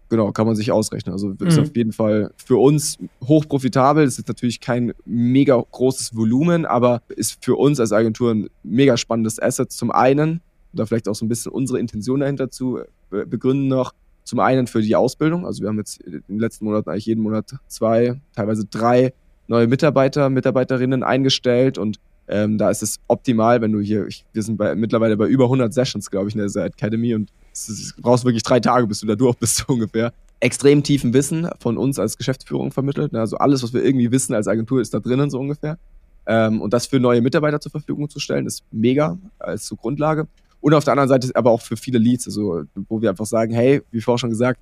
Genau, 0.08 0.32
kann 0.32 0.46
man 0.46 0.56
sich 0.56 0.72
ausrechnen. 0.72 1.12
Also 1.12 1.28
mhm. 1.28 1.46
ist 1.46 1.58
auf 1.58 1.76
jeden 1.76 1.92
Fall 1.92 2.32
für 2.38 2.56
uns 2.56 2.96
hoch 3.28 3.46
profitabel. 3.46 4.06
Das 4.06 4.18
ist 4.18 4.28
natürlich 4.28 4.60
kein 4.60 4.94
mega 5.04 5.62
großes 5.70 6.16
Volumen, 6.16 6.64
aber 6.64 7.02
ist 7.08 7.44
für 7.44 7.56
uns 7.56 7.80
als 7.80 7.92
Agentur 7.92 8.32
ein 8.32 8.48
mega 8.62 8.96
spannendes 8.96 9.38
Asset. 9.38 9.72
Zum 9.72 9.90
einen, 9.90 10.40
da 10.72 10.86
vielleicht 10.86 11.06
auch 11.06 11.14
so 11.14 11.26
ein 11.26 11.28
bisschen 11.28 11.52
unsere 11.52 11.78
Intention 11.78 12.20
dahinter 12.20 12.50
zu 12.50 12.80
begründen 13.27 13.68
noch. 13.68 13.92
Zum 14.25 14.40
einen 14.40 14.66
für 14.66 14.83
die 14.83 14.94
Ausbildung. 14.94 15.46
Also 15.46 15.62
wir 15.62 15.68
haben 15.68 15.79
jetzt 15.79 16.01
in 16.01 16.22
den 16.29 16.38
letzten 16.38 16.64
Monaten 16.64 16.90
eigentlich 16.90 17.07
jeden 17.07 17.22
Monat 17.22 17.55
zwei, 17.66 18.20
teilweise 18.35 18.64
drei 18.64 19.12
neue 19.48 19.66
Mitarbeiter, 19.66 20.31
Mitarbeiterinnen 20.31 21.03
eingestellt 21.03 21.77
und 21.77 21.98
ähm, 22.29 22.57
da 22.57 22.70
ist 22.70 22.83
es 22.83 23.01
optimal, 23.09 23.61
wenn 23.61 23.72
du 23.72 23.81
hier, 23.81 24.07
ich, 24.07 24.25
wir 24.33 24.42
sind 24.42 24.57
bei, 24.57 24.75
mittlerweile 24.75 25.16
bei 25.16 25.27
über 25.27 25.44
100 25.44 25.75
Sessions, 25.75 26.11
glaube 26.11 26.29
ich, 26.29 26.37
in 26.37 26.46
der 26.46 26.64
Academy 26.64 27.14
und 27.14 27.31
du 27.66 28.03
brauchst 28.03 28.25
wirklich 28.25 28.42
drei 28.42 28.61
Tage, 28.61 28.87
bis 28.87 29.01
du 29.01 29.07
da 29.07 29.16
durch 29.16 29.37
bist, 29.37 29.57
so 29.68 29.72
ungefähr. 29.72 30.12
Extrem 30.41 30.82
tiefen 30.82 31.12
Wissen 31.12 31.49
von 31.61 31.76
uns 31.76 31.99
als 31.99 32.16
Geschäftsführung 32.16 32.72
vermittelt. 32.72 33.12
Ne? 33.12 33.20
Also 33.20 33.36
alles, 33.36 33.62
was 33.62 33.74
wir 33.74 33.84
irgendwie 33.84 34.11
wissen 34.11 34.34
als 34.34 34.49
Agentur, 34.49 34.80
ist 34.80 34.95
da 34.95 35.01
drinnen, 35.01 35.30
so 35.30 35.39
ungefähr. 35.39 35.78
Ähm, 36.26 36.61
und 36.61 36.72
das 36.72 36.86
für 36.86 37.01
neue 37.01 37.20
Mitarbeiter 37.20 37.61
zur 37.61 37.70
Verfügung 37.70 38.09
zu 38.09 38.18
stellen, 38.18 38.47
ist 38.47 38.64
mega 38.70 39.18
als 39.39 39.66
zur 39.66 39.76
Grundlage. 39.76 40.26
Und 40.62 40.74
auf 40.74 40.84
der 40.84 40.92
anderen 40.92 41.08
Seite 41.08 41.28
aber 41.34 41.50
auch 41.50 41.60
für 41.60 41.76
viele 41.76 41.98
Leads, 41.98 42.26
also 42.26 42.62
wo 42.88 43.02
wir 43.02 43.10
einfach 43.10 43.26
sagen, 43.26 43.52
hey, 43.52 43.82
wie 43.90 44.00
vorher 44.00 44.18
schon 44.18 44.30
gesagt, 44.30 44.60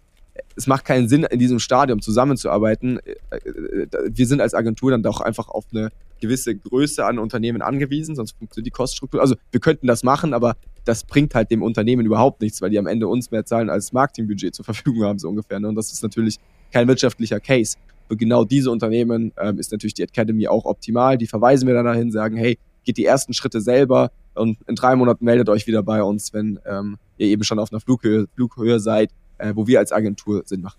es 0.56 0.66
macht 0.66 0.86
keinen 0.86 1.08
Sinn, 1.08 1.24
in 1.24 1.38
diesem 1.38 1.58
Stadium 1.58 2.00
zusammenzuarbeiten. 2.00 2.98
Äh, 3.00 3.36
äh, 3.36 3.86
wir 4.10 4.26
sind 4.26 4.40
als 4.40 4.54
Agentur 4.54 4.90
dann 4.90 5.02
doch 5.02 5.20
einfach 5.20 5.48
auf 5.48 5.66
eine 5.72 5.90
gewisse 6.20 6.56
Größe 6.56 7.04
an 7.04 7.18
Unternehmen 7.18 7.62
angewiesen, 7.62 8.14
sonst 8.14 8.32
funktioniert 8.38 8.66
die 8.66 8.70
Koststruktur. 8.70 9.20
Also 9.20 9.36
wir 9.50 9.60
könnten 9.60 9.86
das 9.86 10.02
machen, 10.02 10.32
aber 10.32 10.56
das 10.84 11.04
bringt 11.04 11.34
halt 11.34 11.50
dem 11.50 11.62
Unternehmen 11.62 12.06
überhaupt 12.06 12.40
nichts, 12.40 12.62
weil 12.62 12.70
die 12.70 12.78
am 12.78 12.86
Ende 12.86 13.06
uns 13.06 13.30
mehr 13.30 13.44
zahlen 13.44 13.68
als 13.68 13.92
Marketingbudget 13.92 14.54
zur 14.54 14.64
Verfügung 14.64 15.04
haben, 15.04 15.18
so 15.18 15.28
ungefähr. 15.28 15.60
Ne? 15.60 15.68
Und 15.68 15.74
das 15.74 15.92
ist 15.92 16.02
natürlich 16.02 16.36
kein 16.72 16.88
wirtschaftlicher 16.88 17.40
Case. 17.40 17.76
Für 18.08 18.16
genau 18.16 18.44
diese 18.44 18.70
Unternehmen 18.70 19.32
ähm, 19.38 19.58
ist 19.58 19.70
natürlich 19.70 19.94
die 19.94 20.02
Academy 20.02 20.48
auch 20.48 20.64
optimal. 20.64 21.18
Die 21.18 21.26
verweisen 21.26 21.66
wir 21.66 21.74
dann 21.74 21.84
dahin, 21.84 22.10
sagen, 22.10 22.36
hey, 22.36 22.58
geht 22.84 22.96
die 22.96 23.04
ersten 23.04 23.34
Schritte 23.34 23.60
selber 23.60 24.10
und 24.40 24.58
in 24.66 24.74
drei 24.74 24.96
Monaten 24.96 25.24
meldet 25.24 25.48
euch 25.48 25.66
wieder 25.66 25.82
bei 25.82 26.02
uns, 26.02 26.32
wenn 26.32 26.58
ähm, 26.66 26.98
ihr 27.18 27.28
eben 27.28 27.44
schon 27.44 27.58
auf 27.58 27.72
einer 27.72 27.80
Flughöhe, 27.80 28.26
Flughöhe 28.34 28.80
seid, 28.80 29.10
äh, 29.38 29.52
wo 29.54 29.66
wir 29.66 29.78
als 29.78 29.92
Agentur 29.92 30.42
Sinn 30.46 30.62
machen. 30.62 30.78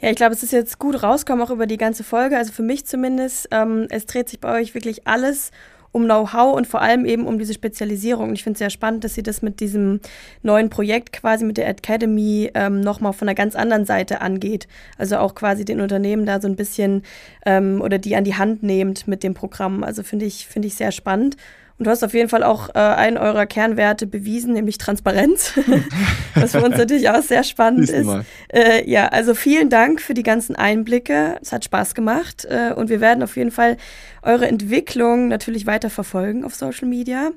Ja, 0.00 0.10
ich 0.10 0.16
glaube, 0.16 0.34
es 0.34 0.42
ist 0.42 0.52
jetzt 0.52 0.78
gut 0.78 1.02
rausgekommen, 1.02 1.44
auch 1.44 1.50
über 1.50 1.66
die 1.66 1.76
ganze 1.76 2.04
Folge. 2.04 2.36
Also 2.36 2.52
für 2.52 2.62
mich 2.62 2.86
zumindest, 2.86 3.48
ähm, 3.50 3.86
es 3.90 4.06
dreht 4.06 4.28
sich 4.28 4.40
bei 4.40 4.60
euch 4.60 4.74
wirklich 4.74 5.06
alles 5.06 5.50
um 5.90 6.04
Know-how 6.04 6.54
und 6.54 6.66
vor 6.66 6.82
allem 6.82 7.04
eben 7.04 7.26
um 7.26 7.38
diese 7.38 7.54
Spezialisierung. 7.54 8.28
Und 8.28 8.34
ich 8.34 8.44
finde 8.44 8.54
es 8.54 8.58
sehr 8.58 8.70
spannend, 8.70 9.04
dass 9.04 9.14
sie 9.14 9.22
das 9.22 9.42
mit 9.42 9.60
diesem 9.60 10.00
neuen 10.42 10.70
Projekt 10.70 11.12
quasi 11.12 11.44
mit 11.44 11.56
der 11.56 11.68
Academy 11.68 12.50
ähm, 12.54 12.80
nochmal 12.80 13.12
von 13.12 13.28
einer 13.28 13.34
ganz 13.34 13.56
anderen 13.56 13.86
Seite 13.86 14.20
angeht. 14.20 14.68
Also 14.98 15.16
auch 15.18 15.34
quasi 15.34 15.64
den 15.64 15.80
Unternehmen 15.80 16.26
da 16.26 16.40
so 16.40 16.48
ein 16.48 16.56
bisschen 16.56 17.02
ähm, 17.46 17.80
oder 17.80 17.98
die 17.98 18.16
an 18.16 18.24
die 18.24 18.34
Hand 18.34 18.62
nehmt 18.62 19.08
mit 19.08 19.22
dem 19.22 19.34
Programm. 19.34 19.82
Also 19.82 20.02
finde 20.02 20.26
ich, 20.26 20.46
finde 20.46 20.68
ich 20.68 20.74
sehr 20.74 20.92
spannend. 20.92 21.36
Und 21.78 21.86
du 21.86 21.90
hast 21.90 22.02
auf 22.02 22.12
jeden 22.12 22.28
Fall 22.28 22.42
auch 22.42 22.70
äh, 22.70 22.78
einen 22.78 23.18
eurer 23.18 23.46
Kernwerte 23.46 24.08
bewiesen, 24.08 24.52
nämlich 24.52 24.78
Transparenz, 24.78 25.52
was 26.34 26.52
für 26.52 26.62
uns 26.62 26.76
natürlich 26.78 27.08
auch 27.08 27.22
sehr 27.22 27.44
spannend 27.44 27.88
ist. 27.88 28.10
Äh, 28.52 28.88
ja, 28.90 29.06
also 29.08 29.34
vielen 29.34 29.70
Dank 29.70 30.00
für 30.00 30.14
die 30.14 30.24
ganzen 30.24 30.56
Einblicke. 30.56 31.36
Es 31.40 31.52
hat 31.52 31.64
Spaß 31.64 31.94
gemacht 31.94 32.46
äh, 32.46 32.72
und 32.74 32.90
wir 32.90 33.00
werden 33.00 33.22
auf 33.22 33.36
jeden 33.36 33.52
Fall 33.52 33.76
eure 34.22 34.48
Entwicklung 34.48 35.28
natürlich 35.28 35.66
weiter 35.66 35.88
verfolgen 35.88 36.44
auf 36.44 36.56
Social 36.56 36.88
Media. 36.88 37.30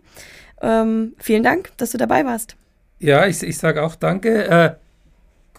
Ähm, 0.59 1.13
vielen 1.19 1.43
Dank, 1.43 1.69
dass 1.77 1.91
du 1.91 1.99
dabei 1.99 2.25
warst. 2.25 2.55
Ja, 2.97 3.27
ich, 3.27 3.43
ich 3.43 3.59
sage 3.59 3.83
auch 3.83 3.95
danke. 3.95 4.45
Äh, 4.47 4.71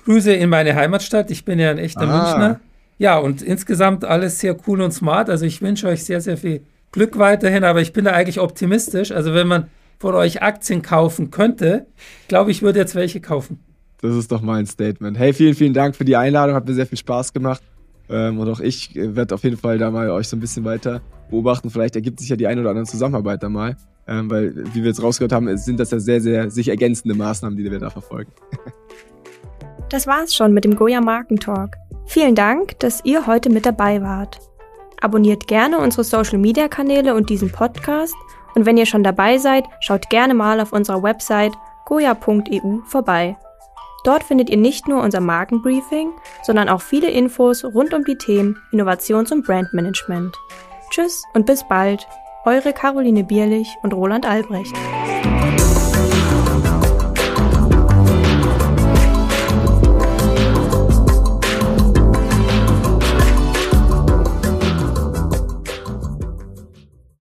Grüße 0.05 0.33
in 0.33 0.49
meine 0.49 0.74
Heimatstadt. 0.74 1.30
Ich 1.30 1.45
bin 1.45 1.61
ja 1.61 1.70
ein 1.70 1.78
echter 1.78 2.03
ah. 2.03 2.22
Münchner. 2.22 2.61
Ja, 2.99 3.18
und 3.18 3.43
insgesamt 3.43 4.05
alles 4.05 4.41
sehr 4.41 4.57
cool 4.66 4.80
und 4.80 4.93
smart. 4.93 5.30
Also 5.30 5.45
ich 5.45 5.62
wünsche 5.62 5.87
euch 5.87 6.05
sehr, 6.05 6.20
sehr 6.20 6.37
viel 6.37 6.62
Glück 6.93 7.18
weiterhin, 7.18 7.64
aber 7.64 7.80
ich 7.80 7.93
bin 7.93 8.05
da 8.05 8.12
eigentlich 8.12 8.38
optimistisch. 8.38 9.11
Also 9.11 9.34
wenn 9.34 9.49
man 9.49 9.68
von 9.99 10.14
euch 10.14 10.43
Aktien 10.43 10.82
kaufen 10.82 11.30
könnte, 11.30 11.86
glaube 12.28 12.51
ich, 12.51 12.62
würde 12.62 12.78
jetzt 12.78 12.95
welche 12.95 13.20
kaufen. 13.20 13.59
Das 14.03 14.16
ist 14.16 14.30
doch 14.32 14.43
mein 14.43 14.66
Statement. 14.66 15.18
Hey, 15.18 15.32
vielen, 15.32 15.55
vielen 15.55 15.74
Dank 15.74 15.97
für 15.97 16.05
die 16.05 16.16
Einladung. 16.16 16.55
Hat 16.55 16.66
mir 16.66 16.74
sehr 16.74 16.86
viel 16.86 16.99
Spaß 16.99 17.32
gemacht. 17.32 17.62
Ähm, 18.11 18.38
und 18.38 18.49
auch 18.49 18.61
ich 18.61 18.95
äh, 18.97 19.16
werde 19.16 19.34
auf 19.34 19.45
jeden 19.45 19.57
Fall 19.57 19.78
da 19.78 19.90
mal 19.90 20.11
euch 20.11 20.28
so 20.28 20.36
ein 20.36 20.40
bisschen 20.40 20.64
weiter 20.64 21.01
beobachten. 21.30 21.70
Vielleicht 21.70 21.95
ergibt 21.95 22.20
sich 22.20 22.28
ja 22.28 22.36
die 22.36 22.47
eine 22.47 22.61
oder 22.61 22.70
andere 22.70 22.84
Zusammenarbeit 22.84 23.43
da 23.43 23.49
mal. 23.49 23.76
Ähm, 24.09 24.28
weil, 24.28 24.55
wie 24.74 24.82
wir 24.82 24.88
jetzt 24.88 25.03
rausgehört 25.03 25.32
haben, 25.32 25.57
sind 25.57 25.78
das 25.78 25.93
ja 25.93 26.01
sehr, 26.01 26.20
sehr 26.20 26.51
sich 26.51 26.68
ergänzende 26.68 27.14
Maßnahmen, 27.14 27.57
die 27.57 27.70
wir 27.70 27.78
da 27.78 27.90
verfolgen. 27.90 28.32
das 29.88 30.09
war's 30.09 30.34
schon 30.34 30.53
mit 30.53 30.64
dem 30.64 30.74
Goya 30.74 31.01
Markentalk. 31.01 31.76
Vielen 32.07 32.34
Dank, 32.34 32.78
dass 32.80 33.05
ihr 33.05 33.26
heute 33.28 33.49
mit 33.49 33.64
dabei 33.64 34.03
wart. 34.03 34.40
Abonniert 35.03 35.48
gerne 35.48 35.78
unsere 35.78 36.05
Social 36.05 36.38
Media 36.38 36.68
Kanäle 36.68 37.14
und 37.14 37.28
diesen 37.28 37.50
Podcast. 37.50 38.14
Und 38.55 38.66
wenn 38.66 38.76
ihr 38.76 38.86
schon 38.86 39.03
dabei 39.03 39.36
seid, 39.36 39.64
schaut 39.80 40.09
gerne 40.11 40.32
mal 40.32 40.61
auf 40.61 40.72
unserer 40.72 41.03
Website 41.03 41.53
goya.eu 41.86 42.78
vorbei. 42.86 43.36
Dort 44.05 44.22
findet 44.22 44.48
ihr 44.48 44.57
nicht 44.57 44.86
nur 44.86 45.03
unser 45.03 45.20
Markenbriefing, 45.20 46.12
sondern 46.44 46.68
auch 46.68 46.80
viele 46.80 47.11
Infos 47.11 47.64
rund 47.64 47.94
um 47.94 48.05
die 48.05 48.16
Themen 48.16 48.57
Innovations- 48.72 49.32
und 49.32 49.44
Brandmanagement. 49.44 50.36
Tschüss 50.90 51.24
und 51.34 51.46
bis 51.46 51.66
bald, 51.68 52.07
eure 52.44 52.72
Caroline 52.72 53.24
Bierlich 53.24 53.68
und 53.82 53.94
Roland 53.94 54.28
Albrecht. 54.28 54.74